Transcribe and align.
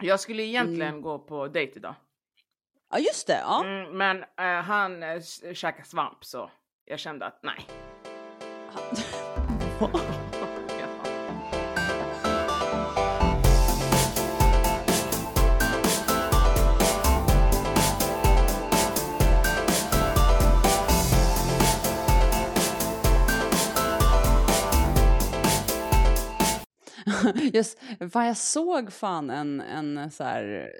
Jag 0.00 0.20
skulle 0.20 0.42
egentligen 0.42 1.02
gå 1.02 1.18
på 1.18 1.48
dejt 1.48 1.72
idag. 1.76 1.94
Ja 2.90 2.98
just 2.98 3.26
det, 3.26 3.38
ja. 3.40 3.64
Mm, 3.64 3.98
men 3.98 4.22
eh, 4.22 4.62
han 4.62 5.02
äh, 5.02 5.22
käkade 5.54 5.88
svamp 5.88 6.24
så 6.24 6.50
jag 6.84 6.98
kände 6.98 7.26
att 7.26 7.42
nej. 7.42 7.66
Just, 27.52 27.78
fan 28.12 28.26
jag 28.26 28.36
såg 28.36 28.92
fan 28.92 29.30
en, 29.30 29.60
en 29.60 30.10
så 30.10 30.24
här, 30.24 30.70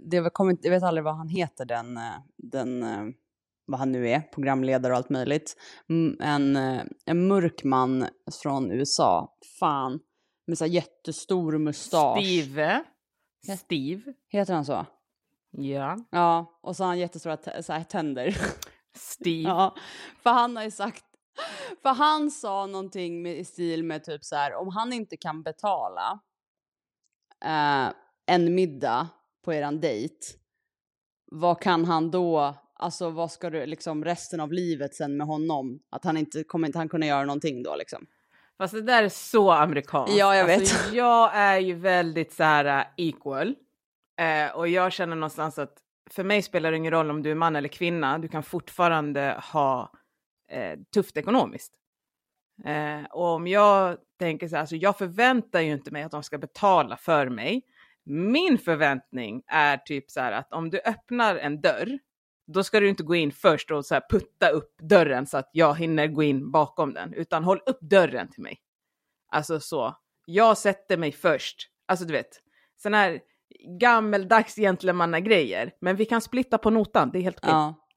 det 0.00 0.30
kom, 0.30 0.58
jag 0.62 0.70
vet 0.70 0.82
aldrig 0.82 1.04
vad 1.04 1.16
han 1.16 1.28
heter 1.28 1.64
den, 1.64 1.96
eh, 1.96 2.14
den, 2.36 2.82
eh, 2.82 3.04
vad 3.66 3.80
han 3.80 3.92
nu 3.92 4.08
är, 4.08 4.20
programledare 4.20 4.92
och 4.92 4.96
allt 4.96 5.10
möjligt. 5.10 5.56
En, 6.20 6.56
eh, 6.56 6.82
en 7.06 7.26
mörk 7.26 7.64
man 7.64 8.06
från 8.42 8.70
USA, 8.70 9.38
fan, 9.60 10.00
med 10.46 10.58
så 10.58 10.64
här 10.64 10.72
jättestor 10.72 11.58
mustasch. 11.58 12.18
Steve. 12.18 12.84
Steve. 13.58 14.14
Heter 14.28 14.54
han 14.54 14.64
så? 14.64 14.86
Ja. 15.50 15.96
Ja, 16.10 16.58
och 16.62 16.76
så 16.76 16.82
har 16.82 16.88
han 16.88 16.98
jättestora 16.98 17.62
så 17.62 17.72
här, 17.72 17.84
tänder. 17.84 18.36
Steve. 18.96 19.48
Ja, 19.48 19.74
för 20.22 20.30
han 20.30 20.56
har 20.56 20.64
ju 20.64 20.70
sagt, 20.70 21.04
för 21.82 21.88
han 21.88 22.30
sa 22.30 22.66
någonting 22.66 23.22
med, 23.22 23.38
i 23.38 23.44
stil 23.44 23.84
med 23.84 24.04
typ 24.04 24.24
så 24.24 24.36
här, 24.36 24.54
om 24.54 24.68
han 24.68 24.92
inte 24.92 25.16
kan 25.16 25.42
betala 25.42 26.20
eh, 27.44 27.88
en 28.26 28.54
middag 28.54 29.08
på 29.44 29.54
eran 29.54 29.80
dejt, 29.80 30.26
vad 31.30 31.60
kan 31.60 31.84
han 31.84 32.10
då, 32.10 32.54
alltså 32.74 33.10
vad 33.10 33.32
ska 33.32 33.50
du 33.50 33.66
liksom 33.66 34.04
resten 34.04 34.40
av 34.40 34.52
livet 34.52 34.94
sen 34.94 35.16
med 35.16 35.26
honom? 35.26 35.80
Att 35.90 36.04
han 36.04 36.16
inte, 36.16 36.44
kommer 36.44 36.68
inte 36.68 36.78
han 36.78 36.88
kunna 36.88 37.06
göra 37.06 37.24
någonting 37.24 37.62
då 37.62 37.76
liksom? 37.76 38.06
Fast 38.58 38.74
det 38.74 38.82
där 38.82 39.02
är 39.02 39.08
så 39.08 39.50
amerikanskt. 39.50 40.16
Ja, 40.16 40.36
jag 40.36 40.50
alltså, 40.50 40.76
Jag 40.94 41.30
är 41.34 41.58
ju 41.58 41.74
väldigt 41.74 42.32
så 42.32 42.42
här 42.42 42.80
uh, 42.80 42.86
equal. 42.96 43.54
Eh, 44.20 44.56
och 44.56 44.68
jag 44.68 44.92
känner 44.92 45.16
någonstans 45.16 45.58
att 45.58 45.78
för 46.10 46.24
mig 46.24 46.42
spelar 46.42 46.70
det 46.70 46.76
ingen 46.76 46.92
roll 46.92 47.10
om 47.10 47.22
du 47.22 47.30
är 47.30 47.34
man 47.34 47.56
eller 47.56 47.68
kvinna. 47.68 48.18
Du 48.18 48.28
kan 48.28 48.42
fortfarande 48.42 49.40
ha 49.52 49.92
eh, 50.48 50.78
tufft 50.94 51.16
ekonomiskt. 51.16 51.74
Eh, 52.64 53.04
och 53.10 53.26
om 53.26 53.46
jag 53.46 53.98
tänker 54.18 54.48
så 54.48 54.56
här, 54.56 54.60
alltså 54.60 54.76
jag 54.76 54.98
förväntar 54.98 55.60
ju 55.60 55.72
inte 55.72 55.90
mig 55.90 56.02
att 56.02 56.10
de 56.10 56.22
ska 56.22 56.38
betala 56.38 56.96
för 56.96 57.28
mig. 57.28 57.62
Min 58.04 58.58
förväntning 58.58 59.42
är 59.46 59.76
typ 59.76 60.10
så 60.10 60.20
här 60.20 60.32
att 60.32 60.52
om 60.52 60.70
du 60.70 60.80
öppnar 60.80 61.36
en 61.36 61.60
dörr, 61.60 61.98
då 62.46 62.64
ska 62.64 62.80
du 62.80 62.88
inte 62.88 63.02
gå 63.02 63.14
in 63.14 63.32
först 63.32 63.70
och 63.70 63.86
så 63.86 63.94
här 63.94 64.02
putta 64.10 64.48
upp 64.48 64.76
dörren 64.82 65.26
så 65.26 65.38
att 65.38 65.50
jag 65.52 65.78
hinner 65.78 66.06
gå 66.06 66.22
in 66.22 66.50
bakom 66.50 66.94
den, 66.94 67.12
utan 67.14 67.44
håll 67.44 67.60
upp 67.66 67.80
dörren 67.80 68.30
till 68.30 68.42
mig. 68.42 68.60
Alltså 69.28 69.60
så. 69.60 69.96
Jag 70.26 70.58
sätter 70.58 70.96
mig 70.96 71.12
först. 71.12 71.70
Alltså 71.86 72.04
du 72.04 72.12
vet, 72.12 72.40
sån 72.76 72.94
här 72.94 73.20
gammeldags 73.80 74.56
gentlemannagrejer. 74.56 75.72
Men 75.80 75.96
vi 75.96 76.04
kan 76.04 76.20
splitta 76.20 76.58
på 76.58 76.70
notan, 76.70 77.10
det 77.10 77.18
är 77.18 77.22
helt 77.22 77.38
okej. 77.38 77.50
Ja. 77.50 77.87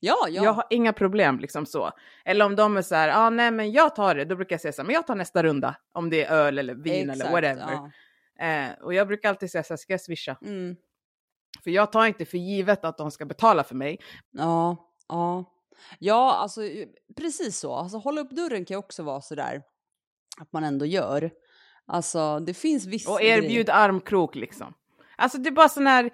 Ja, 0.00 0.26
ja. 0.28 0.44
Jag 0.44 0.52
har 0.52 0.64
inga 0.70 0.92
problem 0.92 1.38
liksom 1.38 1.66
så. 1.66 1.90
Eller 2.24 2.44
om 2.44 2.56
de 2.56 2.76
är 2.76 2.82
så 2.82 2.94
här, 2.94 3.26
ah, 3.26 3.30
nej 3.30 3.50
men 3.50 3.72
jag 3.72 3.94
tar 3.94 4.14
det, 4.14 4.24
då 4.24 4.36
brukar 4.36 4.54
jag 4.54 4.60
säga 4.60 4.72
så 4.72 4.82
här, 4.82 4.86
men 4.86 4.94
jag 4.94 5.06
tar 5.06 5.14
nästa 5.14 5.42
runda. 5.42 5.76
Om 5.92 6.10
det 6.10 6.24
är 6.24 6.32
öl 6.32 6.58
eller 6.58 6.74
vin 6.74 7.10
eller 7.10 7.30
whatever. 7.30 7.90
Ja. 8.38 8.46
Eh, 8.46 8.72
och 8.82 8.94
jag 8.94 9.06
brukar 9.06 9.28
alltid 9.28 9.50
säga 9.50 9.64
så 9.64 9.72
här, 9.72 9.76
ska 9.76 9.92
jag 9.92 10.00
swisha? 10.00 10.36
Mm. 10.42 10.76
För 11.64 11.70
jag 11.70 11.92
tar 11.92 12.06
inte 12.06 12.24
för 12.24 12.38
givet 12.38 12.84
att 12.84 12.98
de 12.98 13.10
ska 13.10 13.24
betala 13.24 13.64
för 13.64 13.74
mig. 13.74 13.98
Ja, 14.30 14.76
ja. 15.08 15.44
Ja, 15.98 16.34
alltså 16.34 16.60
precis 17.16 17.58
så. 17.58 17.74
Alltså 17.74 17.98
hålla 17.98 18.20
upp 18.20 18.30
dörren 18.30 18.64
kan 18.64 18.74
ju 18.74 18.78
också 18.78 19.02
vara 19.02 19.20
sådär 19.20 19.62
att 20.40 20.52
man 20.52 20.64
ändå 20.64 20.86
gör. 20.86 21.30
Alltså 21.86 22.40
det 22.40 22.54
finns 22.54 22.86
vissa 22.86 23.12
Och 23.12 23.22
erbjud 23.22 23.70
armkrok 23.70 24.34
liksom. 24.34 24.74
Alltså 25.16 25.38
det 25.38 25.48
är 25.48 25.52
bara 25.52 25.68
sån 25.68 25.86
här, 25.86 26.10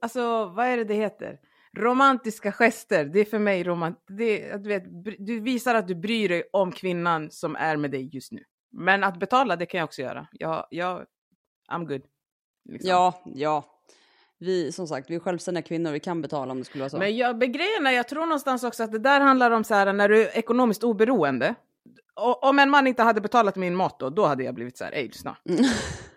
alltså 0.00 0.46
vad 0.46 0.66
är 0.66 0.76
det 0.76 0.84
det 0.84 0.94
heter? 0.94 1.38
Romantiska 1.78 2.52
gester, 2.52 3.04
det 3.04 3.20
är 3.20 3.24
för 3.24 3.38
mig 3.38 3.64
romant... 3.64 4.04
Det, 4.08 4.56
du, 4.56 4.68
vet, 4.68 4.84
du 5.18 5.40
visar 5.40 5.74
att 5.74 5.88
du 5.88 5.94
bryr 5.94 6.28
dig 6.28 6.42
om 6.52 6.72
kvinnan 6.72 7.30
som 7.30 7.56
är 7.56 7.76
med 7.76 7.90
dig 7.90 8.08
just 8.12 8.32
nu. 8.32 8.44
Men 8.72 9.04
att 9.04 9.18
betala, 9.18 9.56
det 9.56 9.66
kan 9.66 9.78
jag 9.78 9.84
också 9.84 10.02
göra. 10.02 10.28
Jag, 10.32 10.66
jag, 10.70 11.04
I'm 11.72 11.86
good. 11.86 12.02
Liksom. 12.68 12.90
Ja, 12.90 13.22
ja. 13.24 13.64
Vi, 14.38 14.72
som 14.72 14.86
sagt, 14.86 15.10
vi 15.10 15.14
är 15.14 15.20
självständiga 15.20 15.62
kvinnor, 15.62 15.92
vi 15.92 16.00
kan 16.00 16.22
betala 16.22 16.52
om 16.52 16.58
det 16.58 16.64
skulle 16.64 16.82
vara 16.82 16.90
så. 16.90 16.98
Men 16.98 17.16
jag, 17.16 17.40
grejen 17.40 17.86
är, 17.86 17.90
jag 17.90 18.08
tror 18.08 18.26
någonstans 18.26 18.64
också 18.64 18.82
att 18.82 18.92
det 18.92 18.98
där 18.98 19.20
handlar 19.20 19.50
om 19.50 19.64
så 19.64 19.74
här, 19.74 19.92
när 19.92 20.08
du 20.08 20.22
är 20.22 20.38
ekonomiskt 20.38 20.84
oberoende. 20.84 21.54
Och, 22.14 22.44
om 22.44 22.58
en 22.58 22.70
man 22.70 22.86
inte 22.86 23.02
hade 23.02 23.20
betalat 23.20 23.56
min 23.56 23.76
mat 23.76 23.98
då, 23.98 24.10
då 24.10 24.26
hade 24.26 24.44
jag 24.44 24.54
blivit 24.54 24.78
så 24.78 24.84
här, 24.84 24.92
ej 24.92 25.06
lyssna. 25.06 25.36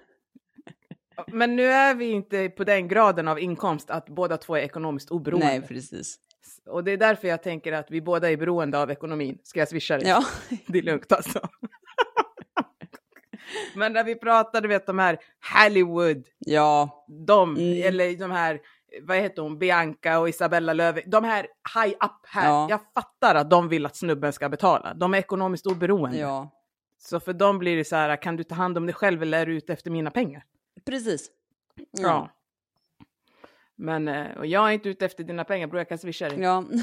Men 1.28 1.56
nu 1.56 1.66
är 1.68 1.96
vi 1.96 2.06
inte 2.12 2.50
på 2.50 2.64
den 2.64 2.88
graden 2.88 3.28
av 3.28 3.40
inkomst 3.40 3.90
att 3.90 4.10
båda 4.10 4.38
två 4.38 4.56
är 4.56 4.62
ekonomiskt 4.62 5.12
oberoende. 5.12 5.46
Nej, 5.48 5.62
precis. 5.62 6.20
Och 6.66 6.84
det 6.84 6.92
är 6.92 6.98
därför 6.98 7.28
jag 7.28 7.44
tänker 7.44 7.74
att 7.74 7.92
vi 7.92 8.02
båda 8.02 8.32
är 8.32 8.38
beroende 8.38 8.80
av 8.82 8.92
ekonomin. 8.92 9.38
Ska 9.44 9.60
jag 9.60 9.70
swisha 9.70 9.98
dig? 9.98 10.08
Ja. 10.08 10.24
Det 10.68 10.78
är 10.78 10.84
lugnt 10.84 11.12
alltså. 11.12 11.40
Men 13.76 13.94
när 13.94 14.04
vi 14.04 14.16
pratar, 14.16 14.62
du 14.62 14.68
vet 14.68 14.86
de 14.86 15.00
här 15.00 15.18
Hollywood, 15.54 16.24
Ja. 16.40 17.06
de, 17.28 17.56
Mm. 17.56 17.88
eller 17.88 18.18
de 18.18 18.32
här, 18.32 18.60
vad 19.02 19.18
heter 19.18 19.42
hon, 19.42 19.60
Bianca 19.60 20.20
och 20.20 20.30
Isabella 20.30 20.74
Löwe, 20.74 21.02
de 21.06 21.24
här 21.24 21.48
high 21.76 21.96
up 21.96 22.12
här, 22.28 22.48
Ja. 22.50 22.68
jag 22.70 22.80
fattar 22.94 23.36
att 23.36 23.50
de 23.50 23.70
vill 23.70 23.86
att 23.86 23.96
snubben 23.96 24.34
ska 24.34 24.50
betala. 24.50 24.94
De 24.94 25.14
är 25.14 25.18
ekonomiskt 25.18 25.66
oberoende. 25.68 26.18
Ja. 26.18 26.52
Så 26.98 27.20
för 27.20 27.34
dem 27.34 27.60
blir 27.60 27.78
det 27.78 27.86
så 27.86 27.96
här, 27.96 28.16
kan 28.22 28.36
du 28.36 28.44
ta 28.44 28.56
hand 28.56 28.78
om 28.78 28.86
dig 28.86 28.96
själv 28.96 29.22
eller 29.22 29.40
är 29.42 29.46
du 29.46 29.54
ute 29.58 29.74
efter 29.74 29.92
mina 29.92 30.12
pengar? 30.12 30.44
Precis. 30.86 31.30
Ja. 31.92 32.30
Men, 33.76 34.08
eh, 34.08 34.38
och 34.38 34.46
jag 34.46 34.70
är 34.70 34.72
inte 34.72 34.90
ute 34.90 35.06
efter 35.06 35.24
dina 35.24 35.44
pengar 35.44 35.68
bror, 35.68 35.80
jag 35.80 35.90
kan 35.90 35.98
swisha 35.98 36.30
dig. 36.30 36.40
Ja. 36.40 36.64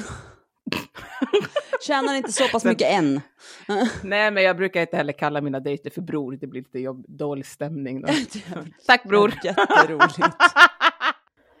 Tjänar 1.81 2.15
inte 2.15 2.31
så 2.31 2.47
pass 2.47 2.65
mycket 2.65 2.91
än. 2.91 3.21
Nej, 4.03 4.31
men 4.31 4.43
jag 4.43 4.57
brukar 4.57 4.81
inte 4.81 4.97
heller 4.97 5.13
kalla 5.13 5.41
mina 5.41 5.59
dejter 5.59 5.89
för 5.89 6.01
bror, 6.01 6.37
det 6.41 6.47
blir 6.47 6.61
lite 6.61 6.79
jobb, 6.79 7.05
dålig 7.07 7.45
stämning 7.45 8.01
då. 8.01 8.07
Tack 8.87 9.03
bror! 9.03 9.33
Jätteroligt. 9.43 10.17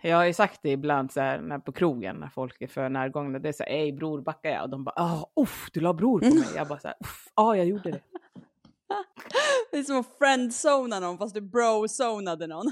Jag 0.01 0.17
har 0.17 0.25
ju 0.25 0.33
sagt 0.33 0.59
det 0.63 0.69
ibland 0.69 1.11
så 1.11 1.19
här 1.19 1.41
när 1.41 1.59
på 1.59 1.71
krogen 1.71 2.15
när 2.15 2.27
folk 2.27 2.61
är 2.61 2.67
för 2.67 2.89
närgångna. 2.89 3.39
Det 3.39 3.49
är 3.49 3.53
så 3.53 3.63
här, 3.63 3.71
ej 3.71 3.91
bror 3.91 4.21
backar 4.21 4.49
jag? 4.49 4.63
Och 4.63 4.69
de 4.69 4.83
bara, 4.83 4.95
ah, 4.95 5.31
uff, 5.41 5.69
du 5.73 5.79
la 5.79 5.93
bror 5.93 6.19
på 6.19 6.35
mig. 6.35 6.47
Jag 6.55 6.67
bara 6.67 6.79
så 6.79 6.87
här, 6.87 6.97
uff, 6.99 7.27
ja 7.35 7.55
jag 7.57 7.65
gjorde 7.65 7.91
det. 7.91 8.01
Det 9.73 9.79
är 9.79 9.83
som 9.83 9.99
att 9.99 10.17
friendzona 10.17 10.99
någon 10.99 11.17
fast 11.17 11.33
du 11.35 11.41
bro-zonade 11.41 12.47
någon. 12.47 12.65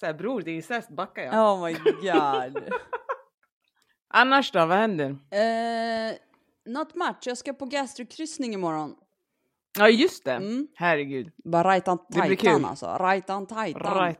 så 0.00 0.06
här, 0.06 0.14
bror 0.14 0.42
det 0.42 0.50
är 0.50 0.54
incest, 0.54 0.88
backar 0.90 1.22
jag? 1.22 1.34
Oh 1.34 1.64
my 1.64 1.72
god. 2.02 2.64
Annars 4.08 4.52
då, 4.52 4.66
vad 4.66 4.76
händer? 4.78 5.06
Eh, 5.10 6.12
not 6.66 6.94
much. 6.94 7.16
Jag 7.26 7.38
ska 7.38 7.52
på 7.52 7.66
gastrokryssning 7.66 8.54
imorgon. 8.54 8.94
Ja 9.78 9.88
just 9.88 10.24
det, 10.24 10.32
Mm. 10.32 10.68
herregud. 10.74 11.32
Bara 11.44 11.70
right 11.74 11.88
on 11.88 11.98
Det 12.08 12.20
blir 12.20 12.36
tajtan 12.36 12.56
kul. 12.56 12.64
alltså. 12.64 12.96
Right 13.00 13.30
on 13.30 13.46
tajtan. 13.46 14.04
Right. 14.04 14.18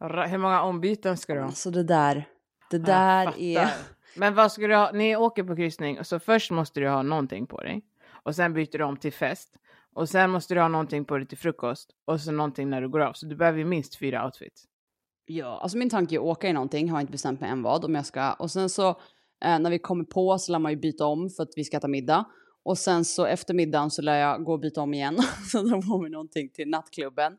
Right. 0.00 0.30
Hur 0.30 0.38
många 0.38 0.62
ombyten 0.62 1.16
ska 1.16 1.34
du 1.34 1.40
ha? 1.40 1.46
Alltså 1.46 1.70
det 1.70 1.82
där. 1.84 2.28
Det 2.70 2.78
där 2.78 3.34
är... 3.40 3.68
Men 4.16 4.34
vad 4.34 4.52
ska 4.52 4.66
du 4.66 4.74
ha? 4.76 4.90
Ni 4.92 5.16
åker 5.16 5.44
på 5.44 5.56
kryssning, 5.56 6.04
så 6.04 6.18
först 6.18 6.50
måste 6.50 6.80
du 6.80 6.88
ha 6.88 7.02
någonting 7.02 7.46
på 7.46 7.60
dig. 7.62 7.82
Och 8.28 8.34
sen 8.34 8.52
byter 8.52 8.78
du 8.78 8.84
om 8.84 8.96
till 8.96 9.12
fest. 9.12 9.56
Och 9.94 10.08
sen 10.08 10.30
måste 10.30 10.54
du 10.54 10.60
ha 10.60 10.68
någonting 10.68 11.04
på 11.04 11.16
dig 11.16 11.26
till 11.26 11.38
frukost. 11.38 11.90
Och 12.04 12.20
så 12.20 12.32
någonting 12.32 12.70
när 12.70 12.80
du 12.80 12.88
går 12.88 13.00
av. 13.00 13.12
Så 13.12 13.26
du 13.26 13.36
behöver 13.36 13.58
ju 13.58 13.64
minst 13.64 13.96
fyra 13.96 14.24
outfits. 14.24 14.64
Ja, 15.26 15.60
alltså 15.62 15.78
min 15.78 15.90
tanke 15.90 16.14
är 16.14 16.18
att 16.18 16.24
åka 16.24 16.48
i 16.48 16.52
någonting. 16.52 16.90
Har 16.90 17.00
inte 17.00 17.12
bestämt 17.12 17.40
mig 17.40 17.50
än 17.50 17.62
vad 17.62 17.84
om 17.84 17.94
jag 17.94 18.06
ska. 18.06 18.32
Och 18.32 18.50
sen 18.50 18.68
så 18.68 18.88
eh, 19.44 19.58
när 19.58 19.70
vi 19.70 19.78
kommer 19.78 20.04
på 20.04 20.38
så 20.38 20.52
lär 20.52 20.58
man 20.58 20.72
ju 20.72 20.78
byta 20.78 21.06
om 21.06 21.30
för 21.30 21.42
att 21.42 21.52
vi 21.56 21.64
ska 21.64 21.76
äta 21.76 21.88
middag. 21.88 22.24
Och 22.62 22.78
sen 22.78 23.04
så 23.04 23.26
efter 23.26 23.54
middagen 23.54 23.90
så 23.90 24.02
lär 24.02 24.16
jag 24.16 24.44
gå 24.44 24.52
och 24.52 24.60
byta 24.60 24.80
om 24.80 24.94
igen. 24.94 25.18
så 25.52 25.62
drar 25.62 25.82
på 25.82 25.98
mig 25.98 26.10
någonting 26.10 26.48
till 26.48 26.68
nattklubben. 26.68 27.36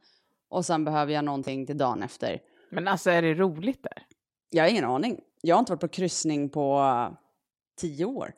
Och 0.49 0.65
sen 0.65 0.85
behöver 0.85 1.13
jag 1.13 1.25
någonting 1.25 1.65
till 1.65 1.77
dagen 1.77 2.03
efter. 2.03 2.39
Men 2.69 2.87
alltså 2.87 3.09
är 3.09 3.21
det 3.21 3.33
roligt 3.33 3.83
där? 3.83 4.05
Jag 4.49 4.63
har 4.63 4.69
ingen 4.69 4.85
aning. 4.85 5.19
Jag 5.41 5.55
har 5.55 5.59
inte 5.59 5.71
varit 5.71 5.81
på 5.81 5.87
kryssning 5.87 6.49
på 6.49 6.79
eh, 6.79 7.17
tio 7.77 8.05
år. 8.05 8.33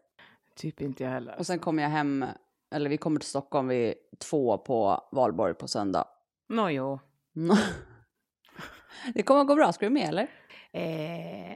Typ 0.56 0.82
inte 0.82 1.04
jag 1.04 1.12
heller. 1.12 1.36
Och 1.40 1.48
sen 1.48 1.60
kommer 1.60 1.84
jag 1.84 1.90
hem, 1.90 2.26
eller 2.72 2.90
vi 2.90 2.98
kommer 2.98 3.20
till 3.20 3.30
Stockholm 3.30 3.68
vid 3.68 3.94
två 4.20 4.58
på 4.58 5.04
valborg 5.12 5.54
på 5.54 5.68
söndag. 5.68 6.08
Nåjo. 6.50 7.00
det 9.14 9.24
kommer 9.24 9.42
att 9.42 9.48
gå 9.48 9.56
bra, 9.56 9.74
ska 9.74 9.86
du 9.86 9.90
med 9.90 10.10
eller? 10.10 10.28
Eh, 10.74 11.52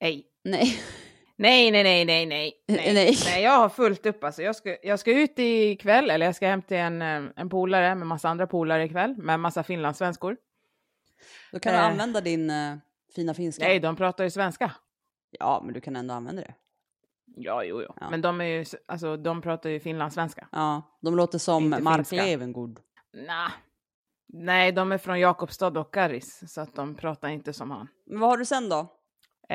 ej. 0.00 0.26
Nej. 0.44 0.78
Nej, 1.38 1.70
nej, 1.70 1.82
nej, 1.84 2.04
nej, 2.04 2.26
nej. 2.26 2.52
Nej, 2.68 3.16
Nej. 3.24 3.42
jag 3.42 3.50
har 3.58 3.68
fullt 3.68 4.06
upp 4.06 4.24
alltså. 4.24 4.42
Jag 4.42 4.56
ska, 4.56 4.76
jag 4.82 4.98
ska 4.98 5.10
ut 5.12 5.38
ikväll, 5.38 6.10
eller 6.10 6.26
jag 6.26 6.34
ska 6.36 6.46
hem 6.46 6.62
till 6.62 6.76
en, 6.76 7.02
eh, 7.02 7.22
en 7.36 7.48
polare 7.48 7.94
med 7.94 8.06
massa 8.06 8.28
andra 8.28 8.46
polare 8.46 8.84
ikväll, 8.84 9.16
med 9.16 9.40
massa 9.40 9.62
finlandssvenskor. 9.62 10.36
Då 11.52 11.58
kan 11.58 11.72
du 11.72 11.78
Eh. 11.78 11.86
använda 11.86 12.20
din 12.20 12.50
eh, 12.50 12.76
fina 13.14 13.34
finska. 13.34 13.64
Nej, 13.64 13.80
de 13.80 13.96
pratar 13.96 14.24
ju 14.24 14.30
svenska. 14.30 14.72
Ja, 15.30 15.62
men 15.64 15.74
du 15.74 15.80
kan 15.80 15.96
ändå 15.96 16.14
använda 16.14 16.42
det. 16.42 16.54
Ja, 17.38 17.64
jo, 17.64 17.82
jo. 17.82 17.94
Ja. 18.00 18.10
Men 18.10 18.20
de 18.20 18.40
är 18.40 18.44
ju, 18.44 18.64
alltså 18.88 19.16
de 19.16 19.42
pratar 19.42 19.70
ju 19.70 19.80
finlandssvenska. 19.80 20.48
Ja, 20.52 20.82
de 21.02 21.16
låter 21.16 21.38
som 21.38 21.70
Mark. 21.70 22.12
Levengood. 22.12 22.80
Nah. 23.12 23.50
Nej, 24.28 24.72
de 24.72 24.92
är 24.92 24.98
från 24.98 25.20
Jakobstad 25.20 25.80
och 25.80 25.94
Karis, 25.94 26.52
så 26.52 26.60
att 26.60 26.74
de 26.74 26.94
pratar 26.94 27.28
inte 27.28 27.52
som 27.52 27.70
han. 27.70 27.88
Men 28.06 28.20
vad 28.20 28.30
har 28.30 28.36
du 28.36 28.44
sen 28.44 28.68
då? 28.68 28.78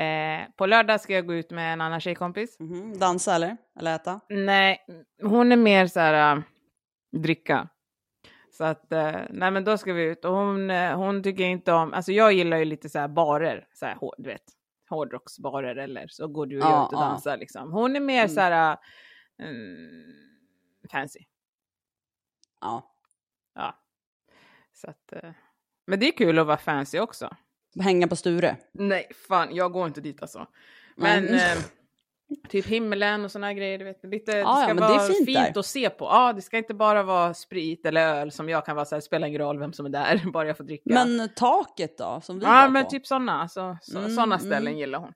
Eh, 0.00 0.48
på 0.56 0.66
lördag 0.66 1.00
ska 1.00 1.12
jag 1.12 1.26
gå 1.26 1.34
ut 1.34 1.50
med 1.50 1.72
en 1.72 1.80
annan 1.80 2.00
tjejkompis. 2.00 2.60
Mhm, 2.60 2.98
Dansa 2.98 3.34
eller? 3.34 3.56
Eller 3.78 3.94
äta? 3.94 4.20
Nej, 4.28 4.86
hon 5.22 5.52
är 5.52 5.56
mer 5.56 5.86
så 5.86 6.00
här 6.00 6.36
äh, 6.36 6.42
dricka. 7.22 7.68
Så 8.50 8.64
att, 8.64 8.92
äh, 8.92 9.12
nej 9.30 9.50
men 9.50 9.64
då 9.64 9.78
ska 9.78 9.92
vi 9.92 10.02
ut 10.02 10.24
och 10.24 10.34
hon, 10.34 10.70
äh, 10.70 10.96
hon 10.96 11.22
tycker 11.22 11.44
inte 11.44 11.72
om, 11.72 11.94
alltså 11.94 12.12
jag 12.12 12.32
gillar 12.32 12.56
ju 12.56 12.64
lite 12.64 12.88
så 12.88 12.98
här 12.98 13.08
barer, 13.08 13.66
så 13.72 13.86
här, 13.86 13.98
du 14.18 14.28
vet, 14.28 14.42
hårdrocksbarer 14.92 15.76
eller 15.76 16.08
så 16.08 16.28
går 16.28 16.46
du 16.46 16.56
och 16.56 16.62
Ja, 16.64 16.70
jag 16.70 16.86
ut 16.86 16.92
och 16.92 16.98
dansar 17.00 17.36
liksom. 17.36 17.72
Hon 17.72 17.96
är 17.96 18.00
mer 18.00 18.18
Mm. 18.24 18.28
så 18.34 18.40
här 18.40 18.78
äh, 19.38 19.46
mm, 19.48 20.12
fancy. 20.92 21.20
Ja. 22.60 22.94
Ja. 23.54 23.78
Så 24.72 24.90
att, 24.90 25.12
äh, 25.12 25.30
men 25.86 26.00
det 26.00 26.08
är 26.08 26.12
kul 26.16 26.38
att 26.38 26.46
vara 26.46 26.56
fancy 26.58 26.98
också. 27.00 27.36
Hänga 27.80 28.08
på 28.08 28.16
Sture. 28.16 28.56
Nej, 28.72 29.08
fan, 29.28 29.54
jag 29.54 29.72
går 29.72 29.86
inte 29.86 30.00
dit 30.00 30.22
alltså. 30.22 30.46
Men 30.96 31.24
Mm. 31.28 31.34
eh, 31.34 31.58
typ 32.48 32.66
himlen 32.66 33.24
och 33.24 33.30
såna 33.30 33.54
grejer, 33.54 33.78
du 33.78 33.84
vet. 33.84 34.04
Lite, 34.04 34.32
Ja, 34.32 34.36
det 34.36 34.40
ja, 34.42 34.62
ska 34.64 34.74
det 34.74 34.80
är 34.84 34.88
vara 34.88 34.98
fint 35.06 35.26
fint, 35.26 35.54
där. 35.54 35.58
att 35.60 35.66
se 35.66 35.90
på. 35.90 36.04
Ja, 36.04 36.32
det 36.32 36.42
ska 36.42 36.58
inte 36.58 36.74
bara 36.74 37.02
vara 37.02 37.34
sprit 37.34 37.86
eller 37.86 38.00
öl 38.00 38.30
som 38.30 38.48
jag 38.48 38.66
kan 38.66 38.76
vara 38.76 38.84
så 38.86 38.94
här, 38.94 39.00
spelar 39.00 39.28
ingen 39.28 39.40
roll 39.40 39.58
vem 39.58 39.72
som 39.72 39.86
är 39.86 39.90
där, 39.90 40.22
bara 40.32 40.46
jag 40.46 40.56
får 40.56 40.64
dricka. 40.64 40.82
Men 40.94 41.28
taket 41.36 41.98
då? 41.98 42.20
Som 42.22 42.38
vi 42.38 42.44
ja, 42.44 42.68
men 42.68 42.84
på? 42.84 42.90
typ 42.90 43.06
sådana, 43.06 43.42
alltså, 43.42 43.76
så, 43.82 43.98
Mm, 43.98 44.10
såna 44.10 44.38
ställen 44.38 44.66
mm. 44.66 44.78
gillar 44.78 44.98
hon. 44.98 45.12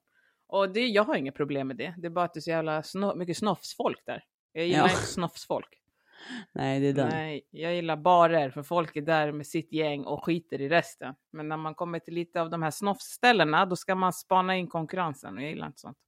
Och 0.49 0.71
det, 0.71 0.87
jag 0.87 1.05
har 1.05 1.17
inget 1.17 1.35
problem 1.35 1.69
med 1.69 1.77
det, 1.77 1.95
det 1.99 2.07
är 2.07 2.11
bara 2.11 2.25
att 2.25 2.35
det 2.35 2.39
är 2.39 2.43
så 2.43 2.51
jävla 2.51 2.83
sno, 2.83 3.15
mycket 3.15 3.37
snofsfolk 3.37 3.99
där. 4.07 4.23
Jag 4.53 4.67
gillar 4.67 4.79
Ja. 4.79 4.91
inte 4.91 5.03
snofsfolk. 5.07 5.69
Nej, 6.53 6.81
det 6.81 6.87
är 6.89 6.93
den. 6.93 7.09
Nej, 7.09 7.43
jag 7.51 7.75
gillar 7.75 7.97
barer 7.97 8.51
för 8.51 8.63
folk 8.63 8.97
är 8.97 9.01
där 9.03 9.33
med 9.33 9.47
sitt 9.47 9.73
gäng 9.73 10.05
och 10.05 10.25
skiter 10.25 10.61
i 10.61 10.69
resten. 10.69 11.15
Men 11.33 11.49
när 11.49 11.57
man 11.57 11.75
kommer 11.75 11.99
till 11.99 12.15
lite 12.15 12.41
av 12.41 12.51
de 12.51 12.63
här 12.63 12.71
snofsställena, 12.71 13.67
då 13.67 13.77
ska 13.77 13.95
man 13.95 14.13
spana 14.13 14.57
in 14.57 14.67
konkurrensen 14.69 15.37
och 15.37 15.43
jag 15.43 15.51
gillar 15.51 15.67
inte 15.67 15.81
sånt. 15.81 15.99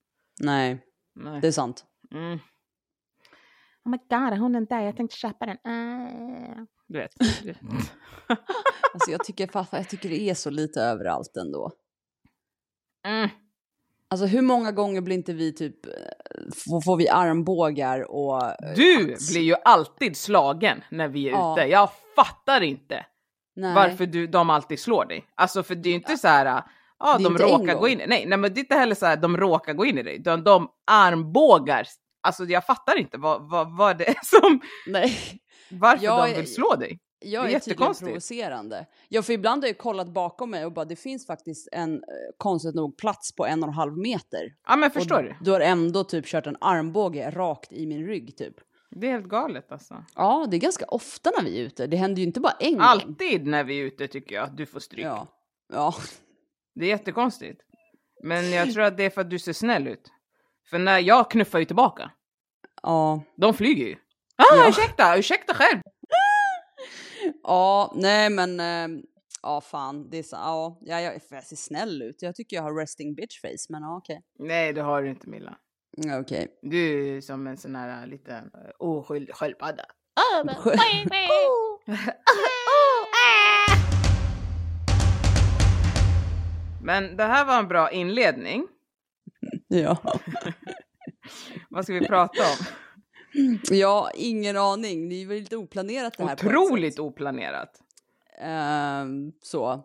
Nej, 0.41 0.79
Nej. 1.19 1.41
det 1.41 1.47
är 1.49 1.53
sant. 1.53 1.85
Mm. 2.15 2.39
Oh 3.85 3.91
my 3.91 3.97
god, 3.97 4.13
är 4.33 4.37
hon 4.37 4.53
den 4.53 4.65
där? 4.65 4.81
Jag 4.81 4.97
tänkte 4.97 5.17
köpa 5.17 5.47
den. 5.47 5.57
Ah. 5.57 6.67
Du 6.87 6.99
vet. 6.99 7.11
du- 7.43 7.55
Alltså 8.95 9.11
jag 9.11 9.25
tycker, 9.25 9.47
fa- 9.47 9.67
jag 9.71 9.89
tycker 9.89 10.09
det 10.09 10.21
är 10.31 10.35
så 10.35 10.51
lite 10.51 10.81
överallt 10.83 11.37
ändå. 11.37 11.73
Mm. 13.07 13.29
Alltså 14.11 14.27
hur 14.27 14.43
många 14.43 14.73
gånger 14.73 15.01
blir 15.01 15.17
inte 15.17 15.33
vi 15.33 15.53
typ, 15.55 15.87
eh, 15.87 15.93
får, 16.55 16.81
får 16.81 16.97
vi 16.97 17.09
armbågar 17.09 18.11
och... 18.11 18.45
eh, 18.45 18.75
Du 18.77 19.13
att- 19.15 19.29
blir 19.31 19.41
ju 19.43 19.55
alltid 19.65 20.17
slagen 20.17 20.83
när 20.91 21.09
vi 21.09 21.29
är 21.29 21.33
Ja. 21.33 21.53
ute. 21.61 21.69
Jag 21.69 21.91
fattar 22.17 22.61
inte 22.61 23.07
Nej. 23.57 23.75
varför 23.75 24.07
du, 24.07 24.27
de 24.27 24.51
alltid 24.51 24.81
slår 24.81 25.05
dig. 25.05 25.27
Alltså 25.35 25.63
för 25.63 25.75
det 25.75 25.89
är 25.89 25.91
ju 25.91 25.97
inte 25.97 26.17
så 26.17 26.29
här, 26.29 26.63
ja 26.99 27.19
de 27.19 27.39
råkar 27.39 27.75
gå 27.75 27.89
in 27.89 27.99
nej, 28.07 28.27
nej 28.27 28.39
men 28.39 28.55
det 28.55 28.59
är 28.59 28.63
inte 28.63 28.75
heller 28.75 28.95
så 28.95 29.07
här, 29.07 29.17
de 29.17 29.37
råkar 29.37 29.73
gå 29.73 29.85
in 29.85 29.99
i 29.99 30.03
dig, 30.03 30.17
utan 30.17 30.45
de 30.45 30.69
armbågar. 30.91 31.87
Alltså 32.23 32.45
jag 32.45 32.67
fattar 32.67 32.99
inte 32.99 33.19
vad, 33.19 33.51
vad, 33.51 33.77
vad 33.77 33.99
det 33.99 34.09
är 34.09 34.19
som, 34.23 34.61
Nej, 34.87 35.13
varför 35.71 36.05
Jag 36.05 36.29
de 36.29 36.35
vill 36.35 36.55
slå 36.55 36.75
dig. 36.75 36.99
jag 37.21 37.45
Det 37.45 37.53
är 37.53 37.57
är, 37.57 37.61
tydligen 37.61 37.95
provocerande. 37.95 38.87
Ja, 39.09 39.23
för 39.23 39.33
ibland 39.33 39.63
har 39.63 39.69
jag 39.69 39.79
kollat 39.79 40.09
bakom 40.09 40.51
mig 40.51 40.65
och 40.67 40.73
bara 40.73 40.85
det 40.85 40.97
finns 40.97 41.27
faktiskt 41.27 41.69
en, 41.73 41.95
eh, 41.95 42.01
konstigt 42.37 42.75
nog, 42.75 42.97
plats 42.97 43.35
på 43.35 43.47
en 43.47 43.63
och 43.63 43.69
en 43.69 43.75
halv 43.75 43.99
meter. 43.99 44.55
Ja 44.69 44.77
men 44.77 44.91
förstår 44.91 45.17
och 45.17 45.23
du? 45.25 45.35
Du 45.41 45.51
har 45.51 45.61
ändå 45.61 46.05
typ 46.05 46.27
kört 46.27 46.47
en 46.47 46.57
armbåge 46.61 47.31
rakt 47.31 47.73
i 47.73 47.87
min 47.87 48.07
rygg 48.07 48.37
typ. 48.37 48.55
Det 48.91 49.07
är 49.07 49.13
helt 49.13 49.29
galet 49.29 49.73
alltså. 49.73 50.05
Ja, 50.15 50.47
det 50.51 50.57
är 50.57 50.61
ganska 50.61 50.85
ofta 50.85 51.31
när 51.37 51.45
vi 51.45 51.61
är 51.61 51.65
ute. 51.65 51.87
Det 51.87 51.97
händer 51.97 52.21
ju 52.21 52.27
inte 52.27 52.41
bara 52.41 52.57
en 52.61 52.73
gång. 52.73 52.83
Alltid 52.83 53.47
när 53.47 53.65
vi 53.65 53.81
är 53.81 53.85
ute 53.85 54.09
tycker 54.09 54.35
jag 54.35 54.45
att 54.45 54.57
du 54.57 54.67
får 54.67 54.81
stryk. 54.81 55.05
Ja. 55.05 55.27
Ja. 55.73 55.95
Det 56.79 56.85
är 56.85 56.89
jättekonstigt. 56.89 57.61
Men 58.23 58.51
jag 58.51 58.73
tror 58.73 58.85
att 58.85 58.97
det 58.97 59.05
är 59.05 59.11
för 59.11 59.21
att 59.21 59.31
du 59.31 59.39
ser 59.39 59.53
snäll 59.53 59.89
ut. 59.89 60.09
För 60.71 60.79
när 60.79 60.99
jag 60.99 61.31
knuffar 61.31 61.59
ju 61.59 61.65
tillbaka, 61.65 62.11
Ja. 62.83 63.23
de 63.37 63.55
flyger 63.55 63.87
ju. 63.87 63.97
Ah, 64.37 64.57
Ja. 64.57 64.69
ursäkta, 64.69 65.19
ursäkta 65.19 65.55
själv. 65.55 65.81
Ja, 67.43 67.93
nej 67.97 68.31
men... 68.31 68.61
ehm, 68.61 69.03
Ja, 69.43 69.61
fan. 69.61 70.11
Det 70.11 70.19
är 70.19 70.23
så, 70.23 70.37
ja, 70.37 70.79
jag, 70.81 71.03
jag, 71.03 71.21
jag 71.31 71.45
ser 71.45 71.57
snäll 71.57 72.03
ut. 72.03 72.23
Jag 72.23 72.35
tycker 72.35 72.57
jag 72.57 72.63
har 72.63 72.75
resting 72.81 73.15
bitch 73.15 73.41
face, 73.41 73.67
men 73.69 73.83
ja, 73.83 73.97
okej. 73.97 74.23
Nej, 74.39 74.73
det 74.73 74.83
har 74.83 75.03
du 75.03 75.11
inte 75.11 75.29
Milla. 75.29 75.57
Ja, 75.97 76.21
Okej. 76.21 76.59
Du 76.63 77.17
är 77.17 77.21
som 77.21 77.47
en 77.47 77.57
sån 77.57 77.75
här 77.77 78.07
liten 78.07 78.45
eh, 78.45 78.71
oskyldig 78.79 79.35
sköldpadda. 79.35 79.85
Men 86.83 87.17
det 87.17 87.25
här 87.25 87.45
var 87.45 87.59
en 87.59 87.69
bra 87.69 87.91
inledning. 87.91 88.67
Ja. 89.71 89.99
Vad 91.71 91.85
ska 91.85 91.95
vi 91.95 92.07
prata 92.07 92.43
om? 92.43 92.67
ja, 93.71 94.11
ingen 94.15 94.57
aning. 94.57 95.09
Det 95.09 95.23
är 95.23 95.27
väl 95.27 95.39
lite 95.39 95.57
oplanerat 95.57 96.15
det 96.17 96.25
här. 96.25 96.35
Otroligt 96.35 96.99
oplanerat. 96.99 97.83
Ehm, 98.41 99.33
så. 99.43 99.85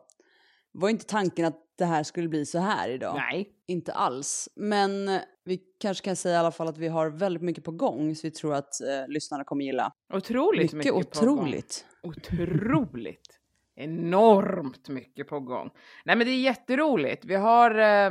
Var 0.71 0.89
inte 0.89 1.05
tanken 1.05 1.45
att 1.45 1.59
det 1.77 1.85
här 1.85 2.03
skulle 2.03 2.27
bli 2.29 2.45
så 2.45 2.59
här 2.59 2.89
idag. 2.89 3.15
Nej. 3.15 3.49
Inte 3.67 3.93
alls. 3.93 4.49
Men 4.55 5.09
eh, 5.09 5.21
vi 5.45 5.59
kanske 5.79 6.05
kan 6.05 6.15
säga 6.15 6.35
i 6.35 6.37
alla 6.37 6.51
fall 6.51 6.67
att 6.67 6.77
vi 6.77 6.87
har 6.87 7.09
väldigt 7.09 7.43
mycket 7.43 7.63
på 7.63 7.71
gång. 7.71 8.15
Så 8.15 8.27
vi 8.27 8.31
tror 8.31 8.53
att 8.53 8.81
eh, 8.81 9.07
lyssnarna 9.07 9.43
kommer 9.43 9.65
gilla. 9.65 9.91
Otroligt 10.13 10.73
Mycket, 10.73 10.95
mycket, 10.95 11.19
på 11.19 11.25
gång. 11.25 11.39
otroligt. 11.39 11.85
Otroligt. 12.03 13.39
Enormt 13.75 14.89
mycket 14.89 15.27
på 15.27 15.39
gång. 15.39 15.69
Nej 16.05 16.15
men 16.15 16.27
det 16.27 16.33
är 16.33 16.41
jätteroligt. 16.41 17.25
Vi 17.25 17.35
har, 17.35 17.71
eh, 17.79 18.09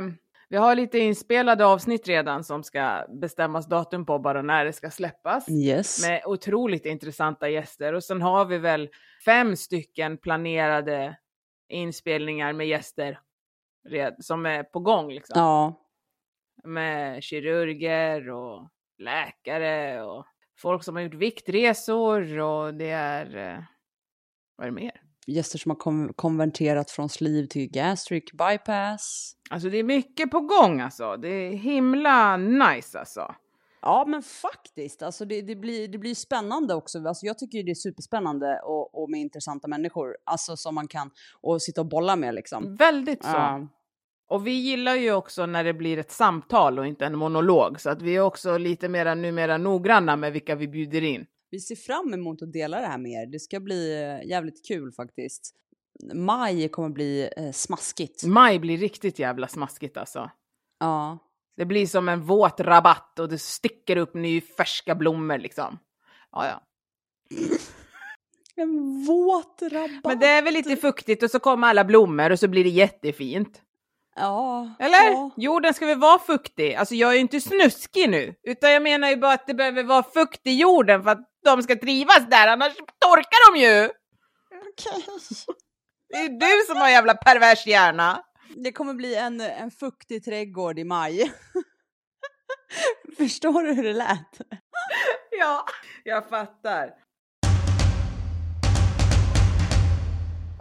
vi 0.49 0.57
har 0.57 0.75
lite 0.75 0.99
inspelade 0.99 1.65
avsnitt 1.65 2.07
redan 2.07 2.43
som 2.43 2.63
ska 2.63 3.05
bestämmas 3.21 3.67
datum 3.67 4.05
på 4.05 4.19
bara 4.19 4.41
när 4.41 4.65
det 4.65 4.73
ska 4.73 4.89
släppas. 4.89 5.49
Yes. 5.49 6.07
Med 6.07 6.21
otroligt 6.25 6.85
intressanta 6.85 7.49
gäster. 7.49 7.93
Och 7.93 8.03
sen 8.03 8.21
har 8.21 8.45
vi 8.45 8.57
väl 8.57 8.89
fem 9.25 9.55
stycken 9.55 10.17
planerade 10.17 11.17
inspelningar 11.69 12.53
med 12.53 12.67
gäster 12.67 13.19
som 14.19 14.45
är 14.45 14.63
på 14.63 14.79
gång. 14.79 15.11
Liksom. 15.11 15.33
Ja. 15.39 15.79
Med 16.63 17.23
kirurger 17.23 18.29
och 18.29 18.69
läkare 18.97 20.03
och 20.03 20.25
folk 20.61 20.83
som 20.83 20.95
har 20.95 21.03
gjort 21.03 21.13
viktresor 21.13 22.39
och 22.39 22.73
det 22.73 22.89
är... 22.89 23.35
eh, 23.37 23.59
Vad 24.55 24.67
är 24.67 24.71
det 24.71 24.75
mer? 24.75 25.01
Gäster 25.27 25.57
som 25.59 25.69
har 25.71 25.77
kon- 25.77 26.13
konverterat 26.13 26.91
från 26.91 27.09
sleeve 27.09 27.47
till 27.47 27.69
gastric 27.69 28.23
bypass. 28.31 29.35
Alltså 29.49 29.69
det 29.69 29.77
är 29.77 29.83
mycket 29.83 30.31
på 30.31 30.39
gång 30.39 30.81
alltså. 30.81 31.17
Det 31.17 31.27
är 31.27 31.51
himla 31.51 32.37
nice 32.37 32.99
alltså. 32.99 33.35
Ja, 33.81 34.05
men 34.07 34.21
faktiskt. 34.23 35.01
Alltså 35.03 35.25
det, 35.25 35.41
det, 35.41 35.55
blir, 35.55 35.87
det 35.87 35.97
blir 35.97 36.15
spännande 36.15 36.73
också. 36.73 37.07
Alltså 37.07 37.25
jag 37.25 37.37
tycker 37.37 37.63
det 37.63 37.71
är 37.71 37.75
superspännande 37.75 38.59
och, 38.63 39.03
och 39.03 39.09
med 39.09 39.19
intressanta 39.19 39.67
människor. 39.67 40.15
Alltså 40.25 40.57
som 40.57 40.75
man 40.75 40.87
kan 40.87 41.11
och 41.41 41.61
sitta 41.61 41.81
och 41.81 41.87
bolla 41.87 42.15
med 42.15 42.35
liksom. 42.35 42.75
Väldigt 42.75 43.23
så. 43.23 43.29
Ja. 43.29 43.67
Och 44.29 44.47
vi 44.47 44.51
gillar 44.51 44.95
ju 44.95 45.13
också 45.13 45.45
när 45.45 45.63
det 45.63 45.73
blir 45.73 45.97
ett 45.97 46.11
samtal 46.11 46.79
och 46.79 46.87
inte 46.87 47.05
en 47.05 47.17
monolog. 47.17 47.81
Så 47.81 47.89
att 47.89 48.01
vi 48.01 48.15
är 48.15 48.21
också 48.21 48.57
lite 48.57 48.89
mera 48.89 49.15
numera 49.15 49.57
noggranna 49.57 50.15
med 50.15 50.33
vilka 50.33 50.55
vi 50.55 50.67
bjuder 50.67 51.03
in. 51.03 51.25
Vi 51.53 51.59
ser 51.59 51.75
fram 51.75 52.13
emot 52.13 52.41
att 52.41 52.53
dela 52.53 52.79
det 52.79 52.87
här 52.87 52.97
med 52.97 53.11
er. 53.11 53.25
Det 53.25 53.39
ska 53.39 53.59
bli 53.59 54.01
eh, 54.01 54.29
jävligt 54.29 54.67
kul 54.67 54.91
faktiskt. 54.91 55.55
Maj 56.13 56.69
kommer 56.69 56.89
bli 56.89 57.29
eh, 57.37 57.51
smaskigt. 57.51 58.23
Maj 58.23 58.59
blir 58.59 58.77
riktigt 58.77 59.19
jävla 59.19 59.47
smaskigt 59.47 59.97
alltså. 59.97 60.31
Ja. 60.79 61.17
Det 61.57 61.65
blir 61.65 61.87
som 61.87 62.09
en 62.09 62.21
våt 62.21 62.59
rabatt 62.59 63.19
och 63.19 63.29
det 63.29 63.37
sticker 63.37 63.97
upp 63.97 64.13
ny 64.13 64.41
färska 64.41 64.95
blommor 64.95 65.37
liksom. 65.37 65.79
Ja, 66.31 66.47
ja. 66.47 66.63
En 68.55 69.03
våt 69.05 69.61
rabatt. 69.61 70.03
Men 70.03 70.19
det 70.19 70.27
är 70.27 70.41
väl 70.41 70.53
lite 70.53 70.75
fuktigt 70.75 71.23
och 71.23 71.31
så 71.31 71.39
kommer 71.39 71.67
alla 71.67 71.83
blommor 71.83 72.31
och 72.31 72.39
så 72.39 72.47
blir 72.47 72.63
det 72.63 72.69
jättefint. 72.69 73.61
Ja. 74.15 74.75
Eller? 74.79 75.11
Ja. 75.11 75.31
Jorden 75.37 75.73
ska 75.73 75.85
väl 75.85 75.99
vara 75.99 76.19
fuktig? 76.19 76.73
Alltså 76.73 76.95
jag 76.95 77.09
är 77.09 77.13
ju 77.13 77.19
inte 77.19 77.41
snuskig 77.41 78.09
nu, 78.09 78.35
utan 78.43 78.71
jag 78.71 78.83
menar 78.83 79.09
ju 79.09 79.15
bara 79.15 79.33
att 79.33 79.47
det 79.47 79.53
behöver 79.53 79.83
vara 79.83 80.03
fukt 80.03 80.47
i 80.47 80.59
jorden 80.59 81.03
för 81.03 81.09
att 81.09 81.29
de 81.43 81.63
ska 81.63 81.75
trivas 81.75 82.29
där, 82.29 82.47
annars 82.47 82.75
torkar 82.75 83.53
de 83.53 83.59
ju! 83.59 83.89
Det 86.09 86.17
är 86.17 86.29
du 86.29 86.65
som 86.67 86.77
har 86.77 86.89
jävla 86.89 87.13
pervers 87.13 87.67
hjärna. 87.67 88.23
Det 88.55 88.71
kommer 88.71 88.93
bli 88.93 89.15
en, 89.15 89.41
en 89.41 89.71
fuktig 89.71 90.23
trädgård 90.23 90.79
i 90.79 90.83
maj. 90.83 91.33
Förstår 93.17 93.63
du 93.63 93.73
hur 93.73 93.83
det 93.83 93.93
lät? 93.93 94.41
Ja, 95.31 95.65
jag 96.03 96.29
fattar. 96.29 97.02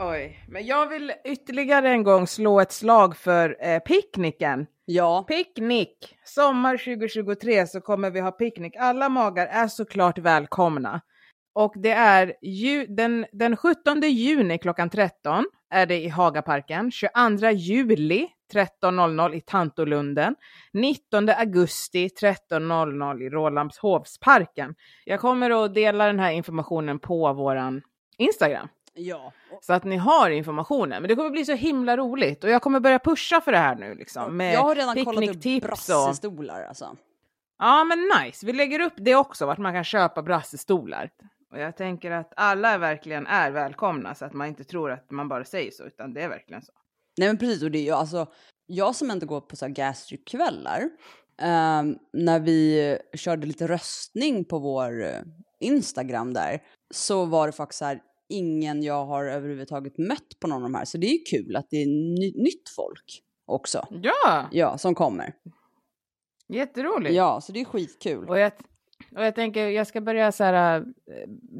Oj, 0.04 0.44
men 0.48 0.66
jag 0.66 0.86
vill 0.86 1.12
ytterligare 1.24 1.88
en 1.88 2.02
gång 2.02 2.26
slå 2.26 2.60
ett 2.60 2.72
slag 2.72 3.16
för 3.16 3.56
eh, 3.60 3.78
picknicken. 3.78 4.66
Ja. 4.84 5.24
Picknick! 5.28 6.16
Sommar 6.24 6.76
2023 6.76 7.66
så 7.66 7.80
kommer 7.80 8.10
vi 8.10 8.20
ha 8.20 8.30
picknick. 8.30 8.76
Alla 8.76 9.08
magar 9.08 9.46
är 9.46 9.68
såklart 9.68 10.18
välkomna. 10.18 11.00
Och 11.54 11.74
det 11.76 11.90
är 11.90 12.34
ju, 12.42 12.86
den, 12.86 13.26
den 13.32 13.56
17 13.56 14.00
juni 14.00 14.58
klockan 14.58 14.90
13 14.90 15.44
är 15.70 15.86
det 15.86 16.00
i 16.00 16.08
Hagaparken. 16.08 16.90
22 16.90 17.50
juli 17.50 18.28
13.00 18.52 19.34
i 19.34 19.40
Tantolunden. 19.40 20.34
19 20.72 21.28
augusti 21.28 22.08
13.00 22.08 23.22
i 23.22 23.30
Rålambshovsparken. 23.30 24.74
Jag 25.04 25.20
kommer 25.20 25.64
att 25.64 25.74
dela 25.74 26.06
den 26.06 26.18
här 26.18 26.32
informationen 26.32 26.98
på 26.98 27.32
våran 27.32 27.82
Instagram. 28.18 28.68
Ja. 28.94 29.32
Så 29.60 29.72
att 29.72 29.84
ni 29.84 29.96
har 29.96 30.30
informationen. 30.30 31.02
Men 31.02 31.08
det 31.08 31.16
kommer 31.16 31.30
bli 31.30 31.44
så 31.44 31.52
himla 31.52 31.96
roligt. 31.96 32.44
Och 32.44 32.50
jag 32.50 32.62
kommer 32.62 32.80
börja 32.80 32.98
pusha 32.98 33.40
för 33.40 33.52
det 33.52 33.58
här 33.58 33.74
nu 33.74 33.94
liksom. 33.94 34.36
Med 34.36 34.54
jag 34.54 34.62
har 34.62 34.74
redan 34.74 35.04
kollat 35.04 35.36
upp 35.36 35.46
och... 35.46 35.62
brassestolar 35.62 36.64
alltså. 36.64 36.96
Ja 37.58 37.84
men 37.84 38.10
nice, 38.22 38.46
vi 38.46 38.52
lägger 38.52 38.80
upp 38.80 38.92
det 38.96 39.14
också, 39.14 39.46
vart 39.46 39.58
man 39.58 39.72
kan 39.72 39.84
köpa 39.84 40.22
brassestolar. 40.22 41.10
Och 41.50 41.58
jag 41.58 41.76
tänker 41.76 42.10
att 42.10 42.32
alla 42.36 42.78
verkligen 42.78 43.26
är 43.26 43.50
välkomna 43.50 44.14
så 44.14 44.24
att 44.24 44.32
man 44.32 44.46
inte 44.46 44.64
tror 44.64 44.90
att 44.90 45.10
man 45.10 45.28
bara 45.28 45.44
säger 45.44 45.70
så, 45.70 45.84
utan 45.84 46.14
det 46.14 46.22
är 46.22 46.28
verkligen 46.28 46.62
så. 46.62 46.72
Nej 47.18 47.28
men 47.28 47.38
precis, 47.38 47.62
och 47.62 47.70
det 47.70 47.78
är 47.78 47.82
ju 47.82 47.90
alltså, 47.90 48.26
jag 48.66 48.94
som 48.94 49.10
inte 49.10 49.26
går 49.26 49.40
på 49.40 49.56
så 49.56 49.66
här 49.66 50.90
ehm, 51.38 51.98
när 52.12 52.40
vi 52.40 52.98
körde 53.14 53.46
lite 53.46 53.66
röstning 53.66 54.44
på 54.44 54.58
vår 54.58 55.04
eh, 55.04 55.20
Instagram 55.60 56.34
där, 56.34 56.62
så 56.94 57.24
var 57.24 57.46
det 57.46 57.52
faktiskt 57.52 57.78
så 57.78 57.84
här, 57.84 58.00
ingen 58.32 58.82
jag 58.82 59.06
har 59.06 59.24
överhuvudtaget 59.24 59.98
mött 59.98 60.40
på 60.40 60.46
någon 60.48 60.56
av 60.56 60.62
de 60.62 60.74
här, 60.74 60.84
så 60.84 60.98
det 60.98 61.06
är 61.06 61.12
ju 61.12 61.18
kul 61.18 61.56
att 61.56 61.66
det 61.70 61.76
är 61.76 61.86
ny- 61.86 62.42
nytt 62.42 62.68
folk 62.76 63.22
också. 63.46 63.86
Ja, 63.90 64.48
Ja, 64.52 64.78
som 64.78 64.94
kommer. 64.94 65.34
jätteroligt. 66.48 67.14
Ja, 67.14 67.40
så 67.40 67.52
det 67.52 67.60
är 67.60 67.64
skitkul. 67.64 68.28
Och, 68.28 68.38
jag, 68.38 68.52
och 69.16 69.24
jag 69.24 69.34
tänker, 69.34 69.66
jag 69.68 69.86
ska 69.86 70.00
börja 70.00 70.32
så 70.32 70.44
här, 70.44 70.78
äh, 70.80 70.84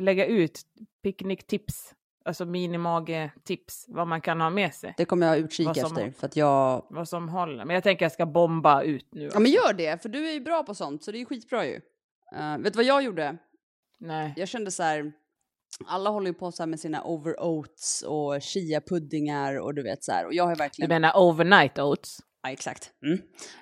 lägga 0.01 0.27
ut 0.27 0.61
picknicktips, 1.03 1.95
alltså 2.25 2.45
minimage-tips, 2.45 3.85
vad 3.89 4.09
man 4.09 4.21
kan 4.21 4.41
ha 4.41 4.51
med 4.51 4.75
sig. 4.75 4.95
Det 4.97 5.05
kommer 5.05 5.27
jag 5.27 5.39
utkika 5.39 5.67
Vad 5.69 5.77
som- 5.77 5.97
efter, 5.99 6.11
för 6.21 6.27
att 6.27 6.37
jag... 6.37 6.87
Vad 6.91 7.09
som 7.09 7.29
håller. 7.29 7.65
Men 7.65 7.75
jag 7.75 7.83
tänker 7.83 8.05
jag 8.05 8.13
ska 8.13 8.27
bomba 8.27 8.83
ut 8.83 9.07
nu. 9.15 9.31
Ja 9.35 9.41
men 9.41 9.51
gör 9.51 9.73
det, 9.73 10.03
för 10.03 10.09
du 10.09 10.29
är 10.29 10.33
ju 10.33 10.41
bra 10.41 10.63
på 10.63 10.75
sånt, 10.75 11.05
så 11.05 11.13
det 11.13 11.21
är 11.21 11.25
skitbra 11.25 11.67
ju. 11.67 11.81
Eh, 12.37 12.59
vet 12.59 12.73
du 12.73 12.77
vad 12.77 12.85
jag 12.85 13.03
gjorde? 13.03 13.37
Nej. 13.99 14.33
Jag 14.37 14.49
kände 14.49 14.71
så 14.71 14.83
här, 14.83 15.13
alla 15.87 16.11
håller 16.11 16.27
ju 16.27 16.35
på 16.35 16.53
så 16.53 16.63
här 16.63 16.69
med 16.69 16.81
sina 16.81 17.05
over 17.05 17.41
oats 17.41 18.03
och 18.03 18.41
chia-puddingar 18.43 19.61
och 19.61 19.75
du 19.75 19.83
vet 19.83 20.05
så 20.05 20.13
här. 20.13 20.27
Och 20.27 20.35
jag 20.35 20.45
har 20.45 20.51
ju 20.51 20.55
Du 20.55 20.59
verkligen... 20.59 20.89
menar 20.89 21.13
overnight 21.17 21.79
oats? 21.79 22.19
Ja, 22.43 22.51
exakt. 22.51 22.93
Mm. 23.07 23.19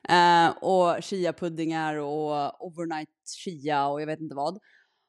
Eh, 0.09 0.57
och 0.63 0.97
chia-puddingar 1.03 1.95
och 1.97 2.67
overnight 2.67 3.09
chia 3.45 3.87
och 3.87 4.03
jag 4.03 4.07
vet 4.07 4.21
inte 4.21 4.35
vad. 4.35 4.59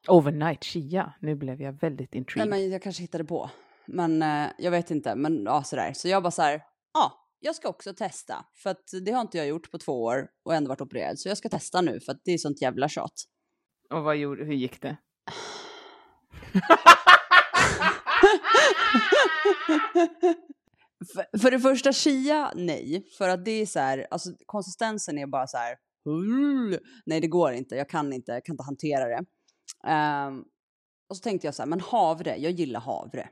Overnight 0.08 0.64
chia? 0.64 1.14
Nu 1.20 1.34
blev 1.34 1.62
jag 1.62 1.72
väldigt 1.80 2.12
Nej, 2.12 2.18
intrigued. 2.18 2.48
men 2.48 2.70
jag 2.70 2.82
kanske 2.82 3.02
hittade 3.02 3.24
på. 3.24 3.50
Men 3.86 4.22
eh, 4.22 4.46
jag 4.58 4.70
vet 4.70 4.90
inte. 4.90 5.14
Men 5.14 5.42
ja, 5.44 5.62
sådär. 5.62 5.92
Så 5.94 6.08
jag 6.08 6.22
bara 6.22 6.30
så 6.30 6.42
här, 6.42 6.62
ja, 6.94 7.12
jag 7.40 7.54
ska 7.54 7.68
också 7.68 7.94
testa. 7.94 8.44
För 8.62 8.70
att 8.70 8.84
det 9.04 9.12
har 9.12 9.20
inte 9.20 9.38
jag 9.38 9.46
gjort 9.46 9.70
på 9.70 9.78
två 9.78 10.02
år 10.02 10.28
och 10.44 10.54
ändå 10.54 10.68
varit 10.68 10.80
opererad. 10.80 11.18
Så 11.18 11.28
jag 11.28 11.38
ska 11.38 11.48
testa 11.48 11.80
nu 11.80 12.00
för 12.00 12.12
att 12.12 12.20
det 12.24 12.30
är 12.32 12.38
sånt 12.38 12.62
jävla 12.62 12.88
tjat. 12.88 13.12
Och 13.90 14.02
vad 14.04 14.16
gjorde, 14.16 14.44
hur 14.44 14.54
gick 14.54 14.82
det? 14.82 14.96
För, 21.14 21.38
för 21.38 21.50
det 21.50 21.60
första 21.60 21.92
chia, 21.92 22.52
nej. 22.56 23.06
För 23.18 23.28
att 23.28 23.44
det 23.44 23.50
är 23.50 23.66
så 23.66 23.80
här, 23.80 24.06
alltså 24.10 24.30
konsistensen 24.46 25.18
är 25.18 25.26
bara 25.26 25.46
så 25.46 25.56
här. 25.56 25.76
Nej, 27.06 27.20
det 27.20 27.26
går 27.26 27.52
inte. 27.52 27.76
Jag 27.76 27.88
kan 27.88 28.12
inte, 28.12 28.32
jag 28.32 28.44
kan 28.44 28.52
inte 28.52 28.62
hantera 28.62 29.08
det. 29.08 29.24
Um, 30.28 30.44
och 31.08 31.16
så 31.16 31.22
tänkte 31.22 31.46
jag 31.46 31.54
så 31.54 31.62
här, 31.62 31.68
men 31.68 31.80
havre, 31.80 32.36
jag 32.36 32.52
gillar 32.52 32.80
havre. 32.80 33.28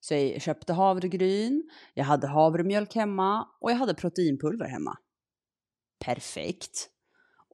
Så 0.00 0.14
jag 0.14 0.42
köpte 0.42 0.72
havregryn, 0.72 1.70
jag 1.94 2.04
hade 2.04 2.26
havremjölk 2.26 2.94
hemma 2.94 3.48
och 3.60 3.70
jag 3.70 3.76
hade 3.76 3.94
proteinpulver 3.94 4.66
hemma. 4.68 4.98
Perfekt. 6.04 6.88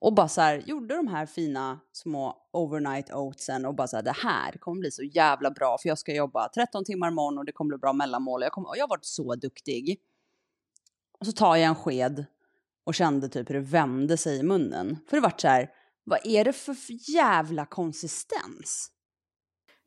Och 0.00 0.14
bara 0.14 0.28
så 0.28 0.40
här, 0.40 0.62
gjorde 0.66 0.96
de 0.96 1.08
här 1.08 1.26
fina 1.26 1.80
små 1.92 2.36
overnight 2.52 3.12
oatsen 3.12 3.66
och 3.66 3.74
bara 3.74 3.88
så 3.88 3.96
här, 3.96 4.02
det 4.02 4.16
här 4.16 4.52
kommer 4.52 4.80
bli 4.80 4.90
så 4.90 5.02
jävla 5.02 5.50
bra 5.50 5.78
för 5.82 5.88
jag 5.88 5.98
ska 5.98 6.14
jobba 6.14 6.48
13 6.48 6.84
timmar 6.84 7.08
imorgon 7.08 7.38
och 7.38 7.44
det 7.44 7.52
kommer 7.52 7.68
bli 7.68 7.78
bra 7.78 7.92
mellanmål. 7.92 8.42
Jag, 8.42 8.52
kommer, 8.52 8.68
och 8.68 8.76
jag 8.76 8.82
har 8.82 8.88
varit 8.88 9.04
så 9.04 9.34
duktig. 9.34 10.00
Och 11.20 11.26
så 11.26 11.32
tar 11.32 11.56
jag 11.56 11.66
en 11.68 11.74
sked 11.74 12.24
och 12.84 12.94
kände 12.94 13.28
typ 13.28 13.50
hur 13.50 13.54
det 13.54 13.60
vände 13.60 14.16
sig 14.16 14.38
i 14.38 14.42
munnen. 14.42 14.98
För 15.08 15.16
det 15.16 15.20
vart 15.20 15.40
så 15.40 15.48
här, 15.48 15.70
vad 16.04 16.26
är 16.26 16.44
det 16.44 16.52
för 16.52 16.76
jävla 17.14 17.66
konsistens? 17.66 18.90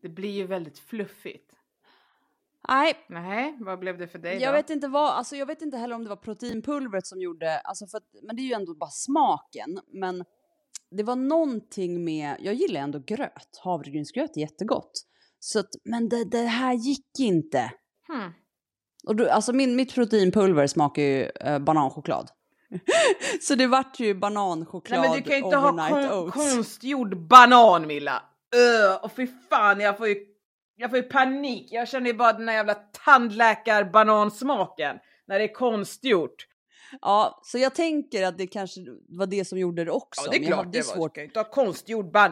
Det 0.01 0.09
blir 0.09 0.31
ju 0.31 0.47
väldigt 0.47 0.79
fluffigt. 0.79 1.50
Nej, 2.67 2.93
Nej, 3.09 3.57
vad 3.59 3.79
blev 3.79 3.97
det 3.97 4.07
för 4.07 4.19
dig 4.19 4.37
jag 4.37 4.53
då? 4.53 4.57
vet 4.57 4.69
inte 4.69 4.87
vad, 4.87 5.09
alltså 5.09 5.35
jag 5.35 5.45
vet 5.45 5.61
inte 5.61 5.77
heller 5.77 5.95
om 5.95 6.03
det 6.03 6.09
var 6.09 6.15
proteinpulvret 6.15 7.07
som 7.07 7.21
gjorde, 7.21 7.59
alltså 7.59 7.87
för 7.87 7.97
att, 7.97 8.03
men 8.23 8.35
det 8.35 8.41
är 8.41 8.43
ju 8.43 8.53
ändå 8.53 8.75
bara 8.75 8.89
smaken. 8.89 9.79
Men 9.93 10.25
det 10.91 11.03
var 11.03 11.15
någonting 11.15 12.03
med, 12.03 12.35
jag 12.39 12.53
gillar 12.53 12.81
ändå 12.81 12.99
gröt, 12.99 13.59
havregrynsgröt 13.63 14.37
är 14.37 14.41
jättegott. 14.41 14.91
Så 15.39 15.59
att, 15.59 15.69
men 15.83 16.09
det, 16.09 16.23
det 16.23 16.37
här 16.45 16.73
gick 16.73 17.19
inte. 17.19 17.71
Hmm. 18.07 18.31
Och 19.07 19.15
då, 19.15 19.29
alltså 19.29 19.53
min, 19.53 19.75
mitt 19.75 19.95
proteinpulver 19.95 20.67
smakar 20.67 21.01
ju 21.01 21.23
eh, 21.23 21.59
bananchoklad. 21.59 22.29
så 23.41 23.55
det 23.55 23.67
vart 23.67 23.99
ju 23.99 24.13
bananchoklad 24.15 24.99
Nej 24.99 25.09
men 25.09 25.17
du 25.17 25.23
kan 25.23 25.37
ju 25.37 25.43
inte 25.45 25.57
ha 25.57 25.89
kon- 25.89 26.11
oats. 26.11 26.33
konstgjord 26.33 27.27
banan 27.27 27.87
Milla! 27.87 28.23
Öh, 28.55 29.03
och 29.03 29.11
fy 29.11 29.27
fan 29.49 29.79
jag 29.79 29.97
får 29.97 30.07
ju, 30.07 30.15
jag 30.81 30.89
får 30.89 30.97
ju 30.97 31.03
panik. 31.03 31.67
Jag 31.71 31.87
känner 31.87 32.07
ju 32.07 32.13
bara 32.13 32.33
den 32.33 32.47
här 32.47 32.55
jävla 32.55 32.73
tandläkarbanansmaken 33.05 34.97
när 35.27 35.39
det 35.39 35.45
är 35.45 35.53
konstgjort. 35.53 36.47
Ja, 37.01 37.41
så 37.43 37.57
jag 37.57 37.75
tänker 37.75 38.25
att 38.25 38.37
det 38.37 38.47
kanske 38.47 38.81
var 39.07 39.27
det 39.27 39.45
som 39.45 39.59
gjorde 39.59 39.83
det 39.85 39.91
också. 39.91 40.21
Ja 40.25 40.31
det 40.31 40.37
är 40.37 40.47
klart 40.47 40.71
det 40.71 40.87
var. 40.87 40.95
svårt 40.95 41.15
Kan 41.15 41.23
inte 41.23 41.39
ha 41.39 41.43
konstgjord 41.43 42.11
ban... 42.11 42.31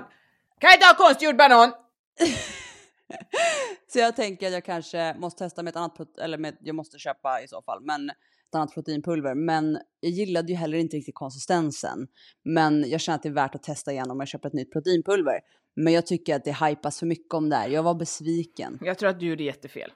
Kan 0.59 0.69
jag 0.69 0.75
inte 0.75 0.85
ha 0.85 0.93
konstgjord 1.07 1.37
banan? 1.37 1.71
Så 3.87 3.99
jag 3.99 4.15
tänker 4.15 4.47
att 4.47 4.53
jag 4.53 4.65
kanske 4.65 5.15
måste 5.19 5.43
testa 5.43 5.63
med 5.63 5.71
ett 5.71 5.75
annat, 5.75 6.17
eller 6.19 6.37
med, 6.37 6.57
jag 6.59 6.75
måste 6.75 6.99
köpa 6.99 7.41
i 7.41 7.47
så 7.47 7.61
fall, 7.61 7.81
men 7.81 8.09
ett 8.09 8.55
annat 8.55 8.73
proteinpulver. 8.73 9.35
Men 9.35 9.79
jag 9.99 10.11
gillade 10.11 10.51
ju 10.51 10.55
heller 10.55 10.77
inte 10.77 10.97
riktigt 10.97 11.15
konsistensen. 11.15 12.07
Men 12.43 12.89
jag 12.89 13.01
känner 13.01 13.15
att 13.15 13.23
det 13.23 13.29
är 13.29 13.33
värt 13.33 13.55
att 13.55 13.63
testa 13.63 13.91
igen 13.91 14.11
om 14.11 14.19
jag 14.19 14.27
köper 14.27 14.47
ett 14.47 14.53
nytt 14.53 14.71
proteinpulver. 14.71 15.39
Men 15.83 15.93
jag 15.93 16.05
tycker 16.07 16.35
att 16.35 16.45
det 16.45 16.65
hypas 16.65 16.99
för 16.99 17.05
mycket 17.05 17.33
om 17.33 17.49
det 17.49 17.55
här. 17.55 17.69
Jag 17.69 17.83
var 17.83 17.93
besviken. 17.95 18.79
Jag 18.81 18.97
tror 18.97 19.09
att 19.09 19.19
du 19.19 19.25
gjorde 19.27 19.43
jättefel. 19.43 19.93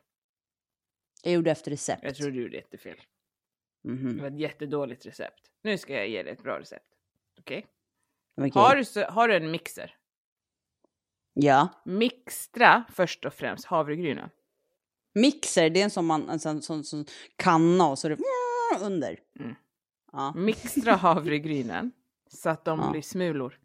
Jag 1.23 1.33
gjorde 1.33 1.51
efter 1.51 1.71
recept. 1.71 2.03
Jag 2.03 2.15
tror 2.15 2.31
du 2.31 2.41
gjorde 2.41 2.55
jättefel. 2.55 3.01
Mhm. 3.83 4.15
Det 4.15 4.21
var 4.21 4.29
ett 4.29 4.39
jättedåligt 4.39 5.05
recept. 5.05 5.51
Nu 5.63 5.77
ska 5.77 5.93
jag 5.93 6.07
ge 6.07 6.23
dig 6.23 6.33
ett 6.33 6.43
bra 6.43 6.59
recept. 6.59 6.85
Okej? 7.39 7.65
Okej. 8.37 8.51
Har, 8.53 8.75
du 8.75 9.05
har 9.13 9.27
du 9.27 9.35
en 9.35 9.51
mixer? 9.51 9.95
Ja. 11.33 11.69
Mixtra 11.85 12.83
först 12.93 13.25
och 13.25 13.33
främst 13.33 13.65
havregrynen. 13.65 14.29
Mixer, 15.13 15.69
det 15.69 15.79
är 15.79 15.83
en 15.83 15.89
sån, 15.89 16.05
man, 16.05 16.29
en 16.29 16.39
sån, 16.39 16.61
sån, 16.61 16.83
sån 16.83 17.05
kanna 17.35 17.89
och 17.89 17.99
så 17.99 18.07
är 18.07 18.09
det 18.15 18.23
under. 18.85 19.19
Mm. 19.39 19.55
Ja. 20.11 20.33
Mixtra 20.35 20.93
havregrynen 20.93 21.91
så 22.27 22.49
att 22.49 22.65
de 22.65 22.79
Ja. 22.79 22.91
blir 22.91 23.01
smulor. 23.01 23.59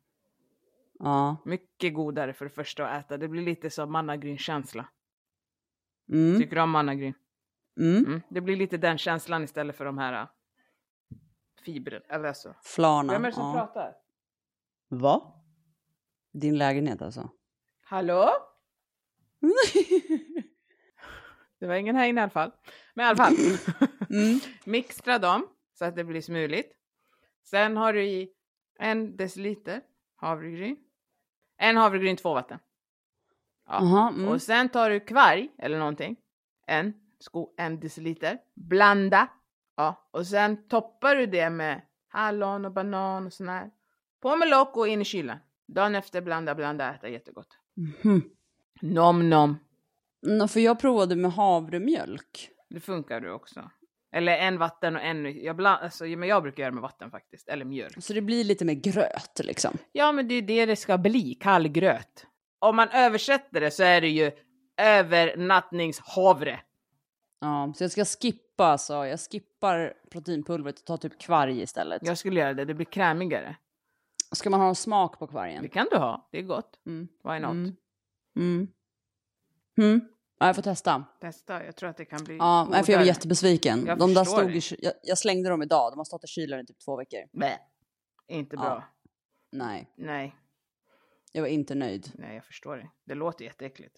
Ja. 0.99 1.37
Mycket 1.45 1.95
godare 1.95 2.33
för 2.33 2.45
det 2.45 2.51
första 2.51 2.89
att 2.89 3.05
äta. 3.05 3.17
Det 3.17 3.29
blir 3.29 3.43
lite 3.43 3.71
som 3.71 3.93
mannagrynskänsla. 3.93 4.89
Mm. 6.13 6.41
Tycker 6.41 6.57
du 6.57 6.63
om 6.63 6.71
mannagryn? 6.71 7.15
Mm. 7.81 8.05
Mm. 8.05 8.23
Det 8.29 8.41
blir 8.41 8.57
lite 8.57 8.77
den 8.77 8.99
känslan 8.99 9.45
istället 9.45 9.77
för 9.77 9.85
de 9.85 9.99
här 9.99 10.13
äh, 10.23 10.29
fibrer. 11.65 12.03
Eller 12.09 12.33
så. 12.33 12.55
Flana. 12.63 13.13
Vem 13.13 13.25
är 13.25 13.29
det 13.29 13.35
som 13.35 13.47
ja. 13.47 13.53
pratar? 13.55 13.95
Va? 14.89 15.35
Din 16.33 16.59
lägenhet 16.59 17.03
alltså? 17.03 17.31
Hallå? 17.83 18.31
Det 21.61 21.67
var 21.67 21.75
ingen 21.75 21.97
här 21.97 22.09
inne 22.09 22.21
i 22.21 22.23
alla 22.23 22.31
fall. 22.31 22.53
Men 22.95 23.07
i 23.07 23.09
alla 23.09 23.17
fall. 23.17 23.35
Mm. 24.11 24.41
Mixtra 24.65 25.19
dem 25.19 25.49
så 25.75 25.85
att 25.85 25.97
det 25.97 26.05
blir 26.05 26.21
smuligt. 26.21 26.73
Sen 27.45 27.77
har 27.77 27.93
du 27.93 28.05
i 28.05 28.33
en 28.79 29.17
deciliter 29.17 29.81
havregryn. 30.17 30.77
En 31.59 31.77
havregryn, 31.77 32.17
två 32.17 32.35
vatten. 32.35 32.59
Ja. 33.67 33.75
Aha, 33.75 34.09
mm. 34.09 34.29
Och 34.29 34.43
sen 34.43 34.69
tar 34.69 34.91
du 34.91 35.01
kvarg 35.01 35.49
eller 35.59 35.79
någonting. 35.79 36.17
En, 36.67 36.95
sko, 37.21 37.55
en 37.57 37.81
deciliter. 37.81 38.39
Blanda. 38.55 39.29
Ja. 39.77 40.09
Och 40.11 40.27
sen 40.27 40.69
toppar 40.69 41.17
du 41.17 41.27
det 41.27 41.51
med 41.51 41.83
hallon 42.09 42.65
och 42.65 42.73
banan 42.73 43.27
och 43.27 43.33
sån 43.33 43.49
här. 43.49 43.71
På 44.21 44.37
med 44.37 44.49
lock 44.49 44.77
och 44.77 44.89
in 44.89 45.03
i 45.03 45.05
kylen. 45.05 45.39
Dagen 45.67 45.95
efter 45.95 46.21
blanda, 46.21 46.55
blanda, 46.55 46.95
äta 46.95 47.09
jättegott. 47.09 47.59
Mhm. 47.75 48.23
Nom 48.81 49.31
nom. 49.31 49.57
Mm, 50.27 50.49
för 50.49 50.61
jag 50.61 50.79
provade 50.79 51.17
med 51.17 51.33
havremjölk. 51.33 52.51
Det 52.69 52.81
funkar 52.81 53.21
du 53.21 53.31
också. 53.31 53.71
Eller 54.13 54.37
en 54.39 54.59
vatten 54.59 54.97
och 54.97 55.03
en... 55.03 55.43
Jag, 55.45 55.57
bland, 55.57 55.83
alltså, 55.83 56.05
men 56.05 56.29
jag 56.29 56.43
brukar 56.43 56.63
göra 56.63 56.73
med 56.73 56.83
vatten 56.83 57.11
faktiskt. 57.11 57.49
Eller 57.49 57.65
mjölk. 57.65 58.03
Så 58.05 58.13
det 58.13 58.21
blir 58.21 58.45
lite 58.45 58.65
mer 58.65 58.75
gröt 58.75 59.41
liksom. 59.45 59.79
Ja, 59.93 60.13
men 60.13 60.29
det 60.29 60.35
är 60.35 60.43
det 60.43 60.67
det 60.67 60.77
ska 60.77 60.99
bli. 60.99 61.35
Kall 61.35 61.69
gröt. 61.69 62.27
Om 62.59 62.77
man 62.77 62.89
översätter 62.89 63.61
det 63.61 63.71
så 63.71 63.83
är 63.83 64.01
det 64.01 64.09
ju 64.09 64.31
övernattningshavre. 64.81 66.61
Ja, 67.41 67.73
så 67.77 67.85
jag 67.85 67.91
ska 67.91 68.05
skippa 68.05 68.65
alltså. 68.65 69.07
Jag 69.07 69.21
skippar 69.21 69.95
proteinpulvret 70.11 70.79
och 70.79 70.85
tar 70.85 70.97
typ 70.97 71.19
kvarg 71.21 71.63
istället. 71.63 72.03
Jag 72.05 72.19
skulle 72.19 72.41
göra 72.41 72.55
det. 72.55 72.65
Det 72.65 72.75
blir 72.75 72.87
krämigare. 72.87 73.57
Ska 74.33 74.51
man 74.51 74.61
ha 74.61 74.75
smak 74.75 75.19
på 75.19 75.27
Det 75.27 75.31
kvargen? 75.33 75.69
kan 75.69 75.87
du 75.91 75.97
ha. 75.97 76.29
Det 76.33 76.39
är 76.39 76.43
gott. 76.43 76.81
Mm. 76.87 77.09
Why 77.25 77.39
not? 77.39 77.51
Mm. 77.51 77.77
Mm. 78.37 78.69
Mm. 79.79 80.01
Ja, 80.39 80.47
jag 80.47 80.55
får 80.57 80.63
testa. 80.63 81.05
Testa. 81.21 81.65
Jag 81.65 81.77
tror 81.77 81.89
att 81.89 81.97
det 81.97 82.05
kan 82.05 82.25
bli 82.25 82.37
Ja, 82.37 82.69
nej, 82.71 82.85
för 82.85 82.93
jag 82.93 82.99
var 82.99 83.05
godare. 83.05 83.07
jättebesviken. 83.17 83.87
Jag 83.87 83.99
de 83.99 84.15
där 84.15 84.25
stod 84.25 84.57
i, 84.57 84.61
jag, 84.79 84.93
jag 85.03 85.19
slängde 85.19 85.51
dem 85.51 85.63
idag. 85.63 85.93
De 85.93 85.99
har 85.99 86.05
stått 86.05 86.25
i 86.25 86.27
kylen 86.27 86.61
i 86.61 86.67
typ 86.67 86.79
två 86.85 86.97
veckor. 86.97 87.21
Bä. 87.33 87.59
Inte 88.29 88.57
Ja. 88.57 88.63
bra. 88.63 88.85
Nej, 89.53 89.93
Nej. 89.97 90.37
jag 91.33 91.43
var 91.43 91.49
inte 91.49 91.75
nöjd. 91.75 92.13
Nej, 92.15 92.35
jag 92.35 92.45
förstår 92.45 92.77
det. 92.77 92.91
Det 93.05 93.15
låter 93.15 93.45
jätteäckligt. 93.45 93.97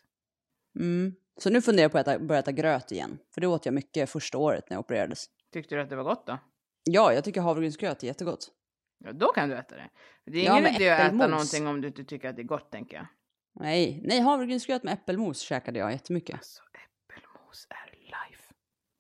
Mm. 0.79 1.15
Så 1.41 1.51
nu 1.51 1.63
funderar 1.63 1.85
jag 1.85 1.93
på 1.93 1.99
att 1.99 2.09
äta, 2.09 2.19
börja 2.25 2.39
äta 2.39 2.53
gröt 2.53 2.93
igen. 2.93 3.19
För 3.35 3.41
det 3.41 3.47
åt 3.47 3.65
jag 3.67 3.75
mycket 3.75 4.11
första 4.11 4.39
året 4.39 4.71
när 4.71 4.75
jag 4.75 4.81
opererades. 4.81 5.25
Tyckte 5.53 5.75
du 5.75 5.81
att 5.81 5.89
det 5.89 5.97
var 5.97 6.05
gott 6.05 6.27
då? 6.27 6.39
Ja, 6.85 7.13
jag 7.13 7.25
tycker 7.25 7.41
havregrynsgröt 7.41 8.03
är 8.03 8.07
jättegott. 8.07 8.51
Ja, 8.99 9.13
då 9.13 9.27
kan 9.33 9.49
du 9.49 9.57
äta 9.57 9.77
det. 9.77 9.91
Det 10.27 10.39
är 10.39 10.45
Ja, 10.45 10.59
ingen 10.59 10.75
idé 10.75 10.91
att 10.91 11.01
äta 11.13 11.27
någonting 11.27 11.67
om 11.67 11.81
du 11.81 11.89
inte 11.89 12.05
tycker 12.05 12.29
att 12.29 12.37
det 12.37 12.43
är 12.43 12.47
gott, 12.47 12.71
tänker 12.73 12.97
jag. 12.97 13.07
Nej, 13.53 14.01
nej 14.05 14.21
havregrynsgröt 14.21 14.83
med 14.83 14.93
äppelmos 14.95 15.41
käkade 15.41 15.79
jag 15.79 15.93
jättemycket. 15.93 16.35
Alltså, 16.35 16.63
äppelmos 16.63 17.67
är 17.71 17.97
life. 17.97 18.55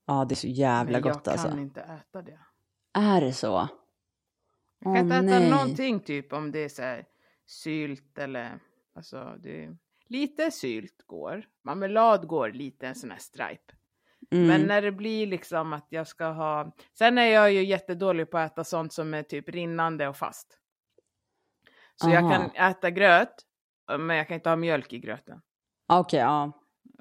Ja, 0.06 0.24
det 0.24 0.34
är 0.34 0.36
så 0.36 0.46
jävla 0.46 0.92
Men 0.92 1.02
gott 1.02 1.20
jag 1.24 1.32
alltså. 1.32 1.48
kan 1.48 1.58
inte 1.58 1.80
äta 1.80 2.22
det. 2.22 2.38
Är 2.92 3.20
det 3.20 3.32
så? 3.32 3.68
Jag 4.78 4.84
kan 4.84 4.92
Åh, 4.94 5.00
inte 5.00 5.14
äta 5.14 5.38
nej. 5.38 5.50
någonting 5.50 6.00
typ 6.00 6.32
om 6.32 6.52
det 6.52 6.58
är 6.58 6.68
så 6.68 6.82
här 6.82 7.04
sylt 7.46 8.18
eller 8.18 8.60
alltså 8.94 9.36
det 9.38 9.76
lite 10.06 10.50
sylt 10.50 11.02
går. 11.06 11.44
Marmelad 11.62 12.26
går 12.26 12.50
lite 12.50 12.86
en 12.86 12.94
sån 12.94 13.10
här 13.10 13.18
stripe. 13.18 13.74
Mm. 14.30 14.46
Men 14.46 14.62
när 14.62 14.82
det 14.82 14.92
blir 14.92 15.26
liksom 15.26 15.72
att 15.72 15.86
jag 15.88 16.08
ska 16.08 16.24
ha. 16.26 16.76
Sen 16.98 17.18
är 17.18 17.26
jag 17.26 17.52
ju 17.52 17.64
jättedålig 17.64 18.30
på 18.30 18.38
att 18.38 18.52
äta 18.52 18.64
sånt 18.64 18.92
som 18.92 19.14
är 19.14 19.22
typ 19.22 19.48
rinnande 19.48 20.08
och 20.08 20.16
fast. 20.16 20.58
Så 21.96 22.10
jag 22.10 22.24
Aha. 22.24 22.30
kan 22.30 22.70
äta 22.70 22.90
gröt, 22.90 23.34
men 23.98 24.16
jag 24.16 24.28
kan 24.28 24.34
inte 24.34 24.48
ha 24.48 24.56
mjölk 24.56 24.92
i 24.92 24.98
gröten. 24.98 25.40
Okej, 25.88 26.20
ja. 26.20 26.52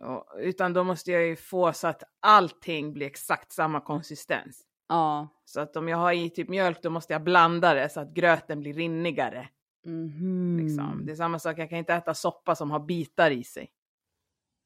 Och, 0.02 0.26
utan 0.40 0.74
då 0.74 0.84
måste 0.84 1.12
jag 1.12 1.26
ju 1.28 1.36
få 1.36 1.74
så 1.74 1.88
att 1.88 2.04
allting 2.20 2.94
blir 2.94 3.08
exakt 3.08 3.52
samma 3.52 3.82
konsistens. 3.82 4.62
Ja. 4.90 5.28
Så 5.46 5.62
att 5.62 5.76
om 5.76 5.88
jag 5.88 5.98
har 5.98 6.14
i 6.14 6.30
typ 6.30 6.50
mjölk 6.50 6.82
då 6.84 6.90
måste 6.90 7.14
jag 7.14 7.24
blanda 7.24 7.74
det 7.74 7.90
så 7.90 8.00
att 8.00 8.14
gröten 8.14 8.60
blir 8.60 8.74
rinnigare. 8.74 9.48
Mhm. 9.86 10.60
Liksom. 10.64 11.06
Det 11.06 11.12
är 11.12 11.16
samma 11.16 11.40
sak, 11.40 11.58
jag 11.60 11.70
kan 11.70 11.78
inte 11.78 11.94
äta 11.94 12.14
soppa 12.14 12.56
som 12.56 12.72
har 12.72 12.80
bitar 12.80 13.32
i 13.32 13.44
sig. 13.44 13.72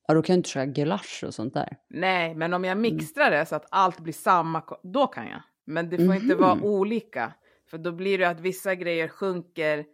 Ja, 0.07 0.13
då 0.13 0.21
kan 0.21 0.33
du 0.33 0.37
inte 0.37 0.49
käka 0.49 0.65
gulasch 0.71 1.23
och 1.27 1.33
sånt 1.33 1.53
där. 1.53 1.77
Nej, 1.89 2.35
men 2.35 2.53
om 2.53 2.63
jag 2.63 2.71
Mm. 2.77 2.81
mixtrar 2.81 3.31
det 3.31 3.45
så 3.45 3.55
att 3.55 3.65
allt 3.71 3.99
blir 3.99 4.13
samma, 4.13 4.63
då 4.83 5.07
kan 5.07 5.27
jag. 5.27 5.41
Men 5.65 5.89
det 5.89 5.97
får 6.05 6.15
inte 6.15 6.35
vara 6.35 6.55
Mhm. 6.55 6.63
olika. 6.63 7.33
För 7.69 7.77
då 7.77 7.91
blir 7.91 8.17
det 8.17 8.29
att 8.29 8.39
vissa 8.39 8.75
grejer 8.75 9.07
sjunker 9.07 9.85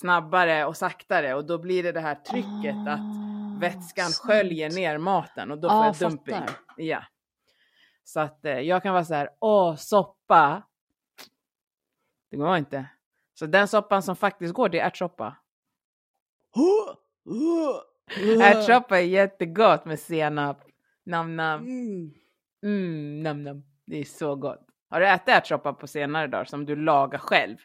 snabbare 0.00 0.64
och 0.64 0.76
saktare 0.76 1.34
och 1.34 1.44
då 1.46 1.58
blir 1.58 1.82
det 1.82 1.92
det 1.92 2.00
här 2.00 2.14
trycket 2.14 2.76
att 2.88 3.00
Ah, 3.00 3.58
vätskan 3.60 4.04
sant. 4.10 4.16
sköljer 4.30 4.70
ner 4.70 4.98
maten 4.98 5.50
och 5.50 5.58
då 5.58 5.68
får 5.68 5.76
Ja, 5.78 5.86
jag 5.86 5.96
dumping. 6.10 6.34
fattar. 6.34 6.54
Ja. 6.76 7.02
Så 8.04 8.20
att 8.20 8.44
eh, 8.44 8.58
jag 8.60 8.82
kan 8.82 8.92
vara 8.92 9.04
så 9.04 9.14
här, 9.14 9.30
åh, 9.40 9.74
soppa. 9.76 10.62
Det 12.30 12.36
går 12.36 12.56
inte. 12.56 12.86
Så 13.34 13.46
den 13.46 13.68
soppan 13.68 14.02
som 14.02 14.16
faktiskt 14.16 14.54
går, 14.54 14.68
det 14.68 14.80
är 14.80 14.86
ärtsoppa. 14.86 15.36
Ärtsoppa 18.40 18.98
är 18.98 19.02
jättegott 19.04 19.84
med 19.84 20.00
senap. 20.00 20.64
Nam 21.04 21.36
nam. 21.36 21.60
Mm. 21.60 22.10
Mm, 22.62 23.22
nam 23.22 23.42
nam. 23.42 23.62
Det 23.86 23.96
är 23.98 24.04
så 24.04 24.36
gott. 24.36 24.66
Har 24.90 25.00
du 25.00 25.08
ätit 25.08 25.28
ärtsoppa 25.28 25.72
på 25.72 25.86
senare 25.86 26.26
dagar 26.26 26.44
som 26.44 26.66
du 26.66 26.76
lagar 26.76 27.18
själv? 27.18 27.56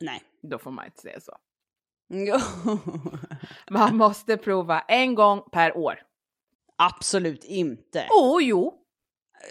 Nej. 0.00 0.22
Då 0.42 0.58
får 0.58 0.70
man 0.70 0.84
inte 0.86 1.00
säga 1.00 1.20
så. 1.20 1.36
Man 3.70 3.96
måste 3.96 4.36
prova 4.36 4.80
en 4.80 5.14
gång 5.14 5.42
per 5.52 5.76
år. 5.76 6.02
Absolut 6.76 7.44
inte. 7.44 8.06
Oh, 8.10 8.42
jo. 8.42 8.74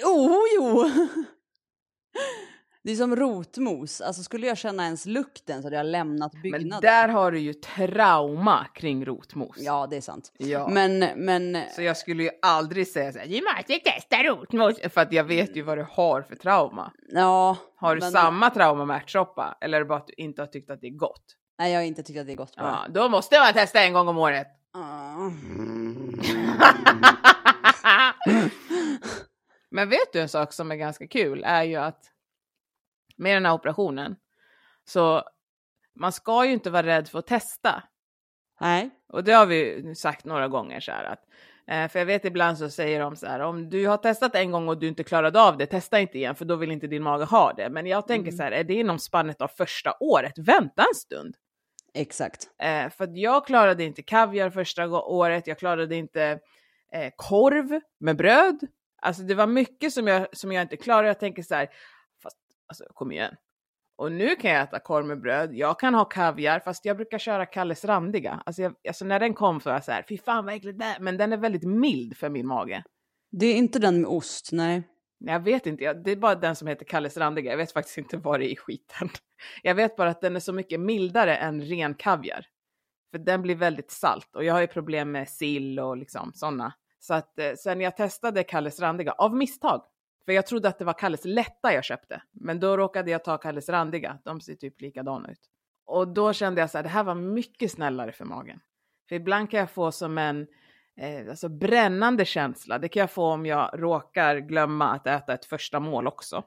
Oh, 0.05 0.41
jo! 0.55 0.91
Det 2.87 2.91
är 2.91 2.95
som 2.95 3.15
rotmos. 3.15 4.01
Alltså 4.01 4.23
skulle 4.23 4.47
jag 4.47 4.57
känna 4.57 4.83
ens 4.83 5.05
lukten 5.05 5.61
så 5.61 5.65
hade 5.65 5.75
jag 5.75 5.85
lämnat 5.85 6.31
byggnaden. 6.31 6.69
Men 6.69 6.81
där 6.81 7.07
har 7.07 7.31
du 7.31 7.39
ju 7.39 7.53
trauma 7.53 8.65
kring 8.73 9.05
rotmos. 9.05 9.57
Ja, 9.59 9.87
det 9.89 9.97
är 9.97 10.01
sant. 10.01 10.31
Ja. 10.37 10.67
Men, 10.67 10.99
men... 11.15 11.57
Så 11.75 11.81
jag 11.81 11.97
skulle 11.97 12.23
ju 12.23 12.29
aldrig 12.41 12.87
säga 12.87 13.13
så 13.13 13.19
här, 13.19 13.27
du 13.27 13.41
måste 13.41 13.91
testa 13.91 14.23
rotmos. 14.23 14.79
För 14.93 15.01
att 15.01 15.13
jag 15.13 15.23
vet 15.23 15.55
ju 15.55 15.61
vad 15.61 15.77
du 15.77 15.85
har 15.91 16.21
för 16.21 16.35
trauma. 16.35 16.91
Ja. 17.09 17.57
Har 17.75 17.95
du 17.95 18.01
men, 18.01 18.11
samma 18.11 18.49
trauma 18.49 18.85
med 18.85 18.97
ärtsoppa? 18.97 19.57
Eller 19.61 19.77
är 19.77 19.81
det 19.81 19.87
bara 19.87 19.99
att 19.99 20.07
du 20.07 20.13
inte 20.17 20.41
har 20.41 20.47
tyckt 20.47 20.69
att 20.69 20.81
det 20.81 20.87
är 20.87 20.97
gott? 20.97 21.36
Nej, 21.59 21.71
jag 21.73 21.79
har 21.79 21.85
inte 21.85 22.03
tyckt 22.03 22.19
att 22.19 22.25
det 22.25 22.31
är 22.31 22.35
gott 22.37 22.55
bara. 22.55 22.67
Ja, 22.67 22.85
då 22.89 23.09
måste 23.09 23.39
man 23.39 23.53
testa 23.53 23.81
en 23.83 23.93
gång 23.93 24.07
om 24.07 24.17
året. 24.17 24.47
Men 29.69 29.89
vet 29.89 30.13
du 30.13 30.19
en 30.21 30.29
sak 30.29 30.53
som 30.53 30.71
är 30.71 30.75
ganska 30.75 31.07
kul 31.07 31.43
är 31.45 31.63
ju 31.63 31.75
att 31.75 32.03
med 33.17 33.35
den 33.35 33.45
här 33.45 33.53
operationen 33.53 34.15
så 34.85 35.23
man 35.95 36.11
ska 36.11 36.45
ju 36.45 36.51
inte 36.53 36.69
vara 36.69 36.85
rädd 36.87 37.07
för 37.07 37.19
att 37.19 37.27
testa. 37.27 37.83
Nej. 38.61 38.89
Och 39.13 39.23
det 39.23 39.31
har 39.31 39.45
vi 39.45 39.95
sagt 39.95 40.25
några 40.25 40.47
gånger 40.47 40.79
så 40.79 40.91
här 40.91 41.03
att 41.03 41.23
eh, 41.67 41.87
för 41.91 41.99
jag 41.99 42.05
vet 42.05 42.25
ibland 42.25 42.57
så 42.57 42.69
säger 42.69 42.99
de 42.99 43.15
så 43.15 43.25
här 43.27 43.39
om 43.39 43.69
du 43.69 43.87
har 43.87 43.97
testat 43.97 44.35
en 44.35 44.51
gång 44.51 44.69
och 44.69 44.77
du 44.79 44.87
inte 44.87 45.03
klarade 45.03 45.41
av 45.41 45.57
det, 45.57 45.65
testa 45.65 45.99
inte 45.99 46.17
igen 46.17 46.35
för 46.35 46.45
då 46.45 46.55
vill 46.55 46.71
inte 46.71 46.87
din 46.87 47.03
mage 47.03 47.25
ha 47.25 47.53
det. 47.53 47.69
Men 47.69 47.85
jag 47.85 48.07
tänker 48.07 48.27
Mm. 48.31 48.37
så 48.37 48.43
här, 48.43 48.51
är 48.51 48.63
det 48.63 48.73
inom 48.73 48.99
spannet 48.99 49.41
av 49.41 49.47
första 49.47 49.93
året? 49.99 50.33
Vänta 50.37 50.81
en 50.81 50.95
stund. 50.95 51.35
Exakt. 51.93 52.49
Eh, 52.57 52.89
för 52.89 53.09
jag 53.13 53.45
klarade 53.45 53.83
inte 53.83 54.01
kaviar 54.01 54.49
första 54.49 54.87
året, 54.89 55.47
jag 55.47 55.59
klarade 55.59 55.95
inte 55.95 56.39
eh, 56.93 57.11
korv 57.15 57.79
med 57.99 58.17
bröd. 58.17 58.59
Alltså 59.01 59.23
det 59.23 59.35
var 59.35 59.47
mycket 59.47 59.93
som 59.93 60.07
jag, 60.07 60.37
som 60.37 60.51
jag 60.51 60.61
inte 60.61 60.77
klarade. 60.77 61.07
Jag 61.07 61.19
tänker 61.19 61.43
så 61.43 61.55
här, 61.55 61.69
fast 62.23 62.37
alltså 62.67 62.83
kom 62.93 63.11
igen. 63.11 63.35
Och 63.97 64.11
nu 64.11 64.35
kan 64.35 64.51
jag 64.51 64.61
äta 64.63 64.79
korv 64.79 65.05
med 65.05 65.21
bröd, 65.21 65.53
jag 65.53 65.79
kan 65.79 65.93
ha 65.93 66.05
kaviar, 66.05 66.59
fast 66.59 66.85
jag 66.85 66.97
brukar 66.97 67.17
köra 67.17 67.45
Kalles 67.45 67.85
randiga. 67.85 68.41
Alltså, 68.45 68.61
jag, 68.61 68.75
alltså 68.87 69.05
när 69.05 69.19
den 69.19 69.33
kom 69.33 69.61
så 69.61 69.69
var 69.69 69.75
jag 69.75 69.83
så 69.83 69.91
här, 69.91 70.05
fy 70.09 70.17
fan 70.17 70.45
vad 70.45 70.53
äckligt 70.53 70.79
det. 70.79 70.97
Men 70.99 71.17
den 71.17 71.33
är 71.33 71.37
väldigt 71.37 71.63
mild 71.63 72.17
för 72.17 72.29
min 72.29 72.47
mage. 72.47 72.83
Det 73.31 73.45
är 73.45 73.55
inte 73.55 73.79
den 73.79 74.01
med 74.01 74.09
ost, 74.09 74.49
nej. 74.51 74.83
Jag 75.19 75.39
vet 75.39 75.65
inte, 75.65 75.93
det 75.93 76.11
är 76.11 76.15
bara 76.15 76.35
den 76.35 76.55
som 76.55 76.67
heter 76.67 76.85
Kalles 76.85 77.17
randiga. 77.17 77.51
Jag 77.51 77.57
vet 77.57 77.71
faktiskt 77.71 77.97
inte 77.97 78.17
vad 78.17 78.39
det 78.39 78.45
är 78.45 78.51
i 78.51 78.55
skiten. 78.55 79.09
Jag 79.63 79.75
vet 79.75 79.95
bara 79.95 80.09
att 80.09 80.21
den 80.21 80.35
är 80.35 80.39
så 80.39 80.53
mycket 80.53 80.79
mildare 80.79 81.35
än 81.35 81.61
ren 81.61 81.93
kaviar. 81.93 82.45
För 83.11 83.17
den 83.17 83.41
blir 83.41 83.55
väldigt 83.55 83.91
salt 83.91 84.35
och 84.35 84.43
jag 84.43 84.53
har 84.53 84.61
ju 84.61 84.67
problem 84.67 85.11
med 85.11 85.29
sill 85.29 85.79
och 85.79 85.97
liksom 85.97 86.31
sådana. 86.33 86.73
Så 86.99 87.13
att 87.13 87.39
eh, 87.39 87.53
sen 87.53 87.81
jag 87.81 87.97
testade 87.97 88.43
Kalles 88.43 88.79
randiga, 88.79 89.11
av 89.11 89.35
misstag, 89.35 89.83
för 90.25 90.31
jag 90.31 90.47
trodde 90.47 90.69
att 90.69 90.79
det 90.79 90.85
var 90.85 90.93
Kalles 90.93 91.25
lätta 91.25 91.73
jag 91.73 91.83
köpte, 91.83 92.21
men 92.31 92.59
då 92.59 92.77
råkade 92.77 93.11
jag 93.11 93.23
ta 93.23 93.37
Kalles 93.37 93.69
randiga, 93.69 94.17
de 94.23 94.41
ser 94.41 94.55
typ 94.55 94.81
likadana 94.81 95.31
ut. 95.31 95.41
Och 95.85 96.07
då 96.07 96.33
kände 96.33 96.61
jag 96.61 96.69
så 96.69 96.77
här, 96.77 96.83
det 96.83 96.89
här 96.89 97.03
var 97.03 97.15
mycket 97.15 97.71
snällare 97.71 98.11
för 98.11 98.25
magen. 98.25 98.59
För 99.09 99.15
ibland 99.15 99.51
kan 99.51 99.59
jag 99.59 99.71
få 99.71 99.91
som 99.91 100.17
en 100.17 100.47
eh, 100.97 101.29
alltså 101.29 101.49
brännande 101.49 102.25
känsla. 102.25 102.79
Det 102.79 102.89
kan 102.89 102.99
jag 102.99 103.11
få 103.11 103.25
om 103.25 103.45
jag 103.45 103.69
råkar 103.73 104.37
glömma 104.37 104.89
att 104.89 105.07
äta 105.07 105.33
ett 105.33 105.45
första 105.45 105.79
mål 105.79 106.07
också. 106.07 106.43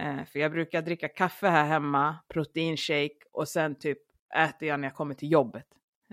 Eh, 0.00 0.24
för 0.24 0.38
jag 0.38 0.52
brukar 0.52 0.82
dricka 0.82 1.08
kaffe 1.08 1.48
här 1.48 1.64
hemma, 1.64 2.16
proteinshake 2.28 3.18
och 3.32 3.48
sen 3.48 3.74
typ 3.74 3.98
äter 4.36 4.68
jag 4.68 4.80
när 4.80 4.88
jag 4.88 4.94
kommer 4.94 5.14
till 5.14 5.32
jobbet. 5.32 5.66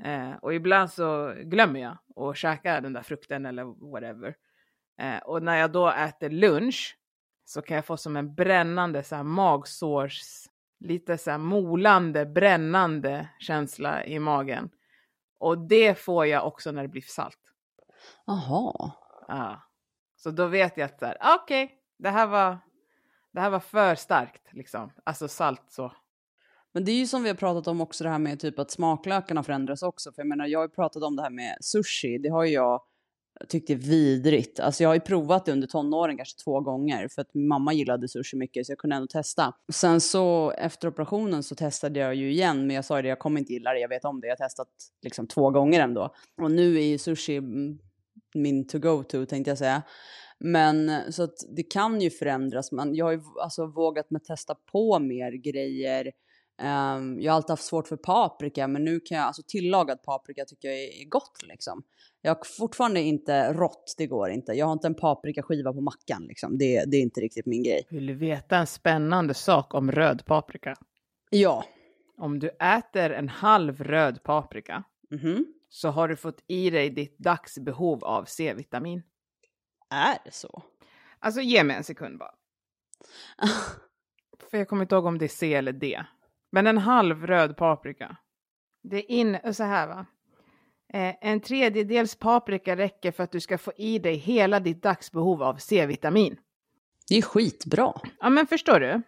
Eh, 0.03 0.31
och 0.41 0.53
ibland 0.53 0.91
så 0.91 1.33
glömmer 1.43 1.79
jag 1.79 1.97
att 2.15 2.37
käka 2.37 2.81
den 2.81 2.93
där 2.93 3.01
frukten 3.01 3.45
eller 3.45 3.91
whatever. 3.91 4.35
Eh, 5.01 5.17
och 5.17 5.43
när 5.43 5.57
jag 5.57 5.71
då 5.71 5.89
äter 5.89 6.29
lunch 6.29 6.97
så 7.45 7.61
kan 7.61 7.75
jag 7.75 7.85
få 7.85 7.97
som 7.97 8.17
en 8.17 8.35
brännande 8.35 9.03
så 9.03 9.15
här 9.15 9.23
magsårs, 9.23 10.21
lite 10.79 11.17
så 11.17 11.31
här 11.31 11.37
molande, 11.37 12.25
brännande 12.25 13.29
känsla 13.39 14.05
i 14.05 14.19
magen. 14.19 14.69
Och 15.39 15.67
det 15.67 15.99
får 15.99 16.25
jag 16.25 16.47
också 16.47 16.71
när 16.71 16.81
det 16.81 16.87
blir 16.87 17.01
för 17.01 17.09
salt. 17.09 17.39
Jaha. 18.25 18.91
Ja. 19.27 19.61
Så 20.15 20.31
då 20.31 20.47
vet 20.47 20.77
jag 20.77 20.85
att 20.85 20.99
så 20.99 21.05
här, 21.05 21.17
okej, 21.43 21.71
det 21.99 22.09
här 22.09 22.27
var 22.27 22.57
det 23.33 23.39
här 23.39 23.49
var 23.49 23.59
för 23.59 23.95
starkt 23.95 24.53
liksom. 24.53 24.91
Alltså 25.03 25.27
salt 25.27 25.63
så. 25.67 25.91
Men 26.73 26.85
det 26.85 26.91
är 26.91 26.95
ju 26.95 27.07
som 27.07 27.23
vi 27.23 27.29
har 27.29 27.35
pratat 27.35 27.67
om 27.67 27.81
också 27.81 28.03
det 28.03 28.09
här 28.09 28.19
med 28.19 28.39
typ 28.39 28.59
att 28.59 28.71
smaklökarna 28.71 29.43
förändras 29.43 29.83
också. 29.83 30.11
För 30.11 30.21
jag 30.21 30.27
menar, 30.27 30.45
jag 30.45 30.59
har 30.59 30.65
ju 30.65 30.69
pratat 30.69 31.03
om 31.03 31.15
det 31.15 31.21
här 31.21 31.29
med 31.29 31.57
sushi. 31.61 32.17
Det 32.17 32.29
har 32.29 32.43
ju 32.43 32.51
jag 32.51 32.81
tyckt 33.49 33.69
är 33.69 33.75
vidrigt. 33.75 34.59
Alltså 34.59 34.83
jag 34.83 34.89
har 34.89 34.93
ju 34.93 34.99
provat 34.99 35.45
det 35.45 35.51
under 35.51 35.67
tonåren 35.67 36.17
kanske 36.17 36.43
två 36.43 36.61
gånger 36.61 37.07
för 37.07 37.21
att 37.21 37.33
mamma 37.33 37.73
gillade 37.73 38.07
sushi 38.07 38.37
mycket 38.37 38.65
så 38.65 38.71
jag 38.71 38.79
kunde 38.79 38.95
ändå 38.95 39.07
testa. 39.07 39.53
Sen 39.73 40.01
så 40.01 40.51
efter 40.51 40.87
operationen 40.87 41.43
så 41.43 41.55
testade 41.55 41.99
jag 41.99 42.15
ju 42.15 42.31
igen 42.31 42.67
men 42.67 42.75
jag 42.75 42.85
sa 42.85 42.97
ju 42.97 43.01
det, 43.01 43.09
jag 43.09 43.19
kommer 43.19 43.39
inte 43.39 43.53
gilla 43.53 43.73
det, 43.73 43.79
jag 43.79 43.89
vet 43.89 44.05
om 44.05 44.21
det. 44.21 44.27
Jag 44.27 44.31
har 44.31 44.47
testat 44.47 44.67
liksom 45.01 45.27
två 45.27 45.49
gånger 45.49 45.79
ändå. 45.79 46.15
Och 46.41 46.51
nu 46.51 46.77
är 46.77 46.85
ju 46.85 46.97
sushi 46.97 47.35
mm, 47.35 47.79
min 48.35 48.67
to 48.67 48.79
go 48.79 49.03
to 49.03 49.25
tänkte 49.25 49.51
jag 49.51 49.57
säga. 49.57 49.83
Men 50.39 50.91
så 51.13 51.23
att 51.23 51.35
det 51.55 51.63
kan 51.63 52.01
ju 52.01 52.09
förändras. 52.09 52.71
Men 52.71 52.95
jag 52.95 53.05
har 53.05 53.11
ju 53.11 53.21
alltså 53.41 53.65
vågat 53.65 54.11
mig 54.11 54.21
testa 54.21 54.55
på 54.71 54.99
mer 54.99 55.31
grejer. 55.31 56.11
Um, 56.61 57.21
jag 57.21 57.31
har 57.31 57.35
alltid 57.35 57.49
haft 57.49 57.63
svårt 57.63 57.87
för 57.87 57.97
paprika, 57.97 58.67
men 58.67 58.83
nu 58.83 58.99
kan 58.99 59.17
jag, 59.17 59.27
alltså 59.27 59.41
tillagad 59.47 60.03
paprika 60.03 60.45
tycker 60.45 60.67
jag 60.67 60.77
är, 60.77 61.01
är 61.01 61.09
gott 61.09 61.43
liksom. 61.43 61.83
Jag 62.21 62.35
har 62.35 62.43
fortfarande 62.57 63.01
inte 63.01 63.53
rått, 63.53 63.95
det 63.97 64.07
går 64.07 64.29
inte. 64.29 64.51
Jag 64.53 64.65
har 64.65 64.73
inte 64.73 64.87
en 64.87 64.95
paprikaskiva 64.95 65.73
på 65.73 65.81
mackan 65.81 66.25
liksom. 66.27 66.57
Det, 66.57 66.83
det 66.85 66.97
är 66.97 67.01
inte 67.01 67.21
riktigt 67.21 67.45
min 67.45 67.63
grej. 67.63 67.87
Vill 67.89 68.05
du 68.05 68.13
veta 68.13 68.57
en 68.57 68.67
spännande 68.67 69.33
sak 69.33 69.73
om 69.73 69.91
röd 69.91 70.25
paprika? 70.25 70.75
Ja. 71.29 71.65
Om 72.17 72.39
du 72.39 72.49
äter 72.49 73.09
en 73.09 73.29
halv 73.29 73.83
röd 73.83 74.23
paprika 74.23 74.83
Mhm. 75.13 75.45
Så 75.73 75.89
har 75.89 76.07
du 76.07 76.15
fått 76.15 76.43
i 76.47 76.69
dig 76.69 76.89
ditt 76.89 77.17
dagsbehov 77.17 78.03
av 78.03 78.25
C-vitamin. 78.25 79.03
Är 79.89 80.17
det 80.25 80.33
så? 80.33 80.63
Alltså 81.19 81.41
ge 81.41 81.63
mig 81.63 81.75
en 81.75 81.83
sekund 81.83 82.19
bara. 82.19 82.33
För 84.51 84.57
jag 84.57 84.67
kommer 84.67 84.81
inte 84.81 84.95
ihåg 84.95 85.05
om 85.05 85.17
det 85.17 85.25
är 85.25 85.29
C 85.29 85.53
eller 85.53 85.71
D. 85.71 86.03
Men 86.51 86.67
en 86.67 86.77
halv 86.77 87.27
röd 87.27 87.57
paprika. 87.57 88.17
Det 88.83 88.97
är 88.97 89.11
in, 89.11 89.53
så 89.53 89.63
här 89.63 89.87
va. 89.87 90.05
Eh, 90.93 91.15
en 91.21 91.41
tredjedels 91.41 92.15
paprika 92.15 92.75
räcker 92.75 93.11
för 93.11 93.23
att 93.23 93.31
du 93.31 93.39
ska 93.39 93.57
få 93.57 93.73
i 93.77 93.99
dig 93.99 94.15
hela 94.15 94.59
ditt 94.59 94.83
dagsbehov 94.83 95.43
av 95.43 95.55
C-vitamin. 95.55 96.37
det 97.09 97.17
är 97.17 97.21
skitbra. 97.21 97.93
Ja 98.19 98.29
men 98.29 98.47
förstår 98.47 98.79
du? 98.79 99.01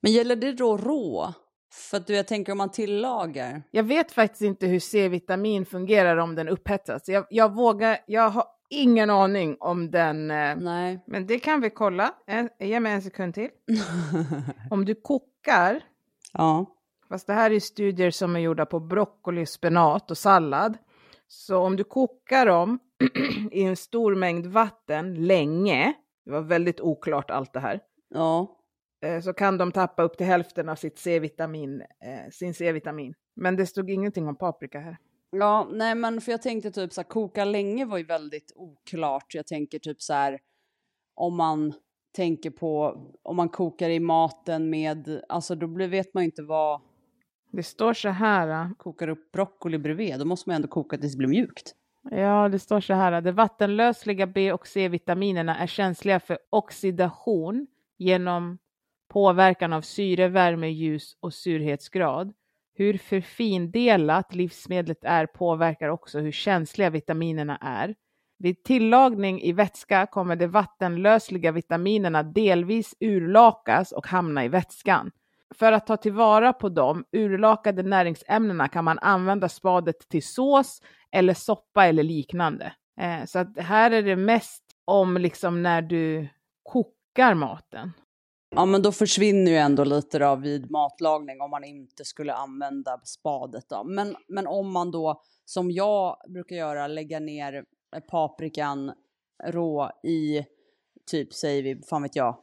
Men 0.00 0.12
gäller 0.12 0.36
det 0.36 0.52
då 0.52 0.76
rå? 0.76 1.34
För 1.72 1.96
att 1.96 2.06
du, 2.06 2.14
jag 2.16 2.26
tänker 2.26 2.52
om 2.52 2.58
man 2.58 2.70
tillagar. 2.70 3.62
Jag 3.70 3.82
vet 3.82 4.12
faktiskt 4.12 4.42
inte 4.42 4.66
hur 4.66 4.80
C-vitamin 4.80 5.66
fungerar 5.66 6.16
om 6.16 6.34
den 6.34 6.48
upphetsas. 6.48 7.08
Jag, 7.08 7.26
jag 7.30 7.54
vågar, 7.54 7.98
jag 8.06 8.30
har 8.30 8.44
ingen 8.70 9.10
aning 9.10 9.56
om 9.60 9.90
den. 9.90 10.30
Eh, 10.30 10.56
Nej. 10.56 11.04
men 11.06 11.26
det 11.26 11.38
kan 11.38 11.60
vi 11.60 11.70
kolla. 11.70 12.14
En, 12.26 12.48
ge 12.60 12.80
mig 12.80 12.92
en 12.92 13.02
sekund 13.02 13.34
till. 13.34 13.48
Om 14.70 14.84
du 14.84 14.94
kokar 14.94 15.80
ja. 16.32 16.66
Fast 17.08 17.26
det 17.26 17.32
här 17.32 17.50
är 17.50 17.60
studier 17.60 18.10
som 18.10 18.36
är 18.36 18.40
gjorda 18.40 18.66
på 18.66 18.80
broccoli, 18.80 19.46
spenat 19.46 20.10
och 20.10 20.18
sallad. 20.18 20.78
Så 21.28 21.58
om 21.58 21.76
du 21.76 21.84
kokar 21.84 22.46
dem 22.46 22.78
i 23.50 23.62
en 23.62 23.76
stor 23.76 24.14
mängd 24.14 24.46
vatten 24.46 25.26
länge, 25.26 25.92
det 26.24 26.30
var 26.30 26.40
väldigt 26.40 26.80
oklart 26.80 27.30
allt 27.30 27.52
det 27.52 27.60
här, 27.60 27.80
Ja. 28.14 28.58
Eh, 29.02 29.20
så 29.20 29.32
kan 29.32 29.58
de 29.58 29.72
tappa 29.72 30.02
upp 30.02 30.16
till 30.16 30.26
hälften 30.26 30.68
av 30.68 30.76
sitt 30.76 30.98
C-vitamin, 30.98 31.80
eh, 31.80 32.30
sin 32.30 32.54
C-vitamin. 32.54 33.14
Men 33.34 33.56
det 33.56 33.66
stod 33.66 33.90
ingenting 33.90 34.28
om 34.28 34.36
paprika 34.36 34.80
här. 34.80 34.96
Ja, 35.30 35.68
nej 35.72 35.94
men 35.94 36.20
för 36.20 36.32
jag 36.32 36.42
tänkte 36.42 36.70
typ 36.70 36.92
så 36.92 37.00
här, 37.00 37.08
koka 37.08 37.44
länge 37.44 37.84
var 37.84 37.98
ju 37.98 38.04
väldigt 38.04 38.52
oklart. 38.56 39.34
Jag 39.34 39.46
tänker 39.46 39.78
typ 39.78 40.02
så 40.02 40.12
här, 40.12 40.38
om 41.14 41.36
man 41.36 41.72
tänker 42.16 42.50
på, 42.50 43.00
om 43.22 43.36
man 43.36 43.48
kokar 43.48 43.90
i 43.90 44.00
maten 44.00 44.70
med, 44.70 45.22
alltså 45.28 45.54
då 45.54 45.66
blir, 45.66 45.88
vet 45.88 46.14
man 46.14 46.22
ju 46.22 46.24
inte 46.24 46.42
vad, 46.42 46.80
Det 47.50 47.62
står 47.62 47.94
så 47.94 48.08
här. 48.08 48.48
eh, 48.48 48.72
kokar 48.76 49.08
upp 49.08 49.32
broccoli 49.32 49.78
bredvid, 49.78 50.18
då 50.18 50.24
måste 50.24 50.48
man 50.48 50.56
ändå 50.56 50.68
koka 50.68 50.98
tills 50.98 51.12
det 51.12 51.18
blir 51.18 51.28
mjukt. 51.28 51.74
Ja, 52.10 52.48
det 52.48 52.58
står 52.58 52.80
så 52.80 52.94
här. 52.94 53.20
De 53.20 53.32
vattenlösliga 53.32 54.26
B 54.26 54.52
och 54.52 54.66
C-vitaminerna 54.66 55.56
är 55.56 55.66
känsliga 55.66 56.20
för 56.20 56.38
oxidation 56.50 57.66
genom 57.98 58.58
påverkan 59.12 59.72
av 59.72 59.80
syre, 59.80 60.28
värme, 60.28 60.68
ljus 60.68 61.16
och 61.20 61.34
surhetsgrad. 61.34 62.32
Hur 62.74 62.98
förfindelat 62.98 64.34
livsmedlet 64.34 65.04
är 65.04 65.26
påverkar 65.26 65.88
också 65.88 66.18
hur 66.18 66.32
känsliga 66.32 66.90
vitaminerna 66.90 67.56
är. 67.56 67.94
Vid 68.38 68.64
tillagning 68.64 69.42
i 69.42 69.52
vätska 69.52 70.06
kommer 70.06 70.36
de 70.36 70.46
vattenlösliga 70.46 71.52
vitaminerna 71.52 72.22
delvis 72.22 72.94
urlakas 73.00 73.92
och 73.92 74.06
hamna 74.06 74.44
i 74.44 74.48
vätskan. 74.48 75.10
För 75.54 75.72
att 75.72 75.86
ta 75.86 75.96
tillvara 75.96 76.52
på 76.52 76.68
de 76.68 77.04
urlakade 77.12 77.82
näringsämnena 77.82 78.68
kan 78.68 78.84
man 78.84 78.98
använda 78.98 79.48
spadet 79.48 80.08
till 80.08 80.26
sås 80.26 80.82
eller 81.10 81.34
soppa 81.34 81.86
eller 81.86 82.02
liknande. 82.02 82.72
Eh, 83.00 83.24
så 83.24 83.38
att 83.38 83.58
här 83.58 83.90
är 83.90 84.02
det 84.02 84.16
mest 84.16 84.62
om 84.84 85.16
liksom 85.16 85.62
när 85.62 85.82
du 85.82 86.28
kokar 86.62 87.34
maten. 87.34 87.92
Ja, 88.54 88.64
men 88.64 88.82
då 88.82 88.92
försvinner 88.92 89.50
ju 89.50 89.56
ändå 89.56 89.84
lite 89.84 90.18
då 90.18 90.36
vid 90.36 90.70
matlagning 90.70 91.40
om 91.40 91.50
man 91.50 91.64
inte 91.64 92.04
skulle 92.04 92.34
använda 92.34 93.00
spadet 93.04 93.64
då. 93.68 93.84
Men, 93.84 94.16
men 94.28 94.46
om 94.46 94.72
man 94.72 94.90
då, 94.90 95.22
som 95.44 95.70
jag 95.70 96.16
brukar 96.28 96.56
göra, 96.56 96.86
lägga 96.86 97.20
ner 97.20 97.64
paprikan 98.10 98.92
rå 99.44 99.90
i, 100.02 100.44
typ 101.10 101.32
säger 101.32 101.62
vi, 101.62 101.82
fan 101.90 102.02
vet 102.02 102.16
jag, 102.16 102.36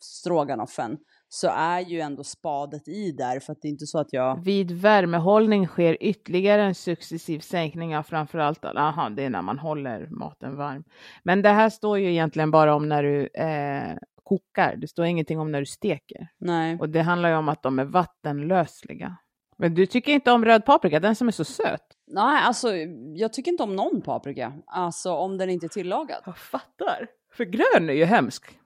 stroganoffen, 0.00 0.98
så 1.28 1.48
är 1.48 1.80
ju 1.80 2.00
ändå 2.00 2.24
spadet 2.24 2.88
i 2.88 3.12
där 3.12 3.40
för 3.40 3.52
att 3.52 3.62
det 3.62 3.68
är 3.68 3.70
inte 3.70 3.86
så 3.86 3.98
att 3.98 4.12
jag... 4.12 4.44
Vid 4.44 4.70
värmehållning 4.70 5.66
sker 5.66 5.96
ytterligare 6.00 6.62
en 6.62 6.74
successiv 6.74 7.40
sänkning 7.40 7.96
av 7.96 8.02
framförallt, 8.02 8.64
aha, 8.64 9.08
det 9.08 9.24
är 9.24 9.30
när 9.30 9.42
man 9.42 9.58
håller 9.58 10.08
maten 10.10 10.56
varm. 10.56 10.84
Men 11.22 11.42
det 11.42 11.48
här 11.48 11.70
står 11.70 11.98
ju 11.98 12.10
egentligen 12.10 12.50
bara 12.50 12.74
om 12.74 12.88
när 12.88 13.02
du 13.02 13.26
eh, 13.26 13.96
kokar, 14.32 14.76
det 14.76 14.88
står 14.88 15.04
ingenting 15.04 15.40
om 15.40 15.52
när 15.52 15.60
du 15.60 15.66
steker. 15.66 16.28
Nej. 16.38 16.78
Och 16.80 16.88
det 16.88 17.02
handlar 17.02 17.28
ju 17.28 17.34
om 17.34 17.48
att 17.48 17.62
de 17.62 17.78
är 17.78 17.84
vattenlösliga. 17.84 19.16
Men 19.56 19.74
du 19.74 19.86
tycker 19.86 20.12
inte 20.12 20.32
om 20.32 20.44
röd 20.44 20.64
paprika, 20.64 21.00
den 21.00 21.16
som 21.16 21.28
är 21.28 21.32
så 21.32 21.44
söt? 21.44 21.86
Nej, 22.06 22.42
alltså 22.42 22.76
jag 23.14 23.32
tycker 23.32 23.50
inte 23.50 23.62
om 23.62 23.76
någon 23.76 24.02
paprika. 24.02 24.52
Alltså 24.66 25.12
om 25.12 25.38
den 25.38 25.50
inte 25.50 25.66
är 25.66 25.68
tillagad. 25.68 26.22
Jag 26.26 26.38
fattar. 26.38 27.06
För 27.34 27.44
grön 27.44 27.90
är 27.90 27.94
ju 27.94 28.04
hemsk. 28.04 28.58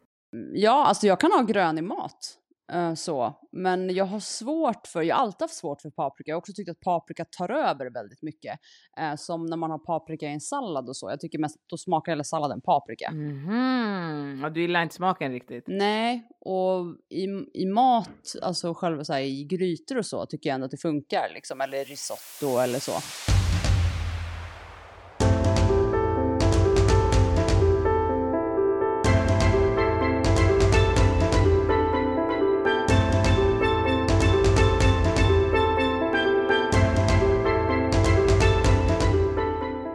Ja, 0.52 0.86
alltså 0.86 1.06
jag 1.06 1.20
kan 1.20 1.32
ha 1.32 1.42
grön 1.42 1.78
i 1.78 1.82
mat. 1.82 2.38
Eh, 2.72 2.94
så. 2.94 3.34
Men 3.52 3.94
jag 3.94 4.04
har 4.04 4.20
svårt 4.20 4.86
för, 4.86 5.02
jag 5.02 5.16
har 5.16 5.22
alltid 5.22 5.40
haft 5.40 5.54
svårt 5.54 5.82
för 5.82 5.90
paprika. 5.90 6.30
Jag 6.30 6.36
har 6.36 6.38
också 6.38 6.52
tyckt 6.52 6.70
att 6.70 6.80
paprika 6.80 7.24
tar 7.24 7.50
över 7.50 7.90
väldigt 7.90 8.22
mycket. 8.22 8.58
Eh, 8.98 9.14
som 9.16 9.46
när 9.46 9.56
man 9.56 9.70
har 9.70 9.78
paprika 9.78 10.26
i 10.26 10.32
en 10.32 10.40
sallad 10.40 10.88
och 10.88 10.96
så. 10.96 11.10
Jag 11.10 11.20
tycker 11.20 11.38
mest, 11.38 11.56
då 11.66 11.76
smakar 11.76 12.12
hela 12.12 12.24
salladen 12.24 12.60
paprika. 12.60 13.10
Mhm, 13.10 14.44
och 14.44 14.52
du 14.52 14.60
gillar 14.60 14.82
inte 14.82 14.94
smaken 14.94 15.32
riktigt? 15.32 15.64
Nej, 15.66 16.28
och 16.40 16.86
i, 17.08 17.24
i 17.62 17.66
mat, 17.66 18.36
alltså 18.42 18.74
själva 18.74 19.04
så 19.04 19.12
här, 19.12 19.20
i 19.20 19.44
grytor 19.44 19.98
och 19.98 20.06
så 20.06 20.26
tycker 20.26 20.48
jag 20.48 20.54
ändå 20.54 20.64
att 20.64 20.70
det 20.70 20.82
funkar 20.82 21.30
liksom. 21.34 21.60
Eller 21.60 21.84
risotto 21.84 22.58
eller 22.58 22.78
så. 22.78 22.92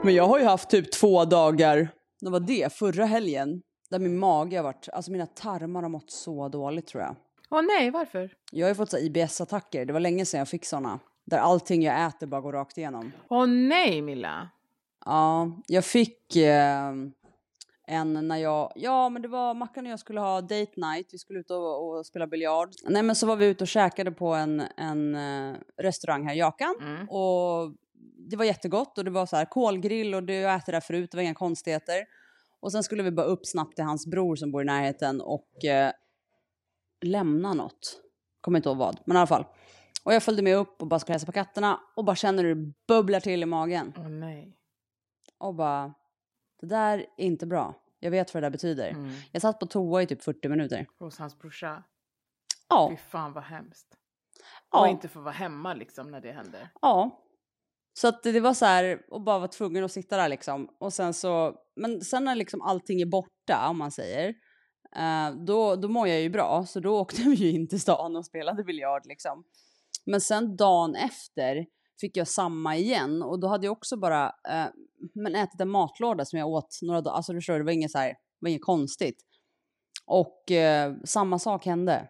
Men 0.04 0.14
jag 0.14 0.28
har 0.28 0.40
ju 0.40 0.46
haft 0.46 0.70
typ 0.70 0.92
två 0.92 1.26
dagar, 1.26 1.90
det 2.22 2.30
var 2.30 2.40
det, 2.40 2.74
förra 2.74 3.06
helgen, 3.06 3.62
där 3.90 4.00
min 4.00 4.18
mage 4.18 4.58
har 4.58 4.64
varit, 4.64 4.90
alltså 4.90 5.12
mina 5.12 5.26
tarmar 5.26 5.82
har 5.82 5.90
mått 5.90 6.12
så 6.12 6.50
dåligt 6.50 6.88
tror 6.88 7.04
jag. 7.04 7.16
Åh 7.50 7.62
nej, 7.62 7.92
varför? 7.92 8.34
Jag 8.52 8.66
har 8.66 8.70
ju 8.70 8.76
fått 8.76 8.94
IBS-attacker, 8.94 9.86
det 9.86 9.94
var 9.94 10.00
länge 10.00 10.26
sedan 10.26 10.38
jag 10.38 10.48
fick 10.48 10.66
såna. 10.66 11.00
Där 11.26 11.38
allting 11.38 11.84
jag 11.84 12.06
äter 12.08 12.28
bara 12.28 12.42
går 12.42 12.54
rakt 12.54 12.78
igenom. 12.78 13.12
Åh 13.30 13.46
nej, 13.48 14.02
Milla. 14.02 14.50
Ja, 15.06 15.52
jag 15.68 15.86
fick 15.86 16.36
eh, 16.36 16.92
en 17.88 18.28
när 18.28 18.38
jag, 18.38 18.72
ja 18.76 19.10
men 19.10 19.22
det 19.22 19.28
var 19.28 19.54
Mackan 19.54 19.86
och 19.86 19.92
jag 19.92 20.00
skulle 20.00 20.20
ha 20.20 20.42
date 20.42 20.72
night, 20.76 21.10
vi 21.12 21.18
skulle 21.18 21.40
ut 21.40 21.52
och, 21.52 21.98
och 21.98 22.06
spela 22.06 22.28
biljard. 22.28 22.70
Nej 22.84 23.04
men 23.04 23.16
så 23.16 23.28
var 23.28 23.36
vi 23.36 23.46
ute 23.46 23.64
och 23.64 23.68
käkade 23.68 24.12
på 24.12 24.34
en, 24.34 24.64
en 24.78 25.16
eh, 25.16 25.56
restaurang 25.78 26.28
här 26.28 26.36
i 26.36 26.38
Jakan. 26.38 26.76
Mm. 26.82 27.10
Och 27.10 27.74
det 28.30 28.36
var 28.36 28.46
jättegott 28.46 28.98
och 28.98 29.06
det 29.06 29.12
var 29.12 29.26
så 29.26 29.36
här 29.36 29.46
kolgrill 29.46 30.16
och 30.16 30.30
jag 30.30 30.56
ätit 30.56 30.66
där 30.66 30.80
förut, 30.80 31.12
det 31.12 31.18
var 31.18 31.22
inga 31.24 31.34
konstigheter. 31.34 32.06
Och 32.60 32.72
sen 32.72 32.84
skulle 32.84 33.04
vi 33.04 33.12
bara 33.12 33.26
upp 33.26 33.46
snabbt 33.46 33.76
till 33.76 33.86
hans 33.86 34.08
bror 34.08 34.36
som 34.36 34.52
bor 34.52 34.62
i 34.62 34.66
närheten 34.66 35.22
och 35.22 35.66
eh, 35.66 35.92
lämna 37.02 37.54
något. 37.54 38.02
Kommer 38.42 38.60
inte 38.60 38.70
ihåg 38.70 38.78
vad, 38.78 39.00
men 39.06 39.16
i 39.18 39.20
alla 39.20 39.28
fall. 39.28 39.46
Och 40.04 40.14
jag 40.14 40.24
följde 40.24 40.44
med 40.44 40.58
upp 40.58 40.82
och 40.82 40.88
bara 40.88 41.00
skulle 41.00 41.14
hälsa 41.14 41.26
på 41.26 41.32
katterna 41.32 41.80
och 41.96 42.06
bara 42.06 42.16
känner 42.16 42.44
hur 42.44 42.56
det 42.56 42.74
bubblar 42.88 43.20
till 43.20 43.44
i 43.44 43.46
magen. 43.46 43.94
Åh 43.98 44.10
nej. 44.10 44.58
Och 45.38 45.56
bara, 45.56 45.94
det 46.62 46.68
där 46.68 46.98
är 47.18 47.24
inte 47.26 47.46
bra. 47.46 47.76
Jag 48.00 48.12
vet 48.12 48.34
vad 48.34 48.44
det 48.44 48.46
där 48.46 48.52
betyder. 48.52 48.90
Mm. 48.90 49.12
Jag 49.32 49.42
satt 49.42 49.60
på 49.60 49.66
toa 49.66 50.02
i 50.02 50.08
typ 50.08 50.24
40 50.24 50.50
minuter. 50.50 50.88
Hos 51.00 51.18
hans 51.20 51.40
brorsa. 51.40 51.84
Ja, 52.70 52.90
Fy 52.92 52.98
fan 52.98 53.34
vad 53.34 53.44
hemskt. 53.44 53.88
Och 54.70 54.80
Ja. 54.80 54.88
inte 54.88 55.08
få 55.08 55.20
vara 55.20 55.34
hemma 55.34 55.74
liksom 55.74 56.12
när 56.12 56.22
det 56.22 56.32
händer. 56.32 56.70
Ja. 56.82 57.21
Så 57.94 58.08
att 58.08 58.24
det 58.24 58.40
var 58.40 58.54
så 58.54 58.66
här, 58.66 59.02
och 59.10 59.22
bara 59.24 59.40
vara 59.40 59.48
tvungen 59.48 59.84
att 59.84 59.92
sitta 59.92 60.18
där 60.18 60.30
liksom. 60.30 60.70
Och 60.80 60.94
sen 60.94 61.14
så, 61.14 61.56
men 61.76 62.02
sen 62.02 62.24
när 62.24 62.36
liksom 62.36 62.62
allting 62.62 63.02
är 63.02 63.06
borta, 63.06 63.68
om 63.70 63.78
man 63.78 63.92
säger, 63.92 64.30
eh, 64.96 65.32
då, 65.48 65.76
då 65.76 65.88
mår 65.88 66.08
jag 66.08 66.22
ju 66.22 66.30
bra. 66.30 66.66
Så 66.66 66.80
då 66.80 67.00
åkte 67.02 67.22
vi 67.22 67.36
ju 67.36 67.52
in 67.52 67.68
till 67.68 67.82
stan 67.82 68.16
och 68.16 68.26
spelade 68.26 68.64
biljard 68.64 69.06
liksom. 69.06 69.44
Men 70.06 70.22
sen 70.22 70.56
dagen 70.56 70.96
efter 70.96 71.66
fick 72.02 72.18
jag 72.18 72.28
samma 72.28 72.76
igen 72.76 73.24
och 73.24 73.40
då 73.40 73.48
hade 73.48 73.66
jag 73.66 73.72
också 73.72 73.98
bara 73.98 74.26
eh, 74.26 74.68
men 75.14 75.36
ätit 75.36 75.62
en 75.62 75.70
matlåda 75.70 76.26
som 76.26 76.40
jag 76.40 76.48
åt 76.50 76.80
några 76.82 77.02
dagar, 77.02 77.16
alltså 77.16 77.34
du 77.34 77.38
förstår, 77.38 77.58
det 77.58 77.66
var 77.66 77.72
inget 77.72 77.92
så 77.92 77.98
här, 77.98 78.16
var 78.40 78.50
inget 78.50 78.66
konstigt. 78.66 79.26
Och 80.06 80.52
eh, 80.52 80.94
samma 81.06 81.40
sak 81.40 81.66
hände. 81.66 82.08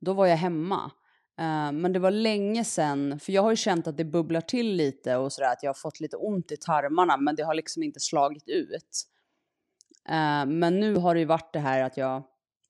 Då 0.00 0.12
var 0.12 0.26
jag 0.26 0.36
hemma. 0.36 0.90
Eh, 1.38 1.72
men 1.72 1.92
det 1.92 1.98
var 1.98 2.10
länge 2.10 2.64
sen, 2.64 3.20
för 3.20 3.32
jag 3.32 3.42
har 3.42 3.50
ju 3.50 3.56
känt 3.56 3.86
att 3.86 3.96
det 3.96 4.04
bubblar 4.04 4.40
till 4.40 4.76
lite 4.76 5.16
och 5.16 5.32
sådär, 5.32 5.52
att 5.52 5.62
jag 5.62 5.68
har 5.68 5.74
fått 5.74 6.00
lite 6.00 6.16
ont 6.16 6.52
i 6.52 6.56
tarmarna, 6.56 7.16
men 7.16 7.36
det 7.36 7.42
har 7.42 7.54
liksom 7.54 7.82
inte 7.82 8.00
slagit 8.00 8.48
ut. 8.48 9.04
Uh, 10.08 10.46
men 10.46 10.80
nu 10.80 10.96
har 10.96 11.14
det 11.14 11.20
ju 11.20 11.26
varit 11.26 11.52
det 11.52 11.58
här 11.58 11.82
att 11.82 11.96
jag 11.96 12.22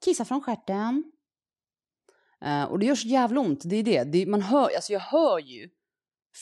kissar 0.05 0.25
från 0.25 0.41
stjärten. 0.41 1.13
Uh, 2.45 2.65
och 2.65 2.79
det 2.79 2.87
gör 2.87 2.95
så 2.95 3.09
jävla 3.09 3.41
ont, 3.41 3.63
det 3.65 3.77
är 3.77 3.83
det. 3.83 4.05
det 4.05 4.27
man 4.27 4.43
hör, 4.43 4.63
alltså 4.63 4.93
jag 4.93 5.01
hör 5.01 5.39
ju 5.39 5.69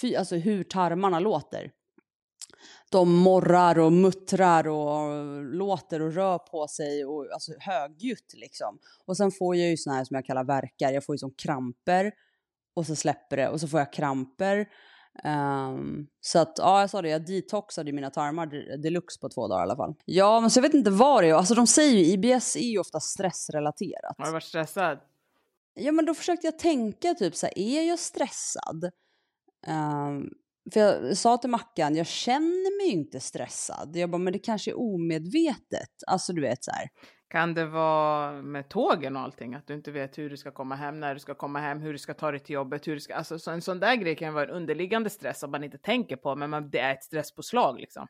fy, 0.00 0.16
alltså 0.16 0.36
hur 0.36 0.64
tarmarna 0.64 1.20
låter. 1.20 1.72
De 2.90 3.14
morrar 3.14 3.78
och 3.78 3.92
muttrar 3.92 4.68
och 4.68 5.42
låter 5.44 6.02
och 6.02 6.12
rör 6.12 6.38
på 6.38 6.68
sig 6.68 7.04
och 7.04 7.26
alltså 7.32 7.52
högljutt 7.60 8.34
liksom. 8.34 8.78
Och 9.06 9.16
sen 9.16 9.30
får 9.30 9.56
jag 9.56 9.70
ju 9.70 9.76
såna 9.76 9.96
här 9.96 10.04
som 10.04 10.14
jag 10.14 10.24
kallar 10.24 10.44
verkar. 10.44 10.90
Jag 10.90 11.04
får 11.04 11.14
ju 11.14 11.18
som 11.18 11.30
kramper 11.30 12.12
och 12.74 12.86
så 12.86 12.96
släpper 12.96 13.36
det 13.36 13.48
och 13.48 13.60
så 13.60 13.68
får 13.68 13.80
jag 13.80 13.92
kramper. 13.92 14.68
Ehm, 15.24 16.06
så 16.20 16.38
att 16.38 16.54
ja, 16.56 16.80
jag 16.80 16.90
sa 16.90 17.02
det, 17.02 17.08
jag 17.08 17.26
detoxade 17.26 17.92
mina 17.92 18.10
tarmar 18.10 18.46
de- 18.46 18.76
deluxe 18.76 19.20
på 19.20 19.28
två 19.28 19.48
dagar 19.48 19.60
i 19.60 19.62
alla 19.62 19.76
fall. 19.76 19.94
Ja, 20.04 20.40
men 20.40 20.50
så 20.50 20.58
jag 20.58 20.62
vet 20.62 20.74
inte 20.74 20.90
vad 20.90 21.22
det 21.22 21.28
är. 21.28 21.34
Alltså 21.34 21.54
de 21.54 21.66
säger 21.66 21.92
ju 21.92 22.04
IBS 22.04 22.56
är 22.56 22.60
ju 22.60 22.78
ofta 22.78 23.00
stressrelaterat. 23.00 24.14
Har 24.18 24.26
du 24.26 24.32
varit 24.32 24.44
stressad? 24.44 24.98
Ja, 25.74 25.92
men 25.92 26.04
då 26.04 26.14
försökte 26.14 26.46
jag 26.46 26.58
tänka 26.58 27.14
typ 27.14 27.36
så 27.36 27.46
här, 27.46 27.58
är 27.58 27.82
jag 27.88 27.98
stressad? 27.98 28.90
Ehm, 29.66 30.28
för 30.72 30.80
jag 30.80 31.16
sa 31.16 31.36
till 31.36 31.50
Mackan, 31.50 31.96
jag 31.96 32.06
känner 32.06 32.78
mig 32.78 32.86
ju 32.86 32.92
inte 32.92 33.20
stressad. 33.20 33.96
Jag 33.96 34.10
bara, 34.10 34.18
men 34.18 34.32
det 34.32 34.38
kanske 34.38 34.70
är 34.70 34.78
omedvetet. 34.78 35.90
Alltså 36.06 36.32
du 36.32 36.40
vet 36.40 36.64
så 36.64 36.70
här. 36.70 36.88
Kan 37.28 37.54
det 37.54 37.66
vara 37.66 38.42
med 38.42 38.68
tågen 38.68 39.16
och 39.16 39.22
allting? 39.22 39.54
Att 39.54 39.66
du 39.66 39.74
inte 39.74 39.90
vet 39.90 40.18
hur 40.18 40.30
du 40.30 40.36
ska 40.36 40.50
komma 40.50 40.74
hem, 40.74 41.00
när 41.00 41.14
du 41.14 41.20
ska 41.20 41.34
komma 41.34 41.58
hem, 41.58 41.80
hur 41.80 41.92
du 41.92 41.98
ska 41.98 42.14
ta 42.14 42.30
dig 42.30 42.40
till 42.40 42.54
jobbet, 42.54 42.86
hur 42.86 42.94
du 42.94 43.00
ska... 43.00 43.14
Alltså 43.14 43.38
så 43.38 43.50
en 43.50 43.62
sån 43.62 43.80
där 43.80 43.94
grej 43.96 44.16
kan 44.16 44.34
vara 44.34 44.44
en 44.44 44.50
underliggande 44.50 45.10
stress 45.10 45.40
som 45.40 45.50
man 45.50 45.64
inte 45.64 45.78
tänker 45.78 46.16
på, 46.16 46.36
men 46.36 46.50
man, 46.50 46.70
det 46.70 46.78
är 46.78 46.92
ett 46.92 47.04
stresspåslag 47.04 47.80
liksom. 47.80 48.06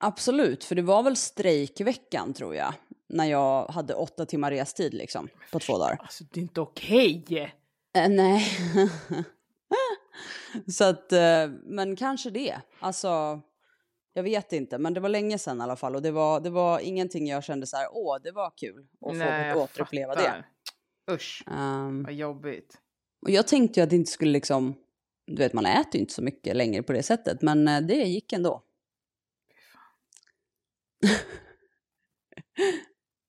Absolut, 0.00 0.64
för 0.64 0.74
det 0.74 0.82
var 0.82 1.02
väl 1.02 1.16
strejkveckan 1.16 2.32
tror 2.32 2.54
jag. 2.54 2.74
När 3.08 3.24
jag 3.24 3.66
hade 3.66 3.94
åtta 3.94 4.26
timmar 4.26 4.50
restid 4.50 4.94
liksom 4.94 5.28
på 5.52 5.58
två 5.58 5.78
dagar. 5.78 5.96
Alltså 6.00 6.24
det 6.24 6.40
är 6.40 6.42
inte 6.42 6.60
okej! 6.60 7.54
Eh, 7.96 8.08
nej. 8.08 8.46
så 10.72 10.84
att, 10.84 11.12
eh, 11.12 11.48
men 11.64 11.96
kanske 11.96 12.30
det. 12.30 12.60
Alltså, 12.80 13.40
jag 14.12 14.22
vet 14.22 14.52
inte, 14.52 14.78
men 14.78 14.94
det 14.94 15.00
var 15.00 15.08
länge 15.08 15.38
sedan 15.38 15.58
i 15.60 15.62
alla 15.62 15.76
fall 15.76 15.94
och 15.94 16.02
det 16.02 16.10
var, 16.10 16.40
det 16.40 16.50
var 16.50 16.80
ingenting 16.80 17.26
jag 17.26 17.44
kände 17.44 17.66
så 17.66 17.76
här, 17.76 17.88
åh, 17.92 18.16
det 18.22 18.32
var 18.32 18.52
kul 18.56 18.86
att 19.06 19.16
Nej, 19.16 19.54
få 19.54 19.60
återuppleva 19.62 20.14
det. 20.14 20.20
fattar. 20.20 20.46
Usch, 21.10 21.44
Ehm, 21.46 22.02
vad 22.02 22.12
jobbigt. 22.14 22.78
och 23.22 23.30
jag 23.30 23.46
tänkte 23.48 23.80
ju 23.80 23.84
att 23.84 23.90
det 23.90 23.96
inte 23.96 24.10
skulle 24.10 24.32
liksom, 24.32 24.74
du 25.26 25.36
vet 25.36 25.52
man 25.52 25.66
äter 25.66 25.94
ju 25.94 26.00
inte 26.00 26.12
så 26.14 26.22
mycket 26.22 26.56
längre 26.56 26.82
på 26.82 26.92
det 26.92 27.02
sättet, 27.02 27.42
men 27.42 27.68
eh, 27.68 27.80
det 27.80 27.94
gick 27.94 28.32
ändå. 28.32 28.62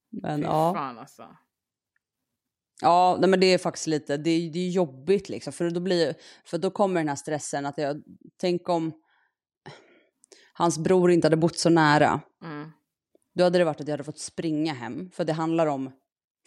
men 0.09 0.39
Fy 0.39 0.43
ja. 0.45 0.73
fan 0.73 0.97
alltså. 0.99 1.27
Ja, 2.81 3.17
nej, 3.19 3.29
men 3.29 3.39
det 3.39 3.45
är 3.45 3.57
faktiskt 3.57 3.87
lite, 3.87 4.17
det 4.17 4.29
är, 4.29 4.51
det 4.51 4.59
är 4.59 4.69
jobbigt 4.69 5.29
liksom, 5.29 5.53
för 5.53 5.69
då 5.69 5.79
blir, 5.79 6.15
för 6.45 6.57
då 6.57 6.71
kommer 6.71 6.99
den 6.99 7.09
här 7.09 7.15
stressen 7.15 7.65
att 7.65 7.77
jag, 7.77 8.03
tänk 8.37 8.69
om 8.69 8.91
hans 10.53 10.79
bror 10.79 11.11
inte 11.11 11.25
hade 11.25 11.37
bott 11.37 11.57
så 11.57 11.69
nära. 11.69 12.21
Mm. 12.43 12.71
Då 13.35 13.43
hade 13.43 13.57
det 13.57 13.65
varit 13.65 13.81
att 13.81 13.87
jag 13.87 13.93
hade 13.93 14.03
fått 14.03 14.19
springa 14.19 14.73
hem, 14.73 15.09
för 15.11 15.23
det 15.25 15.33
handlar 15.33 15.67
om 15.67 15.91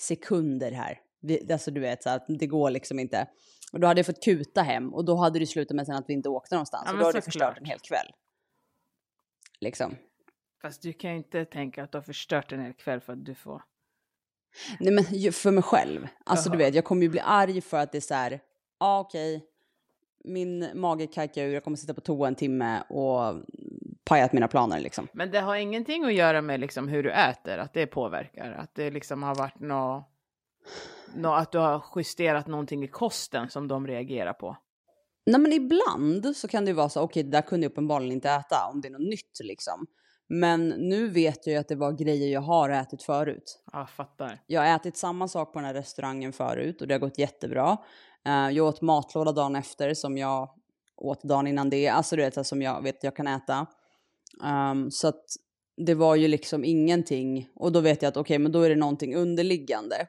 sekunder 0.01 0.73
här. 0.73 0.99
Vi, 1.21 1.53
alltså 1.53 1.71
du 1.71 1.81
vet, 1.81 2.03
så 2.03 2.11
att 2.11 2.25
det 2.29 2.47
går 2.47 2.71
liksom 2.71 2.99
inte. 2.99 3.27
Och 3.73 3.81
då 3.81 3.87
hade 3.87 3.99
jag 3.99 4.07
fått 4.07 4.25
kuta 4.25 4.63
hem 4.63 4.95
och 4.95 5.05
då 5.05 5.17
hade 5.17 5.39
det 5.39 5.47
slutat 5.47 5.77
med 5.77 5.87
sen 5.87 5.95
att 5.95 6.05
vi 6.09 6.13
inte 6.13 6.29
åkte 6.29 6.55
någonstans. 6.55 6.85
Ja, 6.87 6.93
och 6.93 6.99
då 6.99 7.05
hade 7.05 7.19
det 7.19 7.23
förstört 7.23 7.59
en 7.59 7.65
hel 7.65 7.79
kväll. 7.79 8.07
Liksom. 9.61 9.97
Fast 10.63 10.83
du 10.83 10.93
kan 10.93 11.11
ju 11.11 11.17
inte 11.17 11.45
tänka 11.45 11.85
att 11.85 11.93
du 11.93 11.99
har 11.99 12.03
förstört 12.03 12.53
en 12.53 12.61
hel 12.61 12.75
kväll 12.75 13.01
för 13.01 13.13
att 13.13 13.25
du 13.25 13.35
får... 13.35 13.63
Nej 14.81 14.93
men 14.93 15.33
för 15.33 15.51
mig 15.51 15.63
själv. 15.63 16.09
Alltså 16.25 16.51
du 16.51 16.59
Jaha. 16.59 16.67
vet, 16.67 16.75
jag 16.75 16.85
kommer 16.85 17.03
ju 17.03 17.09
bli 17.09 17.21
arg 17.21 17.61
för 17.61 17.77
att 17.77 17.93
det 17.93 17.99
är 17.99 18.01
så 18.01 18.15
här, 18.15 18.31
ja 18.33 18.39
ah, 18.79 19.01
okej, 19.01 19.45
min 20.25 20.71
mage 20.75 21.07
kajkar 21.07 21.45
ur, 21.45 21.55
jag 21.55 21.65
kommer 21.65 21.77
sitta 21.77 21.95
på 21.95 22.01
toa 22.01 22.29
en 22.29 22.35
timme 22.35 22.83
och 22.89 23.43
pajat 24.05 24.33
mina 24.33 24.49
planer 24.49 24.81
liksom. 24.81 25.09
Men 25.13 25.31
det 25.31 25.41
har 25.41 25.57
ingenting 25.57 26.05
att 26.05 26.15
göra 26.15 26.43
med 26.43 26.61
liksom 26.61 26.89
hur 26.89 27.03
du 27.03 27.13
äter, 27.13 27.59
att 27.59 27.75
det 27.75 27.87
påverkar. 27.87 28.53
Att 28.53 28.75
det 28.75 28.91
liksom 28.91 29.23
har 29.23 29.35
varit 29.35 29.61
nå 29.61 30.05
nå 31.15 31.33
att 31.33 31.53
du 31.53 31.59
har 31.59 31.85
justerat 31.97 32.47
någonting 32.47 32.85
i 32.85 32.89
kosten 32.89 33.51
som 33.51 33.69
de 33.69 33.87
reagerar 33.87 34.33
på. 34.33 34.57
Nej 35.27 35.41
men 35.41 35.53
ibland 35.53 36.37
så 36.37 36.49
kan 36.49 36.65
det 36.65 36.69
ju 36.69 36.75
vara 36.75 36.89
så, 36.89 37.01
okej 37.01 37.23
det 37.23 37.31
där 37.31 37.43
kunde 37.43 37.65
jag 37.65 37.71
uppenbarligen 37.71 38.13
inte 38.13 38.31
äta 38.31 38.71
om 38.73 38.81
det 38.81 38.89
är 38.89 38.93
något 38.93 39.01
nytt 39.01 39.39
liksom. 39.43 39.87
Men 40.33 40.69
nu 40.69 41.09
vet 41.09 41.47
jag 41.47 41.53
ju 41.53 41.59
att 41.59 41.69
det 41.69 41.75
var 41.75 41.93
grejer 41.93 42.29
jag 42.29 42.41
har 42.41 42.71
ätit 42.71 43.03
förut. 43.03 43.63
Ja, 43.73 43.87
fattar. 43.87 44.43
Jag 44.47 44.61
har 44.61 44.77
ätit 44.77 44.97
samma 44.97 45.29
sak 45.29 45.53
på 45.53 45.59
den 45.59 45.67
här 45.67 45.75
restaurangen 45.75 46.33
förut 46.33 46.81
och 46.81 46.89
det 46.89 46.95
har 46.95 46.99
gått 46.99 47.19
jättebra. 47.19 47.79
Eh, 48.27 48.51
jag 48.51 48.67
åt 48.67 48.81
matlåda 48.81 49.33
dagen 49.33 49.57
efter 49.57 49.95
som 49.95 50.19
jag 50.19 50.49
åt 50.97 51.23
dagen 51.23 51.47
innan 51.47 51.71
det, 51.71 51.89
alltså 51.89 52.17
du 52.17 52.23
vet 52.23 52.35
så 52.35 52.41
här 52.41 52.45
som 52.45 52.63
jag 52.63 52.83
vet 52.83 53.05
jag 53.05 53.17
kan 53.17 53.27
äta. 53.27 53.67
Ehm, 54.45 54.91
så 54.91 55.09
att 55.09 55.25
det 55.87 55.95
var 55.95 56.15
ju 56.15 56.29
liksom 56.29 56.65
ingenting 56.65 57.49
och 57.55 57.73
då 57.73 57.81
vet 57.81 58.03
jag 58.03 58.09
att 58.09 58.17
okej 58.17 58.39
men 58.39 58.53
då 58.53 58.63
är 58.63 58.71
det 58.71 58.77
någonting 58.77 59.17
underliggande. 59.17 60.07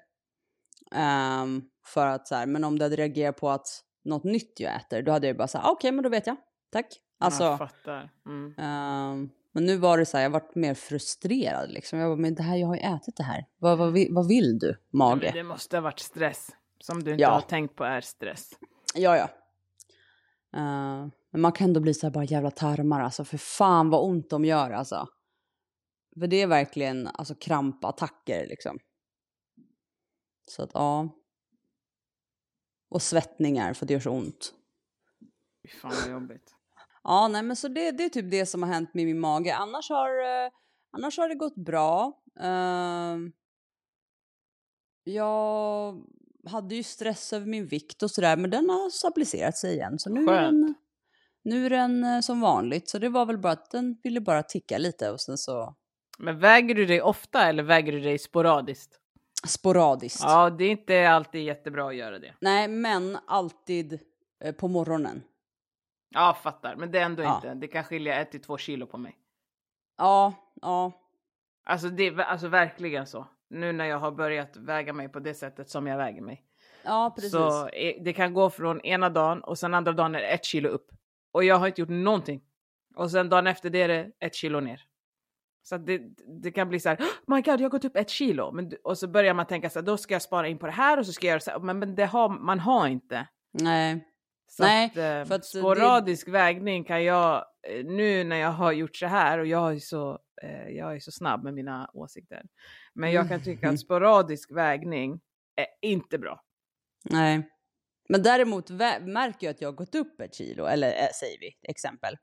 Ehm, 0.95 1.61
för 1.85 2.07
att 2.07 2.27
så 2.27 2.35
här, 2.35 2.45
men 2.45 2.63
om 2.63 2.79
det 2.79 2.85
hade 2.85 2.95
reagerat 2.95 3.37
på 3.37 3.49
att 3.49 3.67
något 4.03 4.23
nytt 4.23 4.59
jag 4.59 4.75
äter 4.75 5.01
då 5.01 5.11
hade 5.11 5.27
jag 5.27 5.37
bara 5.37 5.47
sagt 5.47 5.67
okej 5.67 5.91
men 5.91 6.03
då 6.03 6.09
vet 6.09 6.27
jag, 6.27 6.35
tack. 6.71 6.87
Alltså, 7.19 7.43
Jag 7.43 7.57
fattar. 7.57 8.09
Mm. 8.25 8.53
Ehm, 8.57 9.29
men 9.51 9.65
nu 9.65 9.77
var 9.77 9.97
det 9.97 10.05
så 10.05 10.17
här, 10.17 10.23
jag 10.23 10.29
varit 10.29 10.55
mer 10.55 10.73
frustrerad 10.73 11.71
liksom. 11.71 11.99
Jag 11.99 12.09
bara, 12.11 12.21
men 12.21 12.35
det 12.35 12.43
här, 12.43 12.55
jag 12.57 12.67
har 12.67 12.75
ju 12.75 12.81
ätit 12.81 13.17
det 13.17 13.23
här. 13.23 13.45
Vad, 13.57 13.77
vad, 13.77 13.93
vill- 13.93 14.13
vad 14.13 14.27
vill 14.27 14.59
du, 14.59 14.77
mage? 14.89 15.31
Det 15.33 15.43
måste 15.43 15.77
ha 15.77 15.81
varit 15.81 15.99
stress. 15.99 16.49
Som 16.79 17.03
du 17.03 17.11
inte 17.11 17.21
Ja. 17.21 17.29
har 17.29 17.41
tänkt 17.41 17.75
på 17.75 17.83
är 17.83 18.01
stress. 18.01 18.49
Ja, 18.95 19.17
ja. 19.17 19.29
Eh, 20.59 21.07
men 21.31 21.41
man 21.41 21.51
kan 21.51 21.67
ändå 21.67 21.79
bli 21.79 21.93
så 21.93 22.05
här, 22.05 22.11
bara 22.11 22.23
jävla 22.23 22.51
tarmar 22.51 23.01
alltså. 23.01 23.25
För 23.25 23.37
fan 23.37 23.89
vad 23.89 24.03
ont 24.05 24.29
de 24.29 24.45
gör 24.45 24.71
alltså. 24.71 25.07
För 26.19 26.27
det 26.27 26.41
är 26.41 26.47
verkligen 26.47 27.07
alltså 27.07 27.35
krampattacker 27.35 28.47
liksom. 28.47 28.79
Så 30.47 30.63
att 30.63 30.71
ja. 30.73 31.09
Och 32.89 33.01
svettningar 33.01 33.73
för 33.73 33.85
det 33.85 33.93
gör 33.93 33.99
så 33.99 34.11
ont. 34.11 34.53
Fy 35.63 35.67
fan 35.77 35.91
vad 36.03 36.11
jobbigt. 36.11 36.55
Ja, 37.03 37.27
nej 37.27 37.43
men 37.43 37.55
så 37.55 37.67
det, 37.67 37.91
det 37.91 38.03
är 38.03 38.09
typ 38.09 38.31
det 38.31 38.45
som 38.45 38.63
har 38.63 38.69
hänt 38.69 38.93
med 38.93 39.05
min 39.05 39.19
mage. 39.19 39.55
Annars 39.55 39.89
har, 39.89 40.09
eh, 40.45 40.51
annars 40.97 41.17
har 41.17 41.29
det 41.29 41.35
gått 41.35 41.55
bra. 41.55 42.21
Ehm, 42.39 43.31
jag 45.03 46.01
hade 46.45 46.75
ju 46.75 46.83
stress 46.83 47.33
över 47.33 47.45
min 47.45 47.67
vikt 47.67 48.03
och 48.03 48.11
sådär, 48.11 48.37
men 48.37 48.49
den 48.49 48.69
har 48.69 48.89
stabiliserat 48.89 49.57
sig 49.57 49.73
igen. 49.73 49.99
Så 49.99 50.09
nu 50.09 50.25
är 50.25 50.41
den, 50.41 50.73
nu 51.43 51.65
är 51.65 51.69
den 51.69 52.03
eh, 52.03 52.19
som 52.19 52.41
vanligt. 52.41 52.89
Så 52.89 52.97
det 52.97 53.09
var 53.09 53.25
väl 53.25 53.37
bara 53.37 53.53
att 53.53 53.71
den 53.71 53.97
ville 54.03 54.21
bara 54.21 54.43
ticka 54.43 54.77
lite 54.77 55.11
och 55.11 55.21
sen 55.21 55.37
så 55.37 55.75
Men 56.19 56.39
väger 56.39 56.75
du 56.75 56.85
dig 56.85 57.01
ofta 57.01 57.49
eller 57.49 57.63
väger 57.63 57.91
du 57.91 57.99
dig 57.99 58.19
sporadiskt? 58.19 58.97
sporadiskt. 59.47 60.23
Ja, 60.23 60.49
det 60.49 60.63
är 60.63 60.71
inte 60.71 61.09
alltid 61.09 61.43
jättebra 61.43 61.87
att 61.87 61.95
göra 61.95 62.19
det. 62.19 62.33
Nej, 62.41 62.67
men 62.67 63.17
alltid 63.27 63.99
eh, 64.43 64.55
på 64.55 64.67
morgonen. 64.67 65.23
Ja, 66.13 66.33
fattar. 66.43 66.75
Men 66.75 66.91
det 66.91 66.99
är 66.99 67.05
ändå 67.05 67.23
Ja. 67.23 67.35
inte. 67.35 67.53
Det 67.53 67.67
kan 67.67 67.83
skilja 67.83 68.15
ett 68.21 68.31
till 68.31 68.41
två 68.41 68.57
kilo 68.57 68.85
på 68.87 68.97
mig. 68.97 69.17
Ja, 69.97 70.33
ja, 70.61 70.91
Alltså, 71.63 71.89
det 71.89 72.19
alltså 72.19 72.47
verkligen 72.47 73.07
så. 73.07 73.27
Nu 73.49 73.71
när 73.71 73.85
jag 73.85 73.97
har 73.99 74.11
börjat 74.11 74.57
väga 74.57 74.93
mig 74.93 75.09
på 75.09 75.19
det 75.19 75.33
sättet 75.33 75.69
som 75.69 75.87
jag 75.87 75.97
väger 75.97 76.21
mig. 76.21 76.43
ja 76.83 77.11
precis. 77.15 77.31
Så 77.31 77.67
eh, 77.67 78.03
det 78.03 78.13
kan 78.13 78.33
gå 78.33 78.49
från 78.49 78.81
ena 78.81 79.09
dagen 79.09 79.41
och 79.43 79.57
sen 79.59 79.73
andra 79.73 79.91
dagen 79.91 80.15
är 80.15 80.19
det 80.19 80.27
ett 80.27 80.45
kilo 80.45 80.69
upp. 80.69 80.87
Och 81.31 81.43
jag 81.43 81.55
har 81.55 81.67
inte 81.67 81.81
gjort 81.81 81.89
någonting. 81.89 82.41
Och 82.95 83.11
sen 83.11 83.29
dagen 83.29 83.47
efter 83.47 83.69
det 83.69 83.81
är 83.81 83.87
det 83.87 84.11
ett 84.19 84.35
kilo 84.35 84.59
ner. 84.59 84.81
Så 85.63 85.77
det, 85.77 86.01
det 86.41 86.51
kan 86.51 86.69
bli 86.69 86.79
så 86.79 86.89
här, 86.89 86.97
"Oh 86.97 87.35
my 87.35 87.41
god 87.41 87.59
jag 87.59 87.65
har 87.65 87.69
gått 87.69 87.85
upp 87.85 87.95
ett 87.95 88.09
kilo. 88.09 88.51
Men, 88.51 88.71
och 88.83 88.97
så 88.97 89.07
börjar 89.07 89.33
man 89.33 89.45
tänka 89.45 89.69
så 89.69 89.79
här, 89.79 89.85
då 89.85 89.97
ska 89.97 90.13
jag 90.15 90.21
spara 90.21 90.47
in 90.47 90.57
på 90.57 90.65
det 90.65 90.71
här 90.71 90.99
och 90.99 91.05
så 91.05 91.13
ska 91.13 91.27
jag 91.27 91.31
göra 91.31 91.39
så 91.39 91.51
här. 91.51 91.59
Men, 91.59 91.79
men 91.79 91.95
det 91.95 92.05
har, 92.05 92.29
man 92.29 92.59
har 92.59 92.87
inte. 92.87 93.27
Nej. 93.51 94.07
Så 94.53 94.63
Nej, 94.63 94.85
att, 94.85 94.97
eh, 94.97 95.01
för 95.01 95.35
att 95.35 95.41
det- 95.41 95.59
sporadisk 95.59 96.27
vägning 96.27 96.83
kan 96.83 97.03
jag, 97.03 97.45
eh, 97.67 97.85
nu 97.85 98.23
när 98.23 98.35
jag 98.35 98.51
har 98.51 98.71
gjort 98.71 98.95
så 98.95 99.05
här 99.05 99.39
och 99.39 99.47
jag 99.47 99.75
är 99.75 99.79
så, 99.79 100.19
eh, 100.43 100.69
jag 100.69 100.95
är 100.95 100.99
så 100.99 101.11
snabb 101.11 101.43
med 101.43 101.53
mina 101.53 101.89
åsikter. 101.93 102.41
Men 102.93 103.11
jag 103.11 103.29
kan 103.29 103.43
tycka 103.43 103.65
Mm. 103.65 103.73
att 103.73 103.79
sporadisk 103.85 104.51
vägning 104.51 105.19
är 105.55 105.65
inte 105.89 106.17
bra. 106.17 106.41
Nej. 107.09 107.49
Men 108.09 108.23
däremot 108.23 108.69
märker 108.69 109.47
jag 109.47 109.53
att 109.53 109.61
jag 109.61 109.67
har 109.67 109.73
gått 109.73 109.95
upp 109.95 110.21
ett 110.21 110.35
kilo, 110.35 110.65
eller 110.65 110.87
eh, 110.87 111.07
säger 111.19 111.39
vi 111.39 111.51
exempel. 111.69 112.17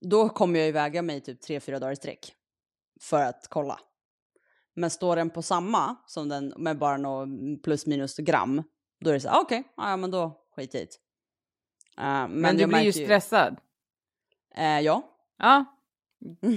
Då 0.00 0.28
kommer 0.28 0.58
jag 0.58 0.66
ju 0.66 0.72
väga 0.72 1.02
mig 1.02 1.20
typ 1.20 1.40
3-4 1.48 1.78
dagar 1.78 1.92
i 1.92 1.96
sträck. 1.96 2.34
För 3.00 3.22
att 3.22 3.46
kolla. 3.50 3.78
Men 4.76 4.90
står 4.90 5.16
den 5.16 5.30
på 5.30 5.42
samma 5.42 5.96
som 6.06 6.28
den 6.28 6.54
med 6.56 6.78
bara 6.78 6.96
några 6.96 7.26
plus 7.64 7.86
minus 7.86 8.16
gram. 8.16 8.62
Då 9.00 9.10
är 9.10 9.14
det 9.14 9.20
så 9.20 9.28
ah, 9.28 9.40
okej, 9.40 9.62
ja 9.76 9.90
ja, 9.90 9.96
men 9.96 10.10
då 10.10 10.46
skit 10.56 10.74
i 10.74 10.78
det. 10.78 11.03
Eh, 11.98 12.04
men 12.04 12.40
Men, 12.40 12.56
du 12.56 12.66
blir 12.66 12.80
ju 12.80 12.92
stressad. 12.92 13.56
Eh, 14.54 14.80
ja. 14.80 15.10
Ja, 15.38 15.64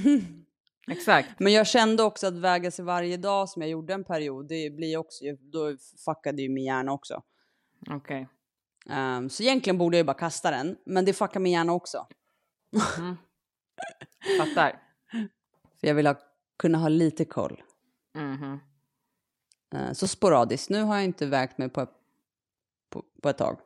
exakt. 0.92 1.40
Men 1.40 1.54
jag 1.54 1.68
kände 1.68 2.04
också 2.04 2.28
att 2.28 2.38
väga 2.38 2.72
sig 2.72 2.86
varje 2.86 3.18
dag 3.18 3.50
som 3.50 3.62
jag 3.62 3.72
gjorde 3.72 3.94
en 3.94 4.04
period, 4.04 4.48
det 4.48 4.70
blir 4.70 4.98
också, 4.98 5.24
då 5.40 5.78
fuckade 6.06 6.42
ju 6.42 6.50
min 6.50 6.64
hjärna 6.66 6.92
också. 6.92 7.24
Okej. 7.90 8.28
Ehm, 8.90 9.30
så 9.30 9.44
egentligen 9.44 9.78
borde 9.78 9.98
jag 9.98 10.04
ju 10.04 10.06
bara 10.06 10.18
kasta 10.18 10.52
den, 10.52 10.78
men 10.86 11.06
det 11.06 11.14
fuckar 11.14 11.40
min 11.40 11.54
hjärna 11.54 11.74
också. 11.74 12.08
Mm. 12.98 13.18
Fattar. 14.40 14.82
För 15.80 15.88
jag 15.88 15.96
vill 15.96 16.08
ha, 16.08 16.16
kunna 16.58 16.78
ha 16.78 16.90
lite 16.90 17.26
koll. 17.26 17.64
Mhm. 18.16 18.60
Eh, 19.74 19.92
så 19.94 20.08
sporadiskt, 20.08 20.70
nu 20.70 20.82
har 20.82 20.96
jag 20.96 21.06
inte 21.06 21.26
vägt 21.26 21.58
mig 21.58 21.70
på, 21.70 21.88
på, 22.90 23.04
på 23.22 23.30
ett 23.30 23.38
tag. 23.38 23.60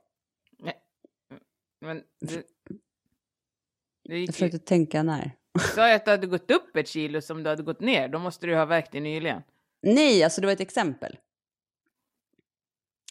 Men 1.81 2.03
du 2.19 2.43
Jag 4.03 4.17
gick 4.17 4.29
ju, 4.29 4.33
försökte 4.33 4.59
tänka 4.59 5.03
när. 5.03 5.31
du 5.53 5.59
sa 5.59 5.89
ju 5.89 5.95
att 5.95 6.05
du 6.05 6.11
hade 6.11 6.27
gått 6.27 6.51
upp 6.51 6.75
ett 6.75 6.87
kilo 6.87 7.21
som 7.21 7.43
du 7.43 7.49
hade 7.49 7.63
gått 7.63 7.79
ner. 7.79 8.07
Då 8.07 8.19
måste 8.19 8.47
du 8.47 8.55
ha 8.55 8.65
vägt 8.65 8.91
det 8.91 8.99
nyligen. 8.99 9.41
Nej, 9.81 10.23
alltså 10.23 10.41
det 10.41 10.47
var 10.47 10.53
ett 10.53 10.59
exempel. 10.59 11.17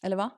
Eller 0.02 0.16
va? 0.16 0.30